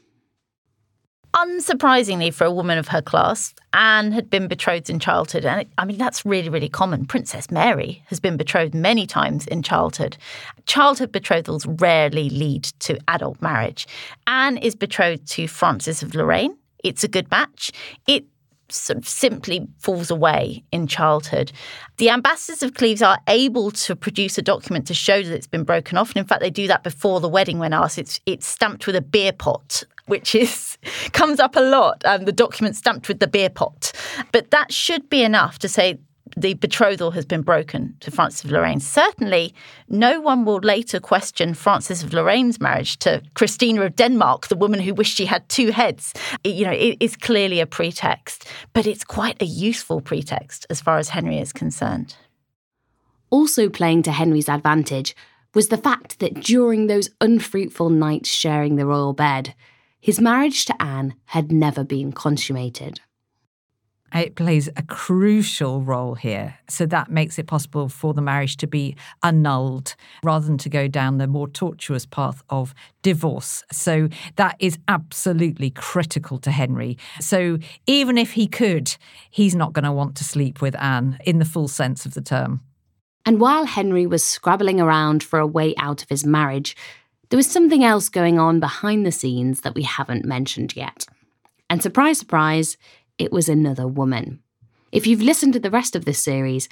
Unsurprisingly, 1.35 2.33
for 2.33 2.45
a 2.45 2.53
woman 2.53 2.77
of 2.77 2.89
her 2.89 3.01
class, 3.01 3.55
Anne 3.73 4.13
had 4.13 4.29
been 4.29 4.49
betrothed 4.49 4.91
in 4.91 4.99
childhood. 4.99 5.47
And 5.47 5.67
I 5.79 5.85
mean, 5.87 5.97
that's 5.97 6.27
really, 6.27 6.51
really 6.51 6.69
common. 6.69 7.07
Princess 7.07 7.51
Mary 7.51 8.03
has 8.07 8.21
been 8.21 8.37
betrothed 8.37 8.75
many 8.75 9.07
times 9.07 9.47
in 9.47 9.63
childhood. 9.63 10.19
Childhood 10.67 11.11
betrothals 11.11 11.65
rarely 11.67 12.29
lead 12.29 12.65
to 12.81 12.99
adult 13.09 13.41
marriage. 13.41 13.87
Anne 14.27 14.59
is 14.59 14.75
betrothed 14.75 15.27
to 15.29 15.49
Francis 15.49 16.03
of 16.03 16.15
Lorraine. 16.15 16.57
It's 16.85 17.03
a 17.03 17.09
good 17.09 17.31
match. 17.31 17.73
It 18.07 18.27
sort 18.69 18.99
of 18.99 19.09
simply 19.09 19.67
falls 19.79 20.11
away 20.11 20.65
in 20.71 20.87
childhood. 20.87 21.53
The 21.97 22.11
ambassadors 22.11 22.63
of 22.63 22.75
Cleves 22.75 23.03
are 23.03 23.19
able 23.27 23.71
to 23.71 23.97
produce 23.97 24.39
a 24.39 24.43
document 24.43 24.87
to 24.89 24.95
show 24.95 25.23
that 25.23 25.35
it's 25.35 25.47
been 25.47 25.65
broken 25.65 25.97
off. 25.97 26.11
And 26.11 26.19
in 26.19 26.25
fact, 26.25 26.41
they 26.41 26.51
do 26.51 26.67
that 26.69 26.83
before 26.83 27.21
the 27.21 27.29
wedding 27.29 27.59
when 27.59 27.73
asked. 27.73 27.99
It's, 27.99 28.21
it's 28.27 28.47
stamped 28.47 28.87
with 28.87 28.97
a 28.97 29.03
beer 29.03 29.33
pot 29.33 29.85
which 30.07 30.35
is 30.35 30.79
comes 31.13 31.41
up 31.41 31.57
a 31.57 31.61
lot. 31.61 32.03
Um, 32.05 32.25
the 32.25 32.33
document 32.33 32.77
stamped 32.77 33.09
with 33.09 33.21
the 33.21 33.27
beer 33.29 33.51
pot, 33.51 33.93
but 34.33 34.51
that 34.51 34.73
should 34.73 35.09
be 35.09 35.23
enough 35.23 35.59
to 35.61 35.69
say 35.69 35.99
the 36.37 36.55
betrothal 36.55 37.11
has 37.11 37.27
been 37.27 37.43
broken 37.43 37.97
to 38.01 38.11
Francis 38.11 38.45
of 38.45 38.51
Lorraine. 38.51 38.81
Certainly, 38.81 39.55
no 39.89 40.21
one 40.21 40.45
will 40.45 40.61
later 40.61 41.01
question 41.01 41.55
Francis 41.55 42.03
of 42.03 42.13
Lorraine's 42.13 42.61
marriage 42.61 42.99
to 42.99 43.23
Christina 43.35 43.83
of 43.83 43.97
Denmark, 43.97 44.49
the 44.49 44.57
woman 44.57 44.81
who 44.81 44.95
wished 44.95 45.17
she 45.17 45.27
had 45.27 45.47
two 45.49 45.71
heads. 45.71 46.15
It, 46.45 46.55
you 46.55 46.65
know, 46.65 46.73
it 46.73 46.97
is 47.01 47.17
clearly 47.17 47.61
a 47.61 47.67
pretext, 47.67 48.49
but 48.73 48.87
it's 48.87 49.05
quite 49.05 49.41
a 49.43 49.47
useful 49.47 50.01
pretext 50.01 50.67
as 50.71 50.81
far 50.81 50.99
as 50.99 51.11
Henry 51.11 51.39
is 51.39 51.53
concerned. 51.53 52.17
Also 53.31 53.69
playing 53.69 54.03
to 54.05 54.13
Henry's 54.13 54.49
advantage 54.49 55.17
was 55.55 55.69
the 55.69 55.77
fact 55.77 56.19
that 56.21 56.41
during 56.41 56.87
those 56.87 57.11
unfruitful 57.21 57.91
nights 57.91 58.31
sharing 58.31 58.77
the 58.77 58.87
royal 58.87 59.13
bed, 59.13 59.55
his 60.03 60.21
marriage 60.21 60.65
to 60.65 60.83
Anne 60.83 61.15
had 61.27 61.53
never 61.53 61.85
been 61.85 62.11
consummated. 62.11 63.01
It 64.13 64.35
plays 64.35 64.69
a 64.77 64.83
crucial 64.83 65.81
role 65.81 66.17
here. 66.17 66.59
So 66.69 66.87
that 66.87 67.09
makes 67.09 67.39
it 67.39 67.47
possible 67.47 67.89
for 67.89 68.13
the 68.13 68.21
marriage 68.21 68.57
to 68.59 68.67
be 68.67 68.97
annulled 69.23 69.95
rather 70.25 70.45
than 70.45 70.59
to 70.59 70.69
go 70.69 70.89
down 70.89 71.19
the 71.19 71.29
more 71.29 71.47
tortuous 71.47 72.05
path 72.05 72.43
of 72.51 72.75
divorce. 73.03 73.63
So 73.71 74.09
that 74.35 74.57
is 74.59 74.77
absolutely 74.89 75.71
critical 75.71 76.37
to 76.39 76.51
Henry. 76.51 76.99
So 77.21 77.59
even 77.87 78.19
if 78.19 78.33
he 78.33 78.49
could, 78.49 78.95
he's 79.31 79.55
not 79.55 79.73
going 79.73 79.85
to 79.85 79.93
want 79.93 80.17
to 80.17 80.25
sleep 80.25 80.61
with 80.61 80.75
Anne 80.81 81.17
in 81.25 81.39
the 81.39 81.45
full 81.45 81.69
sense 81.69 82.05
of 82.05 82.15
the 82.15 82.23
term. 82.23 82.61
And 83.25 83.41
while 83.41 83.67
Henry 83.67 84.05
was 84.05 84.25
scrabbling 84.25 84.81
around 84.81 85.23
for 85.23 85.39
a 85.39 85.47
way 85.47 85.75
out 85.79 86.03
of 86.03 86.09
his 86.09 86.27
marriage, 86.27 86.75
there 87.33 87.39
was 87.39 87.51
something 87.51 87.83
else 87.83 88.11
going 88.11 88.39
on 88.39 88.61
behind 88.61 89.07
the 89.07 89.11
scenes 89.11 89.63
that 89.63 89.75
we 89.75 89.85
haven't 89.85 90.27
mentioned 90.27 90.77
yet. 90.77 91.07
And 91.71 91.83
surprise, 91.83 92.19
surprise, 92.19 92.77
it 93.17 93.33
was 93.33 93.49
another 93.49 93.89
woman. 93.89 94.41
If 94.93 95.07
you've 95.07 95.23
listened 95.23 95.55
to 95.55 95.59
the 95.59 95.71
rest 95.71 95.97
of 95.97 96.05
this 96.05 96.23
series, 96.23 96.69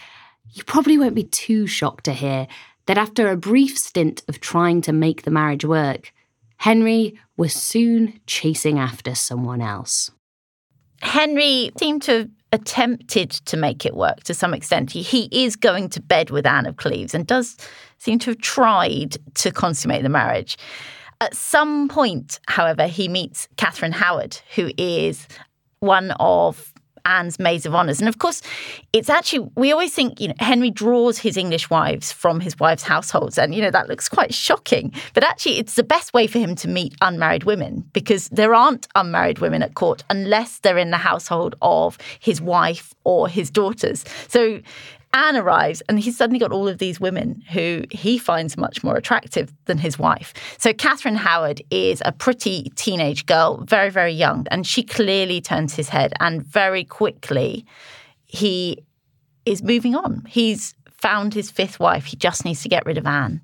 you 0.53 0.63
probably 0.65 0.99
won't 0.99 1.15
be 1.15 1.25
too 1.25 1.67
shocked 1.67 2.05
to 2.05 2.13
hear 2.13 2.47
that 2.85 2.99
after 2.99 3.31
a 3.31 3.39
brief 3.39 3.79
stint 3.79 4.23
of 4.29 4.39
trying 4.39 4.83
to 4.83 4.93
make 4.93 5.23
the 5.23 5.31
marriage 5.31 5.65
work, 5.65 6.13
Henry 6.59 7.19
was 7.39 7.55
soon 7.55 8.21
chasing 8.27 8.79
after 8.79 9.15
someone 9.15 9.63
else. 9.63 10.11
Henry 11.01 11.71
seemed 11.79 12.03
to 12.03 12.13
have 12.13 12.29
attempted 12.53 13.31
to 13.31 13.57
make 13.57 13.87
it 13.87 13.97
work 13.97 14.25
to 14.25 14.35
some 14.35 14.53
extent. 14.53 14.91
He, 14.91 15.27
is 15.33 15.57
going 15.57 15.89
to 15.89 16.03
bed 16.03 16.29
with 16.29 16.45
Anne 16.45 16.67
of 16.67 16.77
Cleves 16.77 17.15
and 17.15 17.27
does 17.27 17.57
seem 18.01 18.19
to 18.19 18.31
have 18.31 18.41
tried 18.41 19.17
to 19.35 19.53
consummate 19.53 20.03
the 20.03 20.09
marriage. 20.09 20.57
At 21.21 21.37
some 21.37 21.89
point, 21.89 22.41
however, 22.49 22.87
he 22.87 23.09
meets 23.09 23.47
Catherine 23.57 23.93
Howard, 23.93 24.41
who 24.55 24.71
is 24.79 25.29
one 25.81 26.13
of 26.13 26.73
Anne's 27.05 27.39
maids 27.39 27.67
of 27.67 27.75
honours. 27.75 28.01
And 28.01 28.09
of 28.09 28.19
course, 28.19 28.43
it's 28.93 29.11
actually, 29.11 29.51
we 29.55 29.73
always 29.73 29.95
think, 29.95 30.21
you 30.21 30.29
know, 30.29 30.35
Henry 30.39 30.71
draws 30.71 31.19
his 31.19 31.37
English 31.37 31.69
wives 31.69 32.11
from 32.11 32.41
his 32.41 32.59
wives' 32.59 32.83
households. 32.83 33.39
And, 33.39 33.55
you 33.55 33.61
know, 33.61 33.71
that 33.71 33.89
looks 33.89 34.09
quite 34.09 34.33
shocking. 34.33 34.93
But 35.13 35.25
actually, 35.25 35.59
it's 35.59 35.75
the 35.75 35.83
best 35.83 36.15
way 36.15 36.27
for 36.27 36.39
him 36.39 36.55
to 36.57 36.69
meet 36.69 36.95
unmarried 37.01 37.45
women 37.45 37.85
because 37.93 38.29
there 38.29 38.55
aren't 38.55 38.87
unmarried 38.95 39.41
women 39.41 39.63
at 39.63 39.75
court 39.75 40.05
unless 40.09 40.59
they're 40.59 40.79
in 40.79 40.91
the 40.91 40.97
household 40.97 41.55
of 41.61 41.99
his 42.19 42.41
wife 42.41 42.95
or 43.05 43.29
his 43.29 43.51
daughters. 43.51 44.05
So 44.29 44.61
Anne 45.13 45.37
arrives 45.37 45.83
and 45.89 45.99
he's 45.99 46.17
suddenly 46.17 46.39
got 46.39 46.53
all 46.53 46.69
of 46.69 46.79
these 46.79 47.01
women 47.01 47.43
who 47.51 47.85
he 47.91 48.17
finds 48.17 48.57
much 48.57 48.85
more 48.85 48.97
attractive 48.97 49.53
than 49.65 49.79
his 49.79 49.99
wife. 49.99 50.33
So 50.59 50.73
Catherine 50.73 51.17
Howard 51.17 51.63
is 51.71 52.01
a 52.05 52.13
pretty 52.13 52.71
teenage 52.77 53.27
girl, 53.27 53.65
very, 53.65 53.91
very 53.91 54.13
young, 54.13 54.47
and 54.51 54.67
she 54.67 54.83
clearly 54.83 55.41
turns 55.41 55.75
his 55.75 55.89
head 55.89 56.13
and 56.21 56.45
very 56.45 56.85
quickly 56.85 57.67
he 58.25 58.79
is 59.45 59.63
moving 59.63 59.97
on. 59.97 60.25
He's 60.29 60.75
found 60.93 61.35
his 61.35 61.51
fifth 61.51 61.81
wife. 61.81 62.05
He 62.05 62.17
just 62.17 62.45
needs 62.45 62.63
to 62.63 62.69
get 62.69 62.87
rid 62.87 62.99
of 62.99 63.07
Anne. 63.07 63.41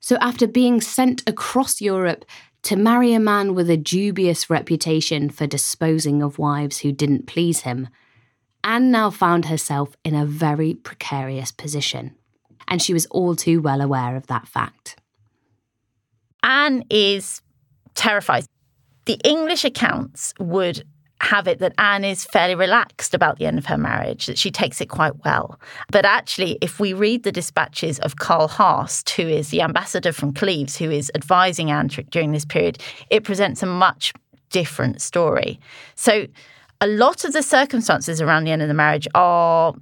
So 0.00 0.16
after 0.20 0.46
being 0.46 0.80
sent 0.80 1.28
across 1.28 1.80
Europe 1.80 2.24
to 2.62 2.76
marry 2.76 3.12
a 3.12 3.20
man 3.20 3.54
with 3.54 3.68
a 3.68 3.76
dubious 3.76 4.48
reputation 4.48 5.28
for 5.28 5.46
disposing 5.46 6.22
of 6.22 6.38
wives 6.38 6.78
who 6.78 6.92
didn't 6.92 7.26
please 7.26 7.60
him, 7.60 7.88
Anne 8.64 8.90
now 8.90 9.10
found 9.10 9.44
herself 9.44 9.94
in 10.04 10.14
a 10.14 10.26
very 10.26 10.74
precarious 10.74 11.52
position, 11.52 12.16
and 12.66 12.82
she 12.82 12.94
was 12.94 13.06
all 13.06 13.36
too 13.36 13.60
well 13.60 13.80
aware 13.80 14.16
of 14.16 14.26
that 14.26 14.48
fact. 14.48 14.96
Anne 16.42 16.82
is 16.90 17.42
terrified. 17.94 18.46
The 19.04 19.20
English 19.22 19.64
accounts 19.64 20.32
would 20.40 20.82
have 21.20 21.46
it 21.46 21.58
that 21.58 21.74
Anne 21.78 22.04
is 22.04 22.24
fairly 22.24 22.54
relaxed 22.54 23.14
about 23.14 23.38
the 23.38 23.46
end 23.46 23.58
of 23.58 23.66
her 23.66 23.78
marriage, 23.78 24.26
that 24.26 24.38
she 24.38 24.50
takes 24.50 24.80
it 24.80 24.88
quite 24.88 25.24
well. 25.24 25.60
But 25.90 26.04
actually, 26.04 26.58
if 26.60 26.80
we 26.80 26.92
read 26.92 27.22
the 27.22 27.32
dispatches 27.32 27.98
of 28.00 28.16
Karl 28.16 28.48
Harst, 28.48 29.10
who 29.10 29.22
is 29.22 29.50
the 29.50 29.62
ambassador 29.62 30.12
from 30.12 30.34
Cleves, 30.34 30.76
who 30.76 30.90
is 30.90 31.12
advising 31.14 31.70
Anne 31.70 31.88
during 32.10 32.32
this 32.32 32.44
period, 32.44 32.82
it 33.10 33.24
presents 33.24 33.62
a 33.62 33.66
much 33.66 34.12
different 34.50 35.00
story. 35.00 35.60
So 35.94 36.26
a 36.84 36.86
lot 36.86 37.24
of 37.24 37.32
the 37.32 37.42
circumstances 37.42 38.20
around 38.20 38.44
the 38.44 38.50
end 38.50 38.60
of 38.60 38.68
the 38.68 38.74
marriage 38.74 39.08
are 39.14 39.74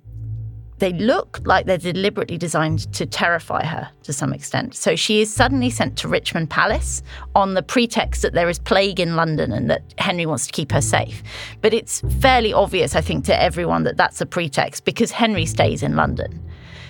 they 0.79 0.93
look 0.93 1.41
like 1.45 1.67
they're 1.67 1.77
deliberately 1.77 2.39
designed 2.39 2.93
to 2.93 3.07
terrify 3.07 3.65
her 3.65 3.91
to 4.05 4.13
some 4.13 4.33
extent. 4.33 4.77
So 4.77 4.95
she 4.95 5.21
is 5.21 5.33
suddenly 5.33 5.69
sent 5.69 5.99
to 5.99 6.09
Richmond 6.09 6.49
Palace 6.49 7.03
on 7.35 7.55
the 7.55 7.63
pretext 7.63 8.23
that 8.23 8.35
there 8.35 8.49
is 8.49 8.61
plague 8.61 9.01
in 9.01 9.17
London 9.17 9.51
and 9.53 9.69
that 9.69 9.83
Henry 9.99 10.27
wants 10.27 10.47
to 10.47 10.53
keep 10.53 10.71
her 10.71 10.81
safe. 10.81 11.25
But 11.61 11.75
it's 11.75 12.03
fairly 12.21 12.53
obvious, 12.53 12.95
I 12.95 13.01
think, 13.01 13.25
to 13.25 13.43
everyone 13.43 13.83
that 13.83 13.97
that's 13.97 14.21
a 14.21 14.27
pretext 14.27 14.85
because 14.85 15.11
Henry 15.11 15.47
stays 15.47 15.83
in 15.83 15.97
London. 15.97 16.41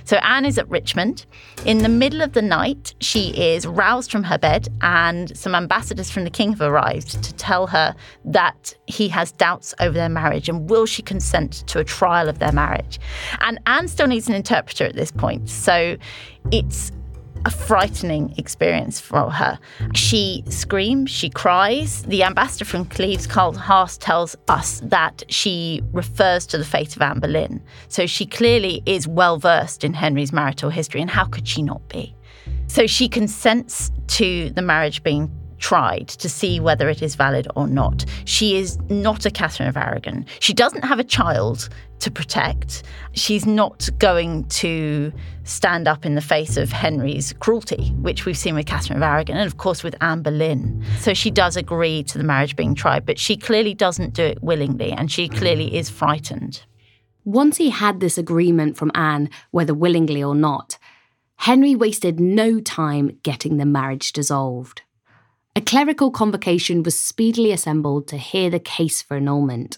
So 0.04 0.16
Anne 0.18 0.44
is 0.44 0.58
at 0.58 0.68
Richmond. 0.68 1.26
In 1.64 1.78
the 1.78 1.88
middle 1.88 2.22
of 2.22 2.32
the 2.32 2.42
night, 2.42 2.94
she 3.00 3.30
is 3.30 3.66
roused 3.66 4.10
from 4.10 4.24
her 4.24 4.38
bed, 4.38 4.68
and 4.80 5.36
some 5.36 5.54
ambassadors 5.54 6.10
from 6.10 6.24
the 6.24 6.30
king 6.30 6.50
have 6.50 6.60
arrived 6.60 7.22
to 7.22 7.34
tell 7.34 7.66
her 7.68 7.94
that 8.24 8.74
he 8.86 9.08
has 9.08 9.32
doubts 9.32 9.74
over 9.80 9.92
their 9.92 10.08
marriage 10.08 10.48
and 10.48 10.68
will 10.68 10.86
she 10.86 11.02
consent 11.02 11.64
to 11.66 11.78
a 11.78 11.84
trial 11.84 12.28
of 12.28 12.38
their 12.38 12.52
marriage. 12.52 12.98
And 13.40 13.58
Anne 13.66 13.88
still 13.88 14.06
needs 14.06 14.28
an 14.28 14.34
interpreter 14.34 14.84
at 14.84 14.94
this 14.94 15.10
point. 15.10 15.48
So 15.48 15.96
it's 16.50 16.92
a 17.44 17.50
frightening 17.50 18.34
experience 18.38 19.00
for 19.00 19.30
her. 19.30 19.58
She 19.94 20.44
screams, 20.48 21.10
she 21.10 21.28
cries. 21.28 22.02
The 22.02 22.22
ambassador 22.22 22.64
from 22.64 22.84
Cleves, 22.84 23.26
Karl 23.26 23.52
Harst, 23.54 24.00
tells 24.00 24.36
us 24.48 24.80
that 24.84 25.24
she 25.28 25.82
refers 25.92 26.46
to 26.46 26.58
the 26.58 26.64
fate 26.64 26.94
of 26.96 27.02
Anne 27.02 27.20
Boleyn. 27.20 27.62
So 27.88 28.06
she 28.06 28.26
clearly 28.26 28.82
is 28.86 29.08
well 29.08 29.38
versed 29.38 29.84
in 29.84 29.94
Henry's 29.94 30.32
marital 30.32 30.70
history, 30.70 31.00
and 31.00 31.10
how 31.10 31.24
could 31.24 31.46
she 31.48 31.62
not 31.62 31.86
be? 31.88 32.14
So 32.66 32.86
she 32.86 33.08
consents 33.08 33.90
to 34.08 34.50
the 34.50 34.62
marriage 34.62 35.02
being 35.02 35.30
tried 35.62 36.08
to 36.08 36.28
see 36.28 36.60
whether 36.60 36.90
it 36.90 37.00
is 37.00 37.14
valid 37.14 37.46
or 37.56 37.66
not. 37.68 38.04
She 38.24 38.56
is 38.56 38.78
not 38.90 39.24
a 39.24 39.30
Catherine 39.30 39.68
of 39.68 39.76
Aragon. 39.76 40.26
She 40.40 40.52
doesn't 40.52 40.84
have 40.84 40.98
a 40.98 41.04
child 41.04 41.68
to 42.00 42.10
protect. 42.10 42.82
She's 43.12 43.46
not 43.46 43.88
going 43.98 44.44
to 44.46 45.12
stand 45.44 45.86
up 45.86 46.04
in 46.04 46.16
the 46.16 46.20
face 46.20 46.56
of 46.56 46.72
Henry's 46.72 47.32
cruelty, 47.34 47.90
which 48.00 48.26
we've 48.26 48.36
seen 48.36 48.56
with 48.56 48.66
Catherine 48.66 48.96
of 48.96 49.04
Aragon 49.04 49.36
and, 49.36 49.46
of 49.46 49.56
course, 49.56 49.84
with 49.84 49.94
Anne 50.00 50.22
Boleyn. 50.22 50.84
So 50.98 51.14
she 51.14 51.30
does 51.30 51.56
agree 51.56 52.02
to 52.04 52.18
the 52.18 52.24
marriage 52.24 52.56
being 52.56 52.74
tried, 52.74 53.06
but 53.06 53.18
she 53.18 53.36
clearly 53.36 53.72
doesn't 53.72 54.14
do 54.14 54.24
it 54.24 54.42
willingly 54.42 54.90
and 54.90 55.10
she 55.10 55.28
clearly 55.28 55.76
is 55.76 55.88
frightened. 55.88 56.64
Once 57.24 57.56
he 57.56 57.70
had 57.70 58.00
this 58.00 58.18
agreement 58.18 58.76
from 58.76 58.90
Anne, 58.96 59.30
whether 59.52 59.74
willingly 59.74 60.24
or 60.24 60.34
not, 60.34 60.76
Henry 61.36 61.76
wasted 61.76 62.18
no 62.18 62.58
time 62.60 63.18
getting 63.22 63.58
the 63.58 63.64
marriage 63.64 64.12
dissolved. 64.12 64.82
A 65.54 65.60
clerical 65.60 66.10
convocation 66.10 66.82
was 66.82 66.98
speedily 66.98 67.52
assembled 67.52 68.08
to 68.08 68.16
hear 68.16 68.48
the 68.48 68.58
case 68.58 69.02
for 69.02 69.18
annulment, 69.18 69.76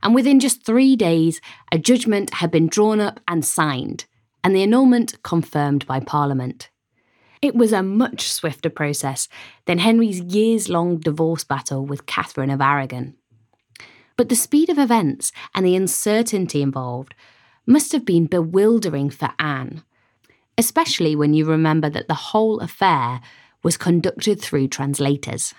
and 0.00 0.14
within 0.14 0.38
just 0.38 0.64
three 0.64 0.94
days, 0.94 1.40
a 1.72 1.78
judgment 1.78 2.34
had 2.34 2.52
been 2.52 2.68
drawn 2.68 3.00
up 3.00 3.18
and 3.26 3.44
signed, 3.44 4.04
and 4.44 4.54
the 4.54 4.62
annulment 4.62 5.20
confirmed 5.24 5.84
by 5.88 5.98
Parliament. 5.98 6.70
It 7.42 7.56
was 7.56 7.72
a 7.72 7.82
much 7.82 8.30
swifter 8.30 8.70
process 8.70 9.28
than 9.64 9.78
Henry's 9.78 10.20
years 10.20 10.68
long 10.68 10.98
divorce 10.98 11.42
battle 11.42 11.84
with 11.84 12.06
Catherine 12.06 12.50
of 12.50 12.60
Aragon. 12.60 13.16
But 14.16 14.28
the 14.28 14.36
speed 14.36 14.68
of 14.68 14.78
events 14.78 15.32
and 15.52 15.66
the 15.66 15.74
uncertainty 15.74 16.62
involved 16.62 17.16
must 17.66 17.90
have 17.90 18.04
been 18.04 18.26
bewildering 18.26 19.10
for 19.10 19.30
Anne, 19.40 19.82
especially 20.56 21.16
when 21.16 21.34
you 21.34 21.44
remember 21.44 21.90
that 21.90 22.06
the 22.06 22.14
whole 22.14 22.60
affair 22.60 23.20
was 23.62 23.76
conducted 23.76 24.40
through 24.40 24.68
translators. 24.68 25.54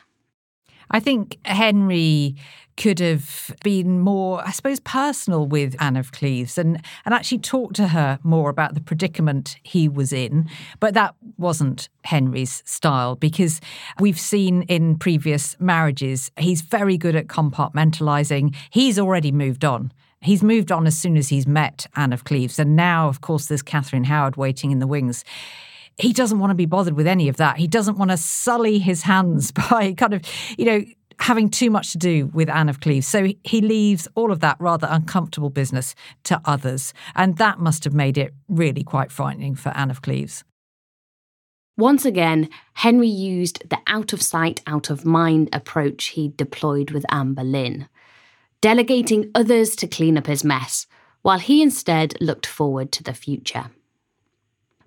I 0.91 0.99
think 0.99 1.37
Henry 1.45 2.35
could 2.79 2.99
have 2.99 3.53
been 3.61 3.99
more, 3.99 4.41
I 4.45 4.51
suppose, 4.51 4.79
personal 4.79 5.45
with 5.45 5.75
Anne 5.81 5.97
of 5.97 6.13
Cleves 6.13 6.57
and, 6.57 6.81
and 7.03 7.13
actually 7.13 7.39
talked 7.39 7.75
to 7.75 7.89
her 7.89 8.19
more 8.23 8.49
about 8.49 8.73
the 8.73 8.81
predicament 8.81 9.57
he 9.63 9.89
was 9.89 10.13
in. 10.13 10.49
But 10.79 10.93
that 10.93 11.13
wasn't 11.37 11.89
Henry's 12.05 12.63
style 12.65 13.15
because 13.15 13.59
we've 13.99 14.19
seen 14.19 14.63
in 14.63 14.97
previous 14.97 15.57
marriages, 15.59 16.31
he's 16.37 16.61
very 16.61 16.97
good 16.97 17.17
at 17.17 17.27
compartmentalizing. 17.27 18.55
He's 18.69 18.97
already 18.97 19.33
moved 19.33 19.65
on. 19.65 19.91
He's 20.21 20.41
moved 20.41 20.71
on 20.71 20.87
as 20.87 20.97
soon 20.97 21.17
as 21.17 21.29
he's 21.29 21.47
met 21.47 21.85
Anne 21.97 22.13
of 22.13 22.23
Cleves. 22.23 22.59
And 22.59 22.75
now, 22.77 23.09
of 23.09 23.19
course, 23.19 23.47
there's 23.47 23.61
Catherine 23.61 24.05
Howard 24.05 24.37
waiting 24.37 24.71
in 24.71 24.79
the 24.79 24.87
wings 24.87 25.25
he 25.99 26.13
doesn't 26.13 26.39
want 26.39 26.51
to 26.51 26.55
be 26.55 26.65
bothered 26.65 26.95
with 26.95 27.07
any 27.07 27.27
of 27.27 27.37
that. 27.37 27.57
He 27.57 27.67
doesn't 27.67 27.97
want 27.97 28.11
to 28.11 28.17
sully 28.17 28.79
his 28.79 29.03
hands 29.03 29.51
by 29.69 29.93
kind 29.93 30.13
of, 30.13 30.21
you 30.57 30.65
know, 30.65 30.83
having 31.19 31.49
too 31.49 31.69
much 31.69 31.91
to 31.91 31.97
do 31.97 32.27
with 32.27 32.49
Anne 32.49 32.69
of 32.69 32.79
Cleves. 32.79 33.05
So 33.05 33.27
he 33.43 33.61
leaves 33.61 34.07
all 34.15 34.31
of 34.31 34.39
that 34.39 34.55
rather 34.59 34.87
uncomfortable 34.89 35.49
business 35.49 35.93
to 36.23 36.41
others. 36.45 36.93
And 37.13 37.37
that 37.37 37.59
must 37.59 37.83
have 37.83 37.93
made 37.93 38.17
it 38.17 38.33
really 38.47 38.83
quite 38.83 39.11
frightening 39.11 39.55
for 39.55 39.69
Anne 39.69 39.91
of 39.91 40.01
Cleves. 40.01 40.45
Once 41.77 42.05
again, 42.05 42.49
Henry 42.73 43.07
used 43.07 43.69
the 43.69 43.79
out 43.87 44.11
of 44.11 44.21
sight, 44.21 44.61
out 44.67 44.89
of 44.89 45.05
mind 45.05 45.49
approach 45.53 46.07
he 46.07 46.29
deployed 46.35 46.91
with 46.91 47.05
Anne 47.09 47.33
Boleyn, 47.33 47.87
delegating 48.59 49.31
others 49.33 49.77
to 49.77 49.87
clean 49.87 50.17
up 50.17 50.27
his 50.27 50.43
mess, 50.43 50.87
while 51.21 51.39
he 51.39 51.61
instead 51.61 52.15
looked 52.19 52.45
forward 52.45 52.91
to 52.91 53.03
the 53.03 53.13
future. 53.13 53.71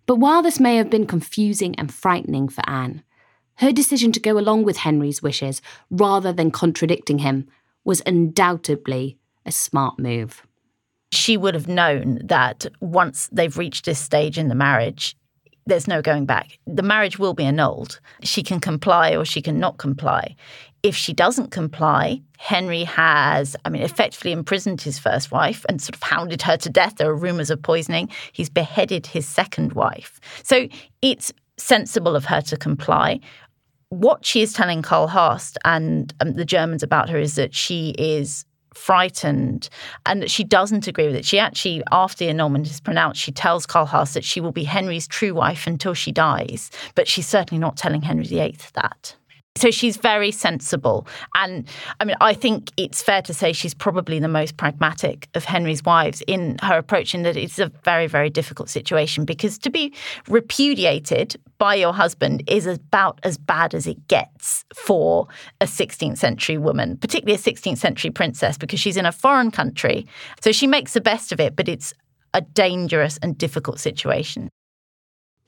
But 0.06 0.16
while 0.16 0.42
this 0.42 0.60
may 0.60 0.76
have 0.76 0.90
been 0.90 1.06
confusing 1.06 1.74
and 1.76 1.92
frightening 1.92 2.48
for 2.48 2.68
Anne, 2.68 3.02
her 3.56 3.72
decision 3.72 4.12
to 4.12 4.20
go 4.20 4.38
along 4.38 4.64
with 4.64 4.78
Henry's 4.78 5.22
wishes 5.22 5.62
rather 5.90 6.32
than 6.32 6.50
contradicting 6.50 7.18
him 7.18 7.46
was 7.84 8.02
undoubtedly 8.06 9.18
a 9.46 9.52
smart 9.52 9.98
move. 9.98 10.42
She 11.12 11.36
would 11.36 11.54
have 11.54 11.68
known 11.68 12.20
that 12.24 12.66
once 12.80 13.28
they've 13.32 13.56
reached 13.56 13.84
this 13.84 13.98
stage 13.98 14.38
in 14.38 14.48
the 14.48 14.54
marriage, 14.54 15.16
there's 15.66 15.86
no 15.86 16.02
going 16.02 16.26
back. 16.26 16.58
The 16.66 16.82
marriage 16.82 17.18
will 17.18 17.34
be 17.34 17.44
annulled. 17.44 18.00
She 18.22 18.42
can 18.42 18.60
comply 18.60 19.14
or 19.14 19.24
she 19.24 19.42
can 19.42 19.60
not 19.60 19.78
comply. 19.78 20.36
If 20.82 20.96
she 20.96 21.12
doesn't 21.12 21.52
comply, 21.52 22.22
Henry 22.38 22.82
has, 22.84 23.54
I 23.64 23.70
mean, 23.70 23.82
effectively 23.82 24.32
imprisoned 24.32 24.80
his 24.80 24.98
first 24.98 25.30
wife 25.30 25.64
and 25.68 25.80
sort 25.80 25.94
of 25.94 26.02
hounded 26.02 26.42
her 26.42 26.56
to 26.56 26.68
death. 26.68 26.96
There 26.96 27.08
are 27.08 27.14
rumors 27.14 27.50
of 27.50 27.62
poisoning. 27.62 28.08
He's 28.32 28.50
beheaded 28.50 29.06
his 29.06 29.26
second 29.28 29.74
wife. 29.74 30.20
So 30.42 30.68
it's 31.00 31.32
sensible 31.56 32.16
of 32.16 32.24
her 32.24 32.40
to 32.42 32.56
comply. 32.56 33.20
What 33.90 34.26
she 34.26 34.42
is 34.42 34.52
telling 34.52 34.82
Karl 34.82 35.06
Horst 35.06 35.56
and 35.64 36.12
um, 36.20 36.32
the 36.32 36.44
Germans 36.44 36.82
about 36.82 37.08
her 37.10 37.18
is 37.18 37.36
that 37.36 37.54
she 37.54 37.90
is 37.98 38.44
frightened 38.74 39.68
and 40.06 40.22
that 40.22 40.30
she 40.30 40.44
doesn't 40.44 40.86
agree 40.86 41.06
with 41.06 41.14
it. 41.14 41.24
She 41.24 41.38
actually, 41.38 41.82
after 41.92 42.24
the 42.24 42.30
annulment 42.30 42.66
is 42.68 42.80
pronounced, 42.80 43.20
she 43.20 43.30
tells 43.30 43.66
Karl 43.66 43.86
Horst 43.86 44.14
that 44.14 44.24
she 44.24 44.40
will 44.40 44.50
be 44.50 44.64
Henry's 44.64 45.06
true 45.06 45.34
wife 45.34 45.66
until 45.66 45.94
she 45.94 46.10
dies, 46.10 46.70
but 46.94 47.06
she's 47.06 47.26
certainly 47.26 47.60
not 47.60 47.76
telling 47.76 48.02
Henry 48.02 48.24
VIII 48.24 48.56
that. 48.74 49.14
So 49.56 49.70
she's 49.70 49.96
very 49.96 50.30
sensible. 50.30 51.06
And 51.34 51.68
I 52.00 52.04
mean, 52.04 52.16
I 52.20 52.32
think 52.32 52.72
it's 52.76 53.02
fair 53.02 53.20
to 53.22 53.34
say 53.34 53.52
she's 53.52 53.74
probably 53.74 54.18
the 54.18 54.28
most 54.28 54.56
pragmatic 54.56 55.28
of 55.34 55.44
Henry's 55.44 55.84
wives 55.84 56.22
in 56.26 56.56
her 56.62 56.78
approach, 56.78 57.14
in 57.14 57.22
that 57.22 57.36
it's 57.36 57.58
a 57.58 57.70
very, 57.84 58.06
very 58.06 58.30
difficult 58.30 58.70
situation 58.70 59.24
because 59.24 59.58
to 59.58 59.70
be 59.70 59.94
repudiated 60.26 61.36
by 61.58 61.74
your 61.74 61.92
husband 61.92 62.42
is 62.48 62.66
about 62.66 63.20
as 63.24 63.36
bad 63.36 63.74
as 63.74 63.86
it 63.86 64.08
gets 64.08 64.64
for 64.74 65.28
a 65.60 65.66
16th 65.66 66.18
century 66.18 66.58
woman, 66.58 66.96
particularly 66.96 67.34
a 67.34 67.52
16th 67.52 67.78
century 67.78 68.10
princess, 68.10 68.56
because 68.56 68.80
she's 68.80 68.96
in 68.96 69.06
a 69.06 69.12
foreign 69.12 69.50
country. 69.50 70.06
So 70.40 70.50
she 70.50 70.66
makes 70.66 70.94
the 70.94 71.00
best 71.00 71.30
of 71.30 71.38
it, 71.38 71.54
but 71.54 71.68
it's 71.68 71.92
a 72.34 72.40
dangerous 72.40 73.18
and 73.22 73.36
difficult 73.36 73.78
situation. 73.78 74.48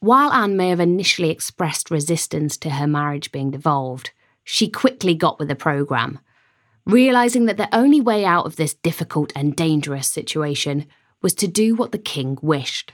While 0.05 0.33
Anne 0.33 0.59
may 0.59 0.69
have 0.69 0.81
initially 0.81 1.31
expressed 1.31 1.91
resistance 1.91 2.59
to 2.59 2.69
her 2.69 2.87
marriage 2.87 3.33
being 3.33 3.51
devolved, 3.51 4.11
she 4.45 4.69
quickly 4.69 5.15
got 5.15 5.39
with 5.39 5.49
the 5.49 5.55
programme, 5.55 6.19
realising 6.85 7.47
that 7.47 7.57
the 7.57 7.75
only 7.75 8.03
way 8.03 8.23
out 8.23 8.45
of 8.45 8.57
this 8.57 8.75
difficult 8.75 9.33
and 9.35 9.57
dangerous 9.57 10.07
situation 10.07 10.85
was 11.23 11.33
to 11.37 11.49
do 11.49 11.75
what 11.75 11.91
the 11.91 11.97
king 11.97 12.37
wished. 12.43 12.93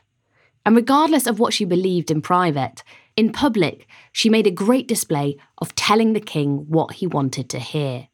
And 0.65 0.77
regardless 0.77 1.27
of 1.27 1.41
what 1.41 1.53
she 1.53 1.65
believed 1.65 2.13
in 2.13 2.23
private, 2.23 2.85
in 3.17 3.33
public, 3.33 3.89
she 4.13 4.31
made 4.31 4.47
a 4.47 4.53
great 4.53 4.87
display 4.87 5.37
of 5.59 5.75
telling 5.75 6.13
the 6.13 6.21
king 6.21 6.59
what 6.69 6.93
he 6.93 7.09
wanted 7.09 7.51
to 7.51 7.59
hear. 7.59 8.07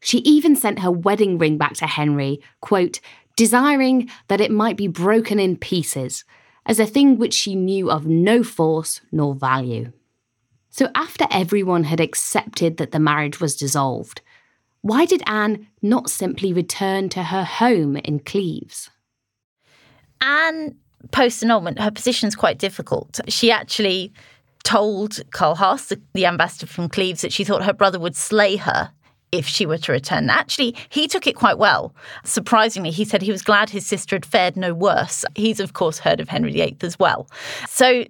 She 0.00 0.20
even 0.20 0.56
sent 0.56 0.78
her 0.78 0.90
wedding 0.90 1.36
ring 1.36 1.58
back 1.58 1.74
to 1.74 1.86
Henry, 1.86 2.40
quote, 2.62 2.98
desiring 3.36 4.08
that 4.28 4.40
it 4.40 4.50
might 4.50 4.78
be 4.78 4.88
broken 4.88 5.38
in 5.38 5.58
pieces 5.58 6.24
as 6.66 6.78
a 6.78 6.86
thing 6.86 7.16
which 7.16 7.32
she 7.32 7.54
knew 7.54 7.90
of 7.90 8.06
no 8.06 8.42
force 8.42 9.00
nor 9.10 9.34
value. 9.34 9.92
So, 10.68 10.90
after 10.94 11.26
everyone 11.30 11.84
had 11.84 12.00
accepted 12.00 12.76
that 12.76 12.90
the 12.90 13.00
marriage 13.00 13.40
was 13.40 13.56
dissolved, 13.56 14.20
why 14.82 15.06
did 15.06 15.22
Anne 15.26 15.68
not 15.80 16.10
simply 16.10 16.52
return 16.52 17.08
to 17.10 17.22
her 17.22 17.44
home 17.44 17.96
in 17.96 18.18
Cleves? 18.18 18.90
Anne, 20.20 20.76
post 21.12 21.42
annulment, 21.42 21.78
her 21.78 21.90
position's 21.90 22.36
quite 22.36 22.58
difficult. 22.58 23.20
She 23.28 23.50
actually 23.50 24.12
told 24.64 25.20
Karl 25.30 25.54
Haas, 25.54 25.92
the 26.12 26.26
ambassador 26.26 26.66
from 26.66 26.88
Cleves, 26.88 27.22
that 27.22 27.32
she 27.32 27.44
thought 27.44 27.64
her 27.64 27.72
brother 27.72 27.98
would 27.98 28.16
slay 28.16 28.56
her 28.56 28.90
if 29.32 29.46
she 29.46 29.66
were 29.66 29.78
to 29.78 29.92
return. 29.92 30.30
Actually, 30.30 30.74
he 30.88 31.08
took 31.08 31.26
it 31.26 31.36
quite 31.36 31.58
well. 31.58 31.94
Surprisingly, 32.24 32.90
he 32.90 33.04
said 33.04 33.22
he 33.22 33.32
was 33.32 33.42
glad 33.42 33.70
his 33.70 33.86
sister 33.86 34.16
had 34.16 34.26
fared 34.26 34.56
no 34.56 34.72
worse. 34.72 35.24
He's, 35.34 35.60
of 35.60 35.72
course, 35.72 35.98
heard 35.98 36.20
of 36.20 36.28
Henry 36.28 36.52
VIII 36.52 36.76
as 36.82 36.98
well. 36.98 37.28
So 37.68 38.04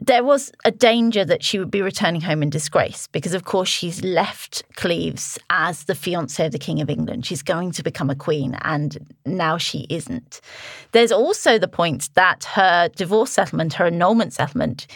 there 0.00 0.24
was 0.24 0.50
a 0.64 0.70
danger 0.70 1.24
that 1.26 1.42
she 1.44 1.58
would 1.58 1.70
be 1.70 1.82
returning 1.82 2.22
home 2.22 2.42
in 2.42 2.48
disgrace 2.48 3.06
because, 3.08 3.34
of 3.34 3.44
course, 3.44 3.68
she's 3.68 4.02
left 4.02 4.62
Cleves 4.76 5.38
as 5.50 5.84
the 5.84 5.92
fiancée 5.92 6.46
of 6.46 6.52
the 6.52 6.58
King 6.58 6.80
of 6.80 6.88
England. 6.88 7.26
She's 7.26 7.42
going 7.42 7.72
to 7.72 7.82
become 7.82 8.08
a 8.08 8.14
queen, 8.14 8.56
and 8.62 9.14
now 9.26 9.58
she 9.58 9.86
isn't. 9.90 10.40
There's 10.92 11.12
also 11.12 11.58
the 11.58 11.68
point 11.68 12.08
that 12.14 12.44
her 12.44 12.88
divorce 12.88 13.32
settlement, 13.32 13.74
her 13.74 13.86
annulment 13.86 14.32
settlement, 14.32 14.86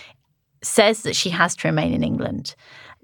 says 0.62 1.02
that 1.02 1.14
she 1.14 1.28
has 1.28 1.55
to 1.57 1.68
remain 1.68 1.92
in 1.92 2.02
England. 2.02 2.55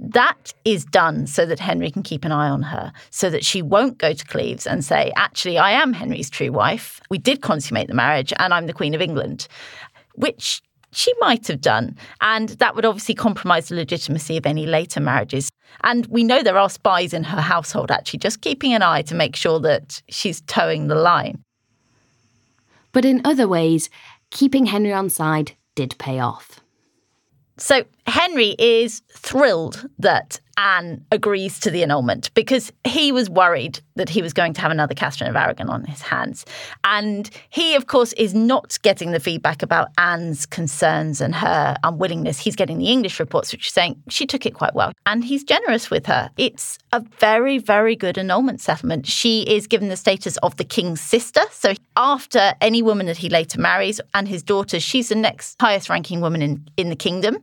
That 0.02 0.54
is 0.64 0.86
done 0.86 1.26
so 1.26 1.44
that 1.44 1.60
Henry 1.60 1.90
can 1.90 2.02
keep 2.02 2.24
an 2.24 2.32
eye 2.32 2.48
on 2.48 2.62
her, 2.62 2.90
so 3.10 3.28
that 3.28 3.44
she 3.44 3.60
won't 3.60 3.98
go 3.98 4.14
to 4.14 4.24
Cleves 4.24 4.66
and 4.66 4.82
say, 4.82 5.12
Actually, 5.14 5.58
I 5.58 5.72
am 5.72 5.92
Henry's 5.92 6.30
true 6.30 6.50
wife. 6.50 7.02
We 7.10 7.18
did 7.18 7.42
consummate 7.42 7.88
the 7.88 7.94
marriage, 7.94 8.32
and 8.38 8.54
I'm 8.54 8.66
the 8.66 8.72
Queen 8.72 8.94
of 8.94 9.02
England, 9.02 9.46
which 10.14 10.62
she 10.90 11.12
might 11.20 11.46
have 11.48 11.60
done. 11.60 11.96
And 12.22 12.48
that 12.60 12.74
would 12.74 12.86
obviously 12.86 13.14
compromise 13.14 13.68
the 13.68 13.76
legitimacy 13.76 14.38
of 14.38 14.46
any 14.46 14.64
later 14.64 15.00
marriages. 15.00 15.50
And 15.84 16.06
we 16.06 16.24
know 16.24 16.42
there 16.42 16.58
are 16.58 16.70
spies 16.70 17.12
in 17.12 17.24
her 17.24 17.42
household, 17.42 17.90
actually, 17.90 18.20
just 18.20 18.40
keeping 18.40 18.72
an 18.72 18.82
eye 18.82 19.02
to 19.02 19.14
make 19.14 19.36
sure 19.36 19.60
that 19.60 20.00
she's 20.08 20.40
toeing 20.42 20.88
the 20.88 20.94
line. 20.94 21.44
But 22.92 23.04
in 23.04 23.20
other 23.24 23.46
ways, 23.46 23.90
keeping 24.30 24.64
Henry 24.64 24.94
on 24.94 25.10
side 25.10 25.52
did 25.74 25.96
pay 25.98 26.20
off. 26.20 26.60
So 27.60 27.84
Henry 28.06 28.54
is 28.58 29.02
thrilled 29.12 29.88
that 29.98 30.40
Anne 30.60 31.04
agrees 31.10 31.58
to 31.60 31.70
the 31.70 31.82
annulment 31.82 32.32
because 32.34 32.70
he 32.84 33.12
was 33.12 33.30
worried 33.30 33.80
that 33.94 34.10
he 34.10 34.20
was 34.20 34.34
going 34.34 34.52
to 34.52 34.60
have 34.60 34.70
another 34.70 34.94
Catherine 34.94 35.30
of 35.30 35.36
Aragon 35.36 35.70
on 35.70 35.84
his 35.84 36.02
hands. 36.02 36.44
And 36.84 37.30
he, 37.48 37.74
of 37.74 37.86
course, 37.86 38.12
is 38.14 38.34
not 38.34 38.78
getting 38.82 39.12
the 39.12 39.20
feedback 39.20 39.62
about 39.62 39.88
Anne's 39.96 40.44
concerns 40.44 41.20
and 41.20 41.34
her 41.34 41.76
unwillingness. 41.82 42.38
He's 42.38 42.56
getting 42.56 42.78
the 42.78 42.88
English 42.88 43.18
reports, 43.18 43.52
which 43.52 43.68
are 43.68 43.70
saying 43.70 44.02
she 44.08 44.26
took 44.26 44.44
it 44.44 44.54
quite 44.54 44.74
well. 44.74 44.92
And 45.06 45.24
he's 45.24 45.44
generous 45.44 45.90
with 45.90 46.06
her. 46.06 46.30
It's 46.36 46.78
a 46.92 47.00
very, 47.00 47.56
very 47.56 47.96
good 47.96 48.18
annulment 48.18 48.60
settlement. 48.60 49.06
She 49.06 49.42
is 49.42 49.66
given 49.66 49.88
the 49.88 49.96
status 49.96 50.36
of 50.38 50.56
the 50.56 50.64
king's 50.64 51.00
sister. 51.00 51.42
So 51.52 51.72
after 51.96 52.52
any 52.60 52.82
woman 52.82 53.06
that 53.06 53.16
he 53.16 53.30
later 53.30 53.58
marries 53.58 54.00
and 54.12 54.28
his 54.28 54.42
daughters, 54.42 54.82
she's 54.82 55.08
the 55.08 55.14
next 55.14 55.56
highest 55.60 55.88
ranking 55.88 56.20
woman 56.20 56.42
in, 56.42 56.68
in 56.76 56.90
the 56.90 56.96
kingdom. 56.96 57.38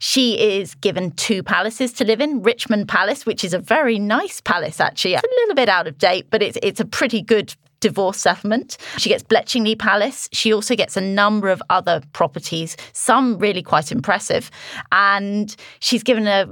She 0.00 0.56
is 0.56 0.74
given 0.76 1.10
two 1.12 1.42
palaces 1.42 1.92
to 1.94 2.06
live 2.06 2.22
in 2.22 2.42
Richmond 2.42 2.88
Palace, 2.88 3.26
which 3.26 3.44
is 3.44 3.52
a 3.52 3.58
very 3.58 3.98
nice 3.98 4.40
palace, 4.40 4.80
actually. 4.80 5.12
It's 5.12 5.22
a 5.22 5.40
little 5.42 5.54
bit 5.54 5.68
out 5.68 5.86
of 5.86 5.98
date, 5.98 6.28
but 6.30 6.42
it's, 6.42 6.56
it's 6.62 6.80
a 6.80 6.86
pretty 6.86 7.20
good 7.20 7.54
divorce 7.80 8.16
settlement. 8.16 8.78
She 8.96 9.10
gets 9.10 9.22
Bletchingley 9.22 9.78
Palace. 9.78 10.26
She 10.32 10.54
also 10.54 10.74
gets 10.74 10.96
a 10.96 11.02
number 11.02 11.50
of 11.50 11.62
other 11.68 12.02
properties, 12.14 12.78
some 12.94 13.38
really 13.38 13.62
quite 13.62 13.92
impressive. 13.92 14.50
And 14.90 15.54
she's 15.80 16.02
given 16.02 16.26
a 16.26 16.46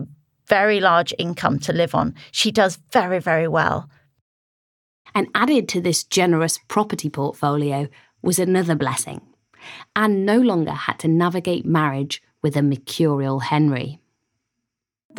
very 0.46 0.80
large 0.80 1.14
income 1.18 1.58
to 1.60 1.72
live 1.72 1.94
on. 1.94 2.14
She 2.32 2.52
does 2.52 2.78
very, 2.92 3.18
very 3.18 3.48
well. 3.48 3.88
And 5.14 5.26
added 5.34 5.70
to 5.70 5.80
this 5.80 6.04
generous 6.04 6.58
property 6.68 7.08
portfolio 7.08 7.88
was 8.20 8.38
another 8.38 8.74
blessing. 8.74 9.22
Anne 9.96 10.26
no 10.26 10.38
longer 10.38 10.72
had 10.72 10.98
to 10.98 11.08
navigate 11.08 11.64
marriage 11.64 12.22
with 12.42 12.56
a 12.56 12.62
mercurial 12.62 13.40
Henry. 13.40 14.00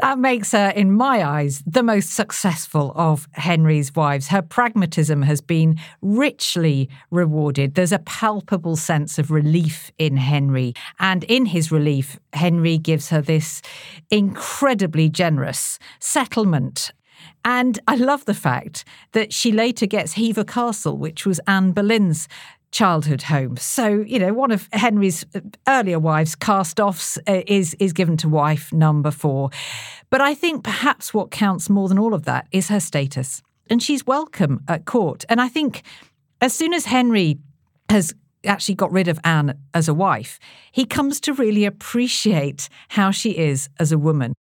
That 0.01 0.17
makes 0.17 0.53
her, 0.53 0.69
in 0.69 0.93
my 0.93 1.25
eyes, 1.25 1.61
the 1.65 1.83
most 1.83 2.11
successful 2.11 2.93
of 2.95 3.27
Henry's 3.33 3.93
wives. 3.93 4.29
Her 4.29 4.41
pragmatism 4.41 5.23
has 5.23 5.41
been 5.41 5.77
richly 6.01 6.89
rewarded. 7.11 7.75
There's 7.75 7.91
a 7.91 7.99
palpable 7.99 8.77
sense 8.77 9.19
of 9.19 9.29
relief 9.29 9.91
in 9.97 10.15
Henry. 10.15 10.73
And 10.99 11.25
in 11.25 11.47
his 11.47 11.69
relief, 11.69 12.17
Henry 12.31 12.77
gives 12.77 13.09
her 13.09 13.21
this 13.21 13.61
incredibly 14.09 15.09
generous 15.09 15.79
settlement 15.99 16.93
and 17.45 17.79
I 17.87 17.95
love 17.95 18.25
the 18.25 18.33
fact 18.33 18.83
that 19.13 19.33
she 19.33 19.51
later 19.51 19.85
gets 19.85 20.13
Hever 20.13 20.43
Castle, 20.43 20.97
which 20.97 21.25
was 21.25 21.39
Anne 21.47 21.71
Boleyn's 21.71 22.27
childhood 22.71 23.23
home. 23.23 23.57
So, 23.57 23.87
you 23.87 24.19
know, 24.19 24.33
one 24.33 24.51
of 24.51 24.69
Henry's 24.71 25.25
earlier 25.67 25.99
wives, 25.99 26.35
cast 26.35 26.79
offs, 26.79 27.17
uh, 27.27 27.41
is, 27.47 27.75
is 27.79 27.93
given 27.93 28.17
to 28.17 28.29
wife 28.29 28.71
number 28.71 29.11
four. 29.11 29.49
But 30.09 30.21
I 30.21 30.33
think 30.35 30.63
perhaps 30.63 31.13
what 31.13 31.31
counts 31.31 31.69
more 31.69 31.87
than 31.87 31.99
all 31.99 32.13
of 32.13 32.25
that 32.25 32.47
is 32.51 32.69
her 32.69 32.79
status. 32.79 33.41
And 33.69 33.81
she's 33.81 34.05
welcome 34.05 34.63
at 34.67 34.85
court. 34.85 35.25
And 35.29 35.41
I 35.41 35.47
think 35.47 35.83
as 36.41 36.53
soon 36.53 36.73
as 36.73 36.85
Henry 36.85 37.39
has 37.89 38.13
actually 38.45 38.75
got 38.75 38.91
rid 38.91 39.07
of 39.07 39.19
Anne 39.23 39.57
as 39.73 39.87
a 39.87 39.93
wife, 39.93 40.39
he 40.71 40.85
comes 40.85 41.19
to 41.21 41.33
really 41.33 41.65
appreciate 41.65 42.69
how 42.89 43.11
she 43.11 43.37
is 43.37 43.69
as 43.79 43.91
a 43.91 43.97
woman. 43.97 44.33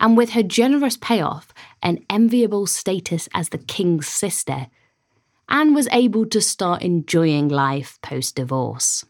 And 0.00 0.16
with 0.16 0.30
her 0.30 0.42
generous 0.42 0.96
payoff 0.96 1.52
and 1.82 2.04
enviable 2.10 2.66
status 2.66 3.28
as 3.34 3.50
the 3.50 3.58
king's 3.58 4.08
sister, 4.08 4.66
Anne 5.48 5.74
was 5.74 5.88
able 5.92 6.26
to 6.26 6.40
start 6.40 6.82
enjoying 6.82 7.48
life 7.48 7.98
post 8.02 8.36
divorce. 8.36 9.04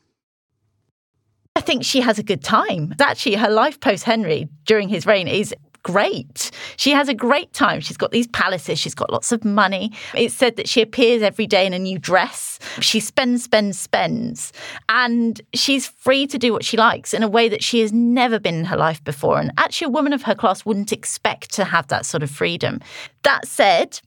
I 1.56 1.60
think 1.60 1.84
she 1.84 2.00
has 2.00 2.18
a 2.18 2.24
good 2.24 2.42
time. 2.42 2.94
Actually, 3.00 3.36
her 3.36 3.50
life 3.50 3.78
post 3.78 4.04
Henry 4.04 4.48
during 4.66 4.88
his 4.88 5.06
reign 5.06 5.28
is 5.28 5.54
great. 5.84 6.50
She 6.76 6.90
has 6.90 7.08
a 7.08 7.14
great 7.14 7.52
time. 7.52 7.78
She's 7.80 7.96
got 7.96 8.10
these 8.10 8.26
palaces, 8.26 8.78
she's 8.78 8.94
got 8.94 9.12
lots 9.12 9.30
of 9.30 9.44
money. 9.44 9.92
It's 10.14 10.34
said 10.34 10.56
that 10.56 10.68
she 10.68 10.82
appears 10.82 11.22
every 11.22 11.46
day 11.46 11.64
in 11.64 11.72
a 11.72 11.78
new 11.78 11.98
dress. 11.98 12.58
She 12.80 12.98
spends, 12.98 13.44
spends, 13.44 13.78
spends. 13.78 14.52
And 14.88 15.40
she's 15.52 15.86
free 15.86 16.26
to 16.26 16.38
do 16.38 16.52
what 16.52 16.64
she 16.64 16.76
likes 16.76 17.14
in 17.14 17.22
a 17.22 17.28
way 17.28 17.48
that 17.48 17.62
she 17.62 17.80
has 17.80 17.92
never 17.92 18.40
been 18.40 18.56
in 18.56 18.64
her 18.64 18.76
life 18.76 19.04
before. 19.04 19.38
And 19.38 19.52
actually, 19.56 19.86
a 19.86 19.90
woman 19.90 20.12
of 20.12 20.22
her 20.22 20.34
class 20.34 20.64
wouldn't 20.64 20.92
expect 20.92 21.52
to 21.52 21.64
have 21.64 21.86
that 21.88 22.06
sort 22.06 22.22
of 22.22 22.30
freedom. 22.30 22.80
That 23.22 23.46
said, 23.46 24.00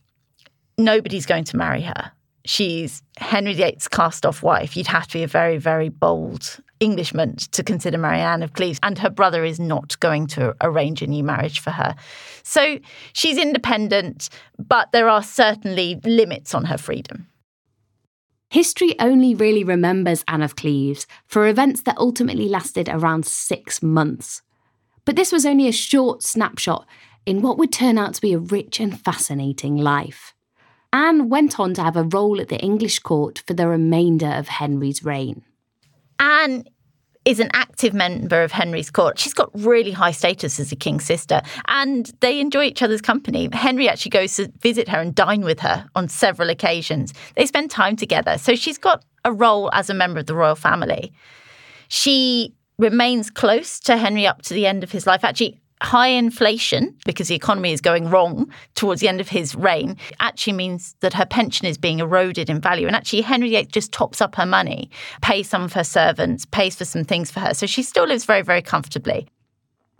nobody's 0.78 1.26
going 1.26 1.46
to 1.46 1.58
marry 1.58 1.84
her 1.84 2.12
she's 2.48 3.02
Henry 3.18 3.54
VIII's 3.54 3.88
cast 3.88 4.26
off 4.26 4.42
wife, 4.42 4.76
you'd 4.76 4.88
have 4.88 5.08
to 5.08 5.14
be 5.14 5.24
a 5.24 5.28
very, 5.28 5.58
very 5.58 5.90
bold 5.90 6.60
Englishman 6.80 7.36
to 7.38 7.64
consider 7.64 7.98
Marianne 7.98 8.44
of 8.44 8.54
Cleves. 8.54 8.80
And 8.84 8.98
her 9.00 9.10
brother 9.10 9.44
is 9.44 9.60
not 9.60 10.00
going 10.00 10.28
to 10.28 10.56
arrange 10.62 11.02
a 11.02 11.08
new 11.08 11.24
marriage 11.24 11.60
for 11.60 11.72
her. 11.72 11.96
So 12.44 12.80
she's 13.14 13.38
independent, 13.38 14.30
but 14.58 14.92
there 14.92 15.10
are 15.10 15.24
certainly 15.24 16.00
limits 16.04 16.54
on 16.54 16.66
her 16.66 16.78
freedom. 16.78 17.28
History 18.50 18.98
only 19.00 19.36
really 19.36 19.64
remembers 19.64 20.24
Anne 20.28 20.42
of 20.42 20.56
Cleves 20.56 21.06
for 21.26 21.48
events 21.48 21.82
that 21.82 21.98
ultimately 21.98 22.48
lasted 22.48 22.88
around 22.88 23.26
six 23.26 23.84
months. 23.84 24.42
But 25.04 25.18
this 25.18 25.34
was 25.34 25.46
only 25.46 25.68
a 25.68 25.74
short 25.74 26.24
snapshot 26.24 26.88
in 27.26 27.42
what 27.42 27.58
would 27.58 27.74
turn 27.74 27.98
out 27.98 28.14
to 28.14 28.22
be 28.22 28.34
a 28.34 28.40
rich 28.40 28.80
and 28.80 28.98
fascinating 29.00 29.76
life. 29.76 30.34
Anne 30.94 31.30
went 31.30 31.60
on 31.60 31.74
to 31.76 31.84
have 31.84 31.96
a 31.96 32.04
role 32.04 32.40
at 32.40 32.50
the 32.50 32.60
English 32.60 33.00
court 33.00 33.44
for 33.46 33.54
the 33.54 33.68
remainder 33.68 34.30
of 34.30 34.48
Henry's 34.48 35.04
reign. 35.04 35.44
Anne 36.20 36.64
is 37.28 37.42
an 37.42 37.50
active 37.54 37.94
member 37.94 38.42
of 38.42 38.54
Henry's 38.54 38.90
court. 38.90 39.20
She's 39.20 39.34
got 39.34 39.50
really 39.54 39.92
high 39.92 40.12
status 40.12 40.62
as 40.62 40.72
a 40.72 40.78
king's 40.78 41.04
sister, 41.04 41.42
and 41.68 42.10
they 42.22 42.40
enjoy 42.40 42.64
each 42.64 42.82
other's 42.82 43.02
company. 43.02 43.50
Henry 43.52 43.90
actually 43.90 44.12
goes 44.12 44.36
to 44.38 44.50
visit 44.62 44.88
her 44.88 45.00
and 45.02 45.14
dine 45.14 45.42
with 45.42 45.60
her 45.60 45.90
on 45.94 46.08
several 46.08 46.50
occasions. 46.50 47.14
They 47.36 47.46
spend 47.46 47.70
time 47.70 47.98
together, 47.98 48.38
so 48.38 48.56
she's 48.56 48.78
got 48.78 49.04
a 49.26 49.34
role 49.34 49.70
as 49.74 49.90
a 49.90 49.94
member 49.94 50.22
of 50.22 50.26
the 50.26 50.36
royal 50.36 50.56
family. 50.56 51.12
She 51.90 52.56
remains 52.80 53.30
close 53.30 53.82
to 53.82 53.98
Henry 53.98 54.26
up 54.26 54.42
to 54.44 54.54
the 54.54 54.66
end 54.66 54.84
of 54.84 54.92
his 54.94 55.06
life. 55.06 55.26
Actually, 55.26 55.60
high 55.82 56.08
inflation, 56.08 56.96
because 57.06 57.28
the 57.28 57.36
economy 57.36 57.72
is 57.72 57.82
going 57.82 58.10
wrong 58.10 58.52
towards 58.76 59.02
the 59.02 59.08
end 59.08 59.22
of 59.22 59.30
his 59.30 59.56
reign, 59.56 59.96
actually 60.20 60.54
means 60.54 60.96
that 61.02 61.14
her 61.14 61.26
pension 61.26 61.68
is 61.68 61.78
being 61.78 62.00
eroded 62.00 62.50
in 62.50 62.60
value. 62.60 62.88
And 62.88 62.96
actually, 62.96 63.22
Henry 63.22 63.50
VIII 63.50 63.66
just 63.66 63.92
tops 63.92 64.22
up 64.22 64.36
her 64.36 64.46
money, 64.46 64.90
pays 65.22 65.50
some 65.50 65.64
of 65.64 65.74
her 65.74 65.84
servants, 65.84 66.46
pays 66.46 66.76
for 66.76 66.86
some 66.86 67.04
things 67.04 67.30
for 67.30 67.40
her. 67.40 67.54
So 67.54 67.66
she 67.66 67.84
still 67.84 68.06
lives 68.06 68.26
very, 68.26 68.42
very 68.42 68.62
comfortably. 68.62 69.28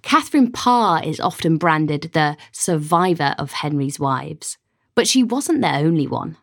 Catherine 0.02 0.52
Parr 0.52 1.04
is 1.04 1.20
often 1.20 1.58
branded 1.58 2.12
the 2.14 2.38
survivor 2.52 3.36
of 3.38 3.52
Henry's 3.52 4.00
wives, 4.00 4.58
but 4.96 5.08
she 5.08 5.24
wasn't 5.24 5.62
the 5.62 5.76
only 5.76 6.08
one. 6.08 6.38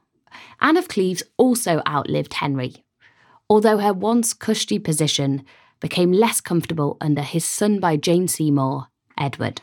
Anne 0.60 0.76
of 0.76 0.88
Cleves 0.88 1.22
also 1.36 1.80
outlived 1.86 2.34
Henry, 2.34 2.84
although 3.48 3.78
her 3.78 3.92
once 3.92 4.32
cushy 4.32 4.78
position 4.78 5.44
became 5.80 6.12
less 6.12 6.40
comfortable 6.40 6.96
under 7.00 7.22
his 7.22 7.44
son 7.44 7.80
by 7.80 7.96
Jane 7.96 8.28
Seymour 8.28 8.88
Edward. 9.18 9.62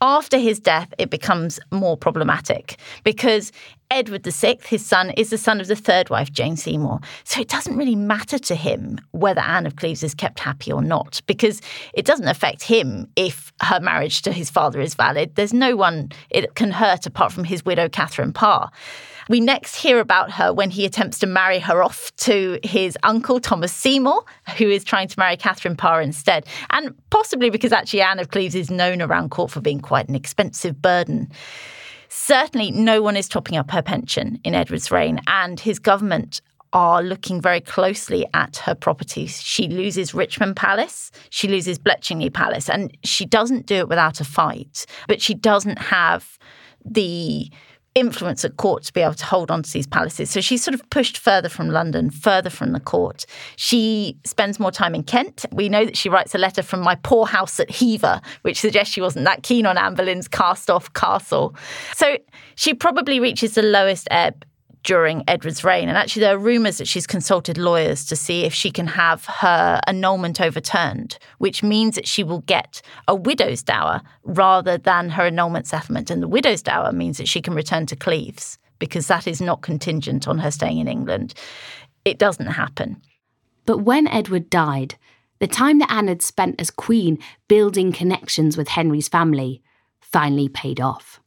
After 0.00 0.38
his 0.38 0.60
death, 0.60 0.92
it 0.98 1.08
becomes 1.08 1.58
more 1.70 1.96
problematic 1.96 2.76
because 3.04 3.52
Edward 3.90 4.24
VI, 4.24 4.58
his 4.66 4.84
son, 4.84 5.10
is 5.10 5.30
the 5.30 5.38
son 5.38 5.60
of 5.60 5.68
the 5.68 5.76
third 5.76 6.10
wife, 6.10 6.32
Jane 6.32 6.56
Seymour. 6.56 7.00
So 7.22 7.40
it 7.40 7.48
doesn't 7.48 7.76
really 7.76 7.94
matter 7.94 8.38
to 8.38 8.54
him 8.54 8.98
whether 9.12 9.40
Anne 9.40 9.66
of 9.66 9.76
Cleves 9.76 10.02
is 10.02 10.14
kept 10.14 10.40
happy 10.40 10.72
or 10.72 10.82
not 10.82 11.22
because 11.26 11.62
it 11.94 12.04
doesn't 12.04 12.28
affect 12.28 12.62
him 12.64 13.08
if 13.16 13.52
her 13.62 13.80
marriage 13.80 14.22
to 14.22 14.32
his 14.32 14.50
father 14.50 14.80
is 14.80 14.94
valid. 14.94 15.36
There's 15.36 15.54
no 15.54 15.76
one 15.76 16.10
it 16.28 16.54
can 16.54 16.72
hurt 16.72 17.06
apart 17.06 17.32
from 17.32 17.44
his 17.44 17.64
widow, 17.64 17.88
Catherine 17.88 18.32
Parr. 18.32 18.70
We 19.28 19.40
next 19.40 19.76
hear 19.76 20.00
about 20.00 20.30
her 20.32 20.52
when 20.52 20.70
he 20.70 20.84
attempts 20.84 21.18
to 21.20 21.26
marry 21.26 21.58
her 21.60 21.82
off 21.82 22.14
to 22.18 22.58
his 22.62 22.98
uncle, 23.02 23.40
Thomas 23.40 23.72
Seymour, 23.72 24.24
who 24.58 24.68
is 24.68 24.84
trying 24.84 25.08
to 25.08 25.18
marry 25.18 25.36
Catherine 25.36 25.76
Parr 25.76 26.02
instead. 26.02 26.46
And 26.70 26.94
possibly 27.10 27.50
because 27.50 27.72
actually 27.72 28.02
Anne 28.02 28.18
of 28.18 28.30
Cleves 28.30 28.54
is 28.54 28.70
known 28.70 29.00
around 29.00 29.30
court 29.30 29.50
for 29.50 29.60
being 29.60 29.80
quite 29.80 30.08
an 30.08 30.14
expensive 30.14 30.80
burden. 30.82 31.30
Certainly, 32.08 32.70
no 32.72 33.02
one 33.02 33.16
is 33.16 33.28
topping 33.28 33.56
up 33.56 33.70
her 33.70 33.82
pension 33.82 34.38
in 34.44 34.54
Edward's 34.54 34.90
reign, 34.90 35.20
and 35.26 35.58
his 35.58 35.78
government 35.78 36.40
are 36.72 37.02
looking 37.02 37.40
very 37.40 37.60
closely 37.60 38.26
at 38.34 38.56
her 38.58 38.74
properties. 38.74 39.40
She 39.40 39.68
loses 39.68 40.14
Richmond 40.14 40.56
Palace, 40.56 41.10
she 41.30 41.48
loses 41.48 41.78
Bletchingley 41.78 42.32
Palace, 42.32 42.68
and 42.68 42.96
she 43.04 43.24
doesn't 43.24 43.66
do 43.66 43.76
it 43.76 43.88
without 43.88 44.20
a 44.20 44.24
fight, 44.24 44.86
but 45.08 45.22
she 45.22 45.34
doesn't 45.34 45.78
have 45.78 46.38
the 46.84 47.50
influence 47.94 48.44
at 48.44 48.56
court 48.56 48.82
to 48.84 48.92
be 48.92 49.00
able 49.00 49.14
to 49.14 49.24
hold 49.24 49.50
on 49.50 49.62
to 49.62 49.72
these 49.72 49.86
palaces. 49.86 50.30
So 50.30 50.40
she's 50.40 50.62
sort 50.62 50.74
of 50.74 50.88
pushed 50.90 51.16
further 51.18 51.48
from 51.48 51.68
London, 51.70 52.10
further 52.10 52.50
from 52.50 52.72
the 52.72 52.80
court. 52.80 53.24
She 53.56 54.18
spends 54.24 54.58
more 54.58 54.72
time 54.72 54.94
in 54.94 55.04
Kent. 55.04 55.46
We 55.52 55.68
know 55.68 55.84
that 55.84 55.96
she 55.96 56.08
writes 56.08 56.34
a 56.34 56.38
letter 56.38 56.62
from 56.62 56.80
my 56.80 56.96
poor 56.96 57.26
house 57.26 57.60
at 57.60 57.70
Hever, 57.70 58.20
which 58.42 58.60
suggests 58.60 58.92
she 58.92 59.00
wasn't 59.00 59.24
that 59.26 59.42
keen 59.42 59.64
on 59.64 59.78
Anne 59.78 59.94
Boleyn's 59.94 60.28
cast 60.28 60.70
off 60.70 60.92
castle. 60.94 61.54
So 61.94 62.18
she 62.56 62.74
probably 62.74 63.20
reaches 63.20 63.54
the 63.54 63.62
lowest 63.62 64.08
ebb 64.10 64.44
during 64.84 65.24
Edward's 65.26 65.64
reign. 65.64 65.88
And 65.88 65.98
actually, 65.98 66.20
there 66.20 66.36
are 66.36 66.38
rumours 66.38 66.78
that 66.78 66.86
she's 66.86 67.06
consulted 67.06 67.58
lawyers 67.58 68.04
to 68.06 68.16
see 68.16 68.44
if 68.44 68.54
she 68.54 68.70
can 68.70 68.86
have 68.86 69.24
her 69.24 69.80
annulment 69.86 70.40
overturned, 70.40 71.18
which 71.38 71.62
means 71.62 71.96
that 71.96 72.06
she 72.06 72.22
will 72.22 72.40
get 72.40 72.80
a 73.08 73.14
widow's 73.14 73.62
dower 73.62 74.02
rather 74.22 74.78
than 74.78 75.10
her 75.10 75.24
annulment 75.24 75.66
settlement. 75.66 76.10
And 76.10 76.22
the 76.22 76.28
widow's 76.28 76.62
dower 76.62 76.92
means 76.92 77.18
that 77.18 77.28
she 77.28 77.40
can 77.40 77.54
return 77.54 77.86
to 77.86 77.96
Cleves 77.96 78.58
because 78.78 79.06
that 79.08 79.26
is 79.26 79.40
not 79.40 79.62
contingent 79.62 80.28
on 80.28 80.38
her 80.38 80.50
staying 80.50 80.78
in 80.78 80.88
England. 80.88 81.34
It 82.04 82.18
doesn't 82.18 82.46
happen. 82.46 83.00
But 83.66 83.78
when 83.78 84.06
Edward 84.08 84.50
died, 84.50 84.96
the 85.38 85.46
time 85.46 85.78
that 85.78 85.90
Anne 85.90 86.08
had 86.08 86.22
spent 86.22 86.60
as 86.60 86.70
queen 86.70 87.18
building 87.48 87.92
connections 87.92 88.56
with 88.56 88.68
Henry's 88.68 89.08
family 89.08 89.62
finally 90.00 90.48
paid 90.48 90.80
off 90.80 91.20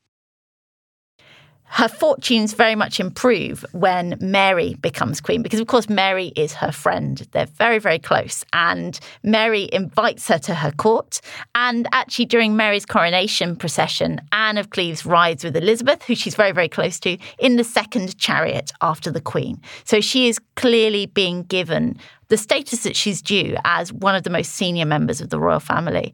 her 1.69 1.87
fortunes 1.87 2.53
very 2.53 2.75
much 2.75 2.99
improve 2.99 3.65
when 3.71 4.17
Mary 4.19 4.75
becomes 4.75 5.21
queen 5.21 5.41
because, 5.41 5.59
of 5.59 5.67
course, 5.67 5.89
Mary 5.89 6.27
is 6.35 6.53
her 6.53 6.71
friend. 6.71 7.27
They're 7.31 7.45
very, 7.45 7.79
very 7.79 7.99
close. 7.99 8.45
And 8.53 8.99
Mary 9.21 9.69
invites 9.71 10.27
her 10.29 10.39
to 10.39 10.55
her 10.55 10.71
court. 10.71 11.21
And 11.55 11.87
actually, 11.91 12.25
during 12.25 12.55
Mary's 12.55 12.85
coronation 12.85 13.55
procession, 13.55 14.21
Anne 14.31 14.57
of 14.57 14.69
Cleves 14.69 15.05
rides 15.05 15.43
with 15.43 15.55
Elizabeth, 15.55 16.03
who 16.03 16.15
she's 16.15 16.35
very, 16.35 16.51
very 16.51 16.69
close 16.69 16.99
to, 17.01 17.17
in 17.37 17.57
the 17.57 17.63
second 17.63 18.17
chariot 18.17 18.71
after 18.81 19.11
the 19.11 19.21
queen. 19.21 19.61
So 19.83 20.01
she 20.01 20.29
is 20.29 20.39
clearly 20.55 21.05
being 21.05 21.43
given 21.43 21.97
the 22.29 22.37
status 22.37 22.83
that 22.83 22.95
she's 22.95 23.21
due 23.21 23.55
as 23.65 23.93
one 23.93 24.15
of 24.15 24.23
the 24.23 24.29
most 24.29 24.53
senior 24.53 24.85
members 24.85 25.21
of 25.21 25.29
the 25.29 25.39
royal 25.39 25.59
family. 25.59 26.13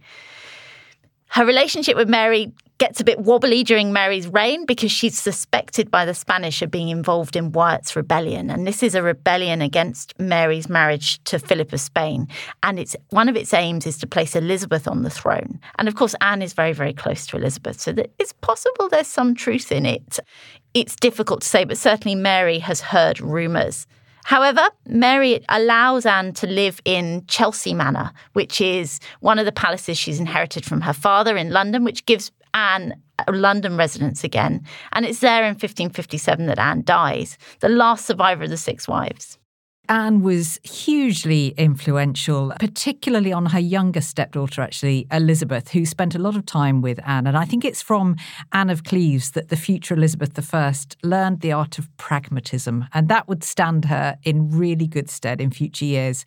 Her 1.34 1.46
relationship 1.46 1.98
with 1.98 2.08
Mary 2.08 2.52
gets 2.78 3.02
a 3.02 3.04
bit 3.04 3.18
wobbly 3.18 3.64
during 3.64 3.92
Mary's 3.92 4.28
reign 4.28 4.68
because 4.68 4.92
she's 4.92 5.20
suspected 5.20 5.90
by 5.90 6.06
the 6.06 6.14
Spanish 6.14 6.62
of 6.62 6.70
being 6.70 6.90
involved 6.90 7.36
in 7.36 7.52
Wyatt's 7.52 7.96
rebellion. 7.96 8.52
And 8.52 8.68
this 8.68 8.84
is 8.84 8.94
a 8.94 9.02
rebellion 9.02 9.60
against 9.60 10.14
Mary's 10.20 10.70
marriage 10.70 11.24
to 11.24 11.40
Philip 11.40 11.74
of 11.74 11.82
Spain. 11.82 12.28
And 12.62 12.80
it's 12.80 12.96
one 13.10 13.30
of 13.30 13.36
its 13.36 13.52
aims 13.52 13.88
is 13.88 13.98
to 13.98 14.06
place 14.06 14.36
Elizabeth 14.36 14.88
on 14.88 15.02
the 15.02 15.10
throne. 15.10 15.60
And 15.80 15.88
of 15.88 15.96
course, 15.96 16.14
Anne 16.22 16.44
is 16.44 16.54
very, 16.54 16.72
very 16.72 16.94
close 16.94 17.26
to 17.28 17.38
Elizabeth. 17.38 17.82
So 17.82 17.94
that 17.94 18.12
it's 18.20 18.34
possible 18.34 18.88
there's 18.88 19.08
some 19.08 19.34
truth 19.34 19.72
in 19.72 19.88
it. 19.88 20.20
It's 20.76 20.96
difficult 20.96 21.42
to 21.42 21.48
say, 21.48 21.64
but 21.64 21.80
certainly 21.80 22.14
Mary 22.14 22.60
has 22.60 22.80
heard 22.80 23.20
rumours 23.20 23.88
However, 24.24 24.70
Mary 24.88 25.44
allows 25.50 26.06
Anne 26.06 26.34
to 26.34 26.48
live 26.48 26.82
in 26.86 27.26
Chelsea 27.28 27.74
Manor, 27.74 28.12
which 28.34 28.62
is 28.62 29.00
one 29.20 29.40
of 29.40 29.46
the 29.46 29.52
palaces 29.52 29.98
she's 29.98 30.20
inherited 30.20 30.66
from 30.66 30.82
her 30.82 30.94
father 30.94 31.38
in 31.38 31.52
London, 31.52 31.84
which 31.84 32.06
gives 32.06 32.32
Anne 32.54 32.96
a 33.28 33.32
London 33.32 33.78
residence 33.78 34.24
again. 34.24 34.64
And 34.94 35.06
it's 35.06 35.20
there 35.20 35.44
in 35.44 35.54
1557 35.54 36.46
that 36.48 36.60
Anne 36.60 36.84
dies, 36.84 37.38
the 37.60 37.70
last 37.70 38.06
survivor 38.06 38.44
of 38.44 38.50
the 38.50 38.58
six 38.58 38.88
wives. 38.88 39.38
Anne 39.90 40.22
was 40.22 40.60
hugely 40.64 41.50
influential, 41.58 42.54
particularly 42.58 43.34
on 43.34 43.48
her 43.48 43.60
younger 43.60 44.00
stepdaughter, 44.00 44.62
actually, 44.62 45.06
Elizabeth, 45.12 45.72
who 45.72 45.86
spent 45.86 46.16
a 46.16 46.20
lot 46.20 46.38
of 46.38 46.46
time 46.46 46.82
with 46.82 47.02
Anne. 47.06 47.28
And 47.28 47.38
I 47.38 47.44
think 47.44 47.66
it's 47.66 47.82
from 47.82 48.16
Anne 48.54 48.70
of 48.70 48.86
Cleves 48.86 49.32
that 49.32 49.50
the 49.50 49.58
future 49.58 49.94
Elizabeth 49.94 50.54
I 50.54 50.74
learned 51.04 51.42
the 51.42 51.52
art 51.52 51.78
of 51.80 51.90
pragmatism. 51.98 52.86
And 52.94 53.10
that 53.10 53.28
would 53.28 53.44
stand 53.44 53.86
her 53.86 54.18
in 54.24 54.50
really 54.58 54.88
good 54.88 55.10
stead 55.10 55.42
in 55.42 55.52
future 55.52 55.86
years. 55.86 56.24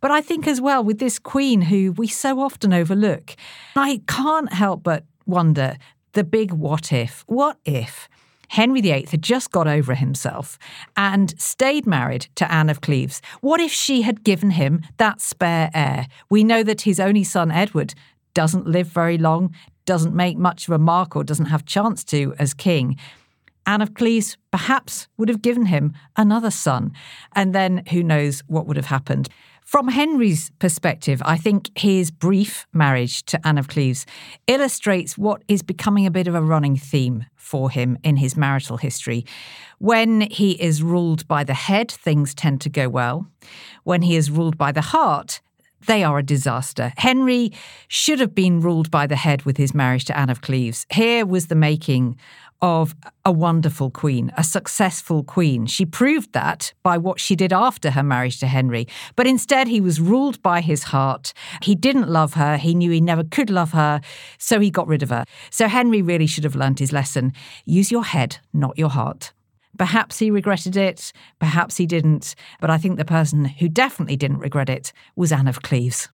But 0.00 0.12
I 0.12 0.20
think 0.20 0.46
as 0.46 0.60
well 0.60 0.84
with 0.84 1.00
this 1.00 1.18
queen 1.18 1.62
who 1.62 1.92
we 1.92 2.06
so 2.06 2.38
often 2.38 2.72
overlook, 2.72 3.34
I 3.74 4.00
can't 4.06 4.52
help 4.52 4.84
but 4.84 5.04
wonder 5.26 5.76
the 6.12 6.24
big 6.24 6.52
what 6.52 6.92
if. 6.92 7.24
What 7.26 7.58
if? 7.64 8.08
Henry 8.52 8.82
VIII 8.82 9.06
had 9.10 9.22
just 9.22 9.50
got 9.50 9.66
over 9.66 9.94
himself 9.94 10.58
and 10.94 11.40
stayed 11.40 11.86
married 11.86 12.26
to 12.34 12.52
Anne 12.52 12.68
of 12.68 12.82
Cleves. 12.82 13.22
What 13.40 13.62
if 13.62 13.72
she 13.72 14.02
had 14.02 14.24
given 14.24 14.50
him 14.50 14.82
that 14.98 15.22
spare 15.22 15.70
heir? 15.72 16.06
We 16.28 16.44
know 16.44 16.62
that 16.62 16.82
his 16.82 17.00
only 17.00 17.24
son, 17.24 17.50
Edward, 17.50 17.94
doesn't 18.34 18.66
live 18.66 18.88
very 18.88 19.16
long, 19.16 19.54
doesn't 19.86 20.14
make 20.14 20.36
much 20.36 20.68
of 20.68 20.74
a 20.74 20.78
mark, 20.78 21.16
or 21.16 21.24
doesn't 21.24 21.46
have 21.46 21.64
chance 21.64 22.04
to 22.04 22.34
as 22.38 22.52
king. 22.52 22.98
Anne 23.64 23.80
of 23.80 23.94
Cleves 23.94 24.36
perhaps 24.50 25.08
would 25.16 25.30
have 25.30 25.40
given 25.40 25.66
him 25.66 25.94
another 26.18 26.50
son. 26.50 26.92
And 27.34 27.54
then 27.54 27.84
who 27.90 28.02
knows 28.02 28.42
what 28.48 28.66
would 28.66 28.76
have 28.76 28.86
happened. 28.86 29.30
From 29.72 29.88
Henry's 29.88 30.50
perspective, 30.58 31.22
I 31.24 31.38
think 31.38 31.70
his 31.78 32.10
brief 32.10 32.66
marriage 32.74 33.24
to 33.24 33.40
Anne 33.42 33.56
of 33.56 33.68
Cleves 33.68 34.04
illustrates 34.46 35.16
what 35.16 35.42
is 35.48 35.62
becoming 35.62 36.04
a 36.04 36.10
bit 36.10 36.26
of 36.26 36.34
a 36.34 36.42
running 36.42 36.76
theme 36.76 37.24
for 37.36 37.70
him 37.70 37.96
in 38.04 38.18
his 38.18 38.36
marital 38.36 38.76
history. 38.76 39.24
When 39.78 40.20
he 40.30 40.62
is 40.62 40.82
ruled 40.82 41.26
by 41.26 41.42
the 41.44 41.54
head, 41.54 41.90
things 41.90 42.34
tend 42.34 42.60
to 42.60 42.68
go 42.68 42.90
well. 42.90 43.28
When 43.82 44.02
he 44.02 44.14
is 44.14 44.30
ruled 44.30 44.58
by 44.58 44.72
the 44.72 44.82
heart, 44.82 45.40
they 45.86 46.04
are 46.04 46.18
a 46.18 46.22
disaster. 46.22 46.92
Henry 46.98 47.50
should 47.88 48.20
have 48.20 48.34
been 48.34 48.60
ruled 48.60 48.90
by 48.90 49.06
the 49.06 49.16
head 49.16 49.44
with 49.44 49.56
his 49.56 49.72
marriage 49.72 50.04
to 50.04 50.18
Anne 50.18 50.28
of 50.28 50.42
Cleves. 50.42 50.84
Here 50.92 51.24
was 51.24 51.46
the 51.46 51.54
making 51.54 52.18
of 52.62 52.94
a 53.24 53.32
wonderful 53.32 53.90
queen, 53.90 54.32
a 54.36 54.44
successful 54.44 55.24
queen. 55.24 55.66
She 55.66 55.84
proved 55.84 56.32
that 56.32 56.72
by 56.84 56.96
what 56.96 57.18
she 57.18 57.34
did 57.34 57.52
after 57.52 57.90
her 57.90 58.04
marriage 58.04 58.38
to 58.38 58.46
Henry. 58.46 58.86
But 59.16 59.26
instead, 59.26 59.66
he 59.66 59.80
was 59.80 60.00
ruled 60.00 60.40
by 60.42 60.60
his 60.60 60.84
heart. 60.84 61.32
He 61.60 61.74
didn't 61.74 62.08
love 62.08 62.34
her. 62.34 62.56
He 62.56 62.74
knew 62.74 62.92
he 62.92 63.00
never 63.00 63.24
could 63.24 63.50
love 63.50 63.72
her. 63.72 64.00
So 64.38 64.60
he 64.60 64.70
got 64.70 64.86
rid 64.86 65.02
of 65.02 65.10
her. 65.10 65.24
So 65.50 65.66
Henry 65.66 66.00
really 66.00 66.28
should 66.28 66.44
have 66.44 66.54
learnt 66.54 66.78
his 66.78 66.92
lesson 66.92 67.32
use 67.64 67.90
your 67.90 68.04
head, 68.04 68.38
not 68.52 68.78
your 68.78 68.90
heart. 68.90 69.32
Perhaps 69.78 70.18
he 70.18 70.30
regretted 70.30 70.76
it, 70.76 71.12
perhaps 71.40 71.78
he 71.78 71.86
didn't, 71.86 72.34
but 72.60 72.70
I 72.70 72.78
think 72.78 72.96
the 72.98 73.04
person 73.04 73.46
who 73.46 73.68
definitely 73.68 74.16
didn't 74.16 74.38
regret 74.38 74.68
it 74.68 74.92
was 75.16 75.32
Anne 75.32 75.48
of 75.48 75.62
Cleves. 75.62 76.08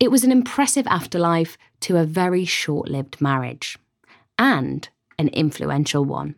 It 0.00 0.10
was 0.10 0.24
an 0.24 0.32
impressive 0.32 0.86
afterlife 0.88 1.56
to 1.80 1.96
a 1.96 2.04
very 2.04 2.44
short 2.44 2.88
lived 2.88 3.20
marriage. 3.20 3.78
And 4.38 4.88
an 5.18 5.28
influential 5.28 6.04
one. 6.04 6.34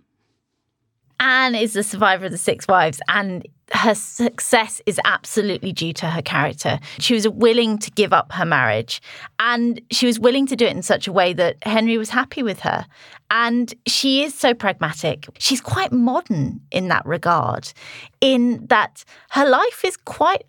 Anne 1.19 1.55
is 1.55 1.73
the 1.73 1.83
survivor 1.83 2.27
of 2.27 2.33
the 2.33 2.39
six 2.39 2.69
wives, 2.69 3.01
and 3.09 3.47
her 3.73 3.95
success 3.95 4.81
is 4.87 5.01
absolutely 5.05 5.73
due 5.73 5.93
to 5.95 6.07
her 6.07 6.23
character. 6.23 6.79
She 6.99 7.15
was 7.15 7.27
willing 7.27 7.79
to 7.79 7.91
give 7.93 8.13
up 8.13 8.33
her 8.33 8.45
marriage, 8.45 9.01
and 9.39 9.81
she 9.91 10.07
was 10.07 10.21
willing 10.21 10.47
to 10.47 10.57
do 10.57 10.67
it 10.67 10.77
in 10.77 10.83
such 10.83 11.09
a 11.09 11.13
way 11.13 11.33
that 11.33 11.57
Henry 11.63 11.99
was 11.99 12.11
happy 12.11 12.43
with 12.43 12.61
her. 12.61 12.87
And 13.31 13.75
she 13.87 14.23
is 14.23 14.35
so 14.35 14.55
pragmatic. 14.55 15.27
She's 15.39 15.61
quite 15.61 15.91
modern 15.91 16.61
in 16.71 16.89
that 16.89 17.05
regard, 17.07 17.73
in 18.21 18.67
that 18.67 19.05
her 19.31 19.49
life 19.49 19.85
is 19.85 19.97
quite 19.97 20.45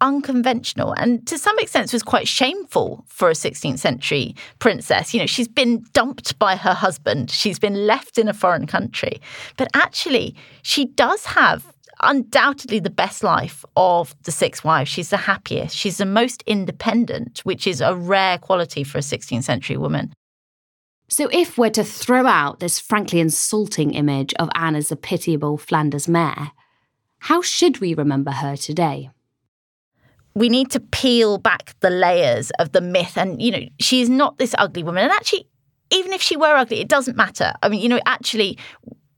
unconventional 0.00 0.92
and 0.92 1.26
to 1.26 1.38
some 1.38 1.58
extent 1.58 1.92
was 1.92 2.02
quite 2.02 2.28
shameful 2.28 3.04
for 3.06 3.28
a 3.28 3.34
16th 3.34 3.78
century 3.78 4.34
princess. 4.58 5.14
You 5.14 5.20
know, 5.20 5.26
she's 5.26 5.48
been 5.48 5.84
dumped 5.92 6.38
by 6.38 6.56
her 6.56 6.74
husband, 6.74 7.30
she's 7.30 7.58
been 7.58 7.86
left 7.86 8.18
in 8.18 8.28
a 8.28 8.34
foreign 8.34 8.66
country. 8.66 9.20
But 9.56 9.68
actually, 9.74 10.34
she 10.62 10.86
does 10.86 11.24
have 11.26 11.66
undoubtedly 12.02 12.78
the 12.78 12.90
best 12.90 13.22
life 13.22 13.64
of 13.76 14.14
the 14.24 14.32
six 14.32 14.62
wives. 14.62 14.90
She's 14.90 15.10
the 15.10 15.16
happiest, 15.16 15.76
she's 15.76 15.98
the 15.98 16.06
most 16.06 16.42
independent, 16.46 17.40
which 17.40 17.66
is 17.66 17.80
a 17.80 17.94
rare 17.94 18.38
quality 18.38 18.84
for 18.84 18.98
a 18.98 19.02
16th 19.02 19.44
century 19.44 19.76
woman. 19.76 20.12
So, 21.08 21.28
if 21.30 21.56
we're 21.56 21.70
to 21.70 21.84
throw 21.84 22.26
out 22.26 22.58
this 22.58 22.80
frankly 22.80 23.20
insulting 23.20 23.92
image 23.92 24.34
of 24.34 24.48
Anne 24.56 24.74
as 24.74 24.90
a 24.90 24.96
pitiable 24.96 25.56
Flanders 25.56 26.08
mare, 26.08 26.50
how 27.20 27.42
should 27.42 27.78
we 27.78 27.94
remember 27.94 28.32
her 28.32 28.56
today? 28.56 29.10
We 30.36 30.50
need 30.50 30.70
to 30.70 30.80
peel 30.80 31.38
back 31.38 31.74
the 31.80 31.88
layers 31.88 32.50
of 32.58 32.72
the 32.72 32.82
myth. 32.82 33.16
And, 33.16 33.40
you 33.40 33.50
know, 33.50 33.66
she's 33.80 34.10
not 34.10 34.36
this 34.36 34.54
ugly 34.58 34.82
woman. 34.82 35.04
And 35.04 35.12
actually, 35.12 35.48
even 35.90 36.12
if 36.12 36.20
she 36.20 36.36
were 36.36 36.54
ugly, 36.54 36.78
it 36.78 36.88
doesn't 36.88 37.16
matter. 37.16 37.54
I 37.62 37.70
mean, 37.70 37.80
you 37.80 37.88
know, 37.88 38.00
actually, 38.04 38.58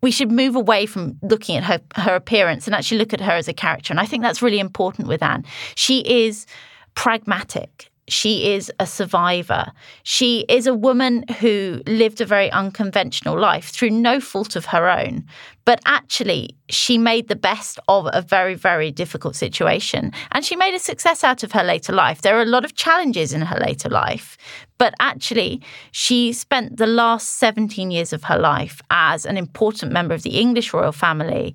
we 0.01 0.13
should 0.13 0.31
move 0.31 0.55
away 0.55 0.87
from 0.87 1.19
looking 1.23 1.57
at 1.57 1.65
her 1.65 1.81
her 1.97 2.15
appearance 2.15 2.69
and 2.69 2.75
actually 2.75 2.99
look 2.99 3.13
at 3.13 3.21
her 3.21 3.33
as 3.33 3.49
a 3.49 3.53
character. 3.53 3.93
And 3.93 3.99
I 3.99 4.07
think 4.07 4.23
that's 4.23 4.41
really 4.41 4.61
important 4.61 5.09
with 5.09 5.21
Anne. 5.21 5.45
She 5.75 6.27
is 6.29 6.47
pragmatic. 6.95 7.91
She 8.09 8.53
is 8.53 8.73
a 8.79 8.87
survivor. 8.87 9.73
She 10.03 10.45
is 10.49 10.67
a 10.67 10.75
woman 10.75 11.25
who 11.41 11.83
lived 11.87 12.21
a 12.21 12.27
very 12.27 12.51
unconventional 12.51 13.39
life 13.39 13.69
through 13.71 13.91
no 13.91 14.21
fault 14.21 14.57
of 14.57 14.67
her 14.67 14.89
own. 14.89 15.25
But 15.65 15.81
actually, 15.85 16.57
she 16.71 16.97
made 16.97 17.29
the 17.29 17.37
best 17.37 17.79
of 17.89 18.09
a 18.13 18.23
very, 18.23 18.55
very 18.55 18.91
difficult 18.91 19.37
situation. 19.37 20.13
And 20.33 20.43
she 20.43 20.57
made 20.57 20.75
a 20.75 20.79
success 20.79 21.23
out 21.23 21.43
of 21.43 21.53
her 21.53 21.63
later 21.63 21.93
life. 21.93 22.23
There 22.23 22.39
are 22.39 22.43
a 22.43 22.47
lot 22.47 22.65
of 22.65 22.75
challenges 22.75 23.35
in 23.35 23.43
her 23.43 23.59
later 23.61 23.91
life. 23.91 24.39
But 24.79 24.95
actually, 24.99 25.61
she 25.91 26.33
spent 26.33 26.79
the 26.79 26.87
last 26.87 27.39
17 27.39 27.91
years 27.91 28.15
of 28.15 28.25
her 28.25 28.39
life 28.39 28.81
as 28.91 29.27
an 29.27 29.37
important 29.37 29.93
member 29.93 30.15
of 30.15 30.23
the 30.23 30.39
English 30.39 30.73
royal 30.73 30.93
family 30.93 31.55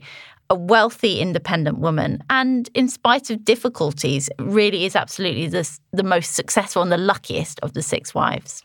a 0.54 0.56
wealthy, 0.56 1.20
independent 1.20 1.80
woman, 1.80 2.24
and 2.30 2.70
in 2.76 2.88
spite 2.88 3.32
of 3.32 3.44
difficulties, 3.44 4.30
really 4.38 4.86
is 4.86 4.96
absolutely 4.96 5.48
the, 5.48 5.68
the 5.92 6.04
most 6.04 6.36
successful 6.36 6.84
and 6.84 6.92
the 6.92 6.98
luckiest 6.98 7.60
of 7.62 7.74
the 7.74 7.82
six 7.82 8.14
wives. 8.14 8.64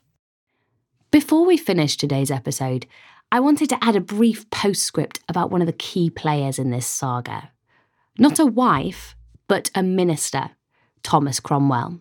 Before 1.10 1.46
we 1.46 1.56
finish 1.56 1.96
today's 1.96 2.30
episode, 2.30 2.86
I 3.32 3.40
wanted 3.40 3.70
to 3.70 3.82
add 3.82 3.96
a 3.96 4.02
brief 4.02 4.48
postscript 4.50 5.20
about 5.30 5.50
one 5.50 5.62
of 5.62 5.66
the 5.66 5.72
key 5.72 6.10
players 6.10 6.58
in 6.58 6.70
this 6.70 6.86
saga. 6.86 7.50
Not 8.18 8.38
a 8.38 8.44
wife, 8.44 9.16
but 9.46 9.70
a 9.74 9.82
minister, 9.82 10.50
Thomas 11.02 11.40
Cromwell. 11.40 12.00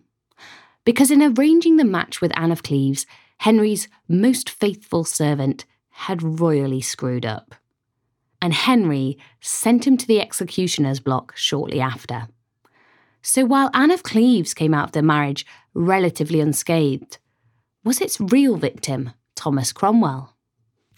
Because 0.84 1.10
in 1.10 1.22
arranging 1.22 1.78
the 1.78 1.84
match 1.84 2.20
with 2.20 2.36
Anne 2.38 2.52
of 2.52 2.62
Cleves, 2.62 3.06
Henry's 3.38 3.88
most 4.06 4.50
faithful 4.50 5.04
servant 5.04 5.64
had 5.90 6.22
royally 6.22 6.82
screwed 6.82 7.24
up. 7.24 7.54
And 8.40 8.54
Henry 8.54 9.18
sent 9.40 9.86
him 9.86 9.96
to 9.96 10.06
the 10.06 10.20
executioner's 10.20 11.00
block 11.00 11.36
shortly 11.36 11.80
after. 11.80 12.28
So 13.22 13.44
while 13.44 13.70
Anne 13.74 13.90
of 13.90 14.02
Cleves 14.02 14.54
came 14.54 14.72
out 14.72 14.86
of 14.86 14.92
the 14.92 15.02
marriage 15.02 15.44
relatively 15.74 16.40
unscathed, 16.40 17.18
was 17.84 18.00
its 18.00 18.20
real 18.20 18.56
victim 18.56 19.10
Thomas 19.34 19.72
Cromwell? 19.72 20.34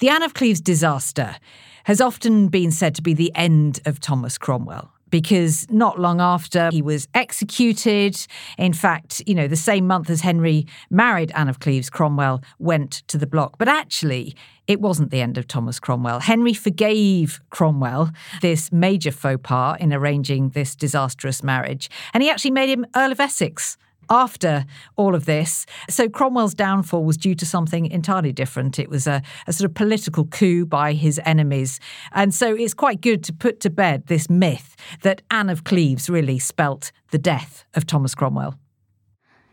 The 0.01 0.09
Anne 0.09 0.23
of 0.23 0.35
Cleves 0.35 0.61
disaster 0.61 1.37
has 1.85 2.01
often 2.01 2.49
been 2.49 2.71
said 2.71 2.95
to 2.97 3.03
be 3.03 3.15
the 3.15 3.33
end 3.35 3.81
of 3.87 4.01
Thomas 4.01 4.39
Cromwell 4.39 4.93
because 5.11 5.67
not 5.71 5.99
long 5.99 6.21
after 6.21 6.71
he 6.73 6.83
was 6.83 7.09
executed, 7.15 8.17
in 8.59 8.73
fact, 8.73 9.23
you 9.27 9.35
know, 9.35 9.49
the 9.49 9.57
same 9.57 9.87
month 9.87 10.11
as 10.11 10.21
Henry 10.21 10.67
married 10.91 11.33
Anne 11.35 11.49
of 11.49 11.61
Cleves, 11.61 11.91
Cromwell 11.91 12.43
went 12.59 13.03
to 13.09 13.19
the 13.19 13.27
block. 13.27 13.59
But 13.59 13.69
actually, 13.69 14.35
it 14.67 14.81
wasn't 14.81 15.11
the 15.11 15.21
end 15.21 15.37
of 15.37 15.47
Thomas 15.47 15.81
Cromwell. 15.81 16.21
Henry 16.21 16.55
forgave 16.55 17.41
Cromwell 17.51 18.11
this 18.41 18.71
major 18.71 19.11
faux 19.11 19.41
pas 19.43 19.77
in 19.81 19.93
arranging 19.93 20.51
this 20.51 20.77
disastrous 20.77 21.43
marriage, 21.43 21.91
and 22.15 22.23
he 22.23 22.31
actually 22.31 22.53
made 22.53 22.69
him 22.69 22.87
Earl 22.95 23.13
of 23.13 23.21
Essex 23.21 23.77
after 24.11 24.67
all 24.97 25.15
of 25.15 25.25
this. 25.25 25.65
So 25.89 26.09
Cromwell's 26.09 26.55
downfall 26.55 27.05
was 27.05 27.17
due 27.17 27.35
to 27.37 27.47
something 27.47 27.87
entirely 27.87 28.33
different. 28.33 28.79
It 28.79 28.91
was 28.91 29.07
a, 29.07 29.23
a, 29.47 29.53
sort 29.53 29.71
of 29.71 29.75
political 29.75 30.25
coup 30.27 30.67
by 30.67 30.93
his 30.93 31.21
enemies. 31.25 31.81
And 32.13 32.35
so 32.35 32.55
it's 32.55 32.75
quite 32.75 33.01
good 33.01 33.23
to 33.25 33.33
put 33.33 33.61
to 33.61 33.71
bed 33.71 34.09
this 34.09 34.29
myth 34.29 34.77
that 35.03 35.23
Anne 35.31 35.49
of 35.49 35.65
Cleves 35.65 36.11
really 36.11 36.39
spelt 36.39 36.91
the 37.13 37.19
death 37.19 37.65
of 37.75 37.87
Thomas 37.87 38.15
Cromwell. 38.15 38.57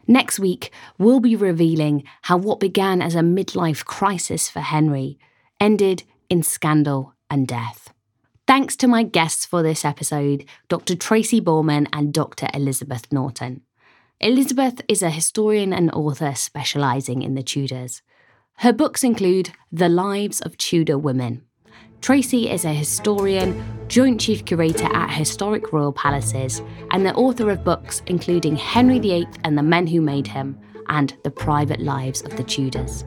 Next 0.08 0.40
week, 0.40 0.72
we'll 0.98 1.20
be 1.20 1.36
revealing 1.36 2.04
how 2.24 2.38
what 2.38 2.60
began 2.60 3.02
as 3.02 3.14
a 3.14 3.20
midlife 3.20 3.84
crisis 3.84 4.50
for 4.50 4.62
Henry 4.62 5.20
ended 5.60 6.04
in 6.30 6.44
scandal 6.44 7.14
and 7.30 7.48
death. 7.48 7.94
Thanks 8.48 8.78
to 8.78 8.88
my 8.88 9.04
guests 9.04 9.46
for 9.46 9.62
this 9.62 9.84
episode, 9.84 10.46
Dr. 10.70 10.96
Tracy 10.96 11.42
Borman 11.42 11.88
and 11.92 12.14
Dr. 12.14 12.48
Elizabeth 12.54 13.12
Norton. 13.12 13.62
Elizabeth 14.20 14.82
is 14.88 15.04
a 15.04 15.12
historian 15.12 15.72
and 15.72 15.92
author 15.92 16.34
specialising 16.34 17.22
in 17.22 17.36
the 17.36 17.44
Tudors. 17.44 18.02
Her 18.58 18.74
books 18.74 19.04
include 19.04 19.52
The 19.72 19.90
Lives 19.90 20.42
of 20.42 20.58
Tudor 20.58 20.98
Women. 20.98 21.44
Tracy 22.02 22.50
is 22.50 22.66
a 22.66 22.74
historian, 22.74 23.64
Joint 23.88 24.20
Chief 24.20 24.44
Curator 24.44 24.92
at 24.92 25.12
Historic 25.12 25.72
Royal 25.72 25.94
Palaces, 25.94 26.64
and 26.90 27.06
the 27.06 27.14
author 27.14 27.52
of 27.52 27.64
books 27.64 28.02
including 28.08 28.56
Henry 28.56 28.98
VIII 28.98 29.28
and 29.44 29.56
the 29.56 29.62
Men 29.62 29.86
Who 29.86 30.02
Made 30.02 30.26
Him 30.26 30.60
and 30.88 31.16
The 31.24 31.32
Private 31.32 31.82
Lives 31.82 32.24
of 32.24 32.36
the 32.38 32.44
Tudors. 32.44 33.06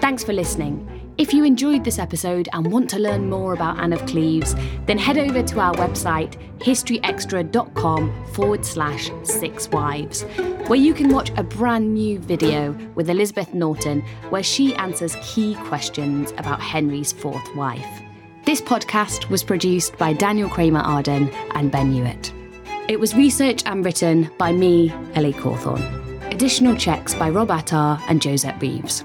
Thanks 0.00 0.22
for 0.22 0.34
listening. 0.34 1.01
If 1.22 1.32
you 1.32 1.44
enjoyed 1.44 1.84
this 1.84 2.00
episode 2.00 2.48
and 2.52 2.72
want 2.72 2.90
to 2.90 2.98
learn 2.98 3.30
more 3.30 3.52
about 3.52 3.78
Anne 3.78 3.92
of 3.92 4.04
Cleves, 4.06 4.56
then 4.86 4.98
head 4.98 5.16
over 5.16 5.40
to 5.40 5.60
our 5.60 5.72
website, 5.74 6.34
historyextra.com 6.58 8.26
forward 8.32 8.66
slash 8.66 9.08
six 9.22 9.68
wives, 9.70 10.22
where 10.66 10.80
you 10.80 10.92
can 10.92 11.10
watch 11.10 11.30
a 11.36 11.44
brand 11.44 11.94
new 11.94 12.18
video 12.18 12.76
with 12.96 13.08
Elizabeth 13.08 13.54
Norton, 13.54 14.00
where 14.30 14.42
she 14.42 14.74
answers 14.74 15.16
key 15.22 15.54
questions 15.66 16.32
about 16.38 16.60
Henry's 16.60 17.12
fourth 17.12 17.54
wife. 17.54 18.02
This 18.44 18.60
podcast 18.60 19.30
was 19.30 19.44
produced 19.44 19.96
by 19.98 20.14
Daniel 20.14 20.48
Kramer 20.48 20.80
Arden 20.80 21.28
and 21.54 21.70
Ben 21.70 21.92
Hewitt. 21.92 22.32
It 22.88 22.98
was 22.98 23.14
researched 23.14 23.68
and 23.68 23.84
written 23.84 24.28
by 24.38 24.50
me, 24.50 24.92
Ellie 25.14 25.34
Cawthorne. 25.34 26.32
Additional 26.32 26.74
checks 26.74 27.14
by 27.14 27.30
Rob 27.30 27.52
Attar 27.52 28.02
and 28.08 28.20
Josette 28.20 28.60
Reeves. 28.60 29.04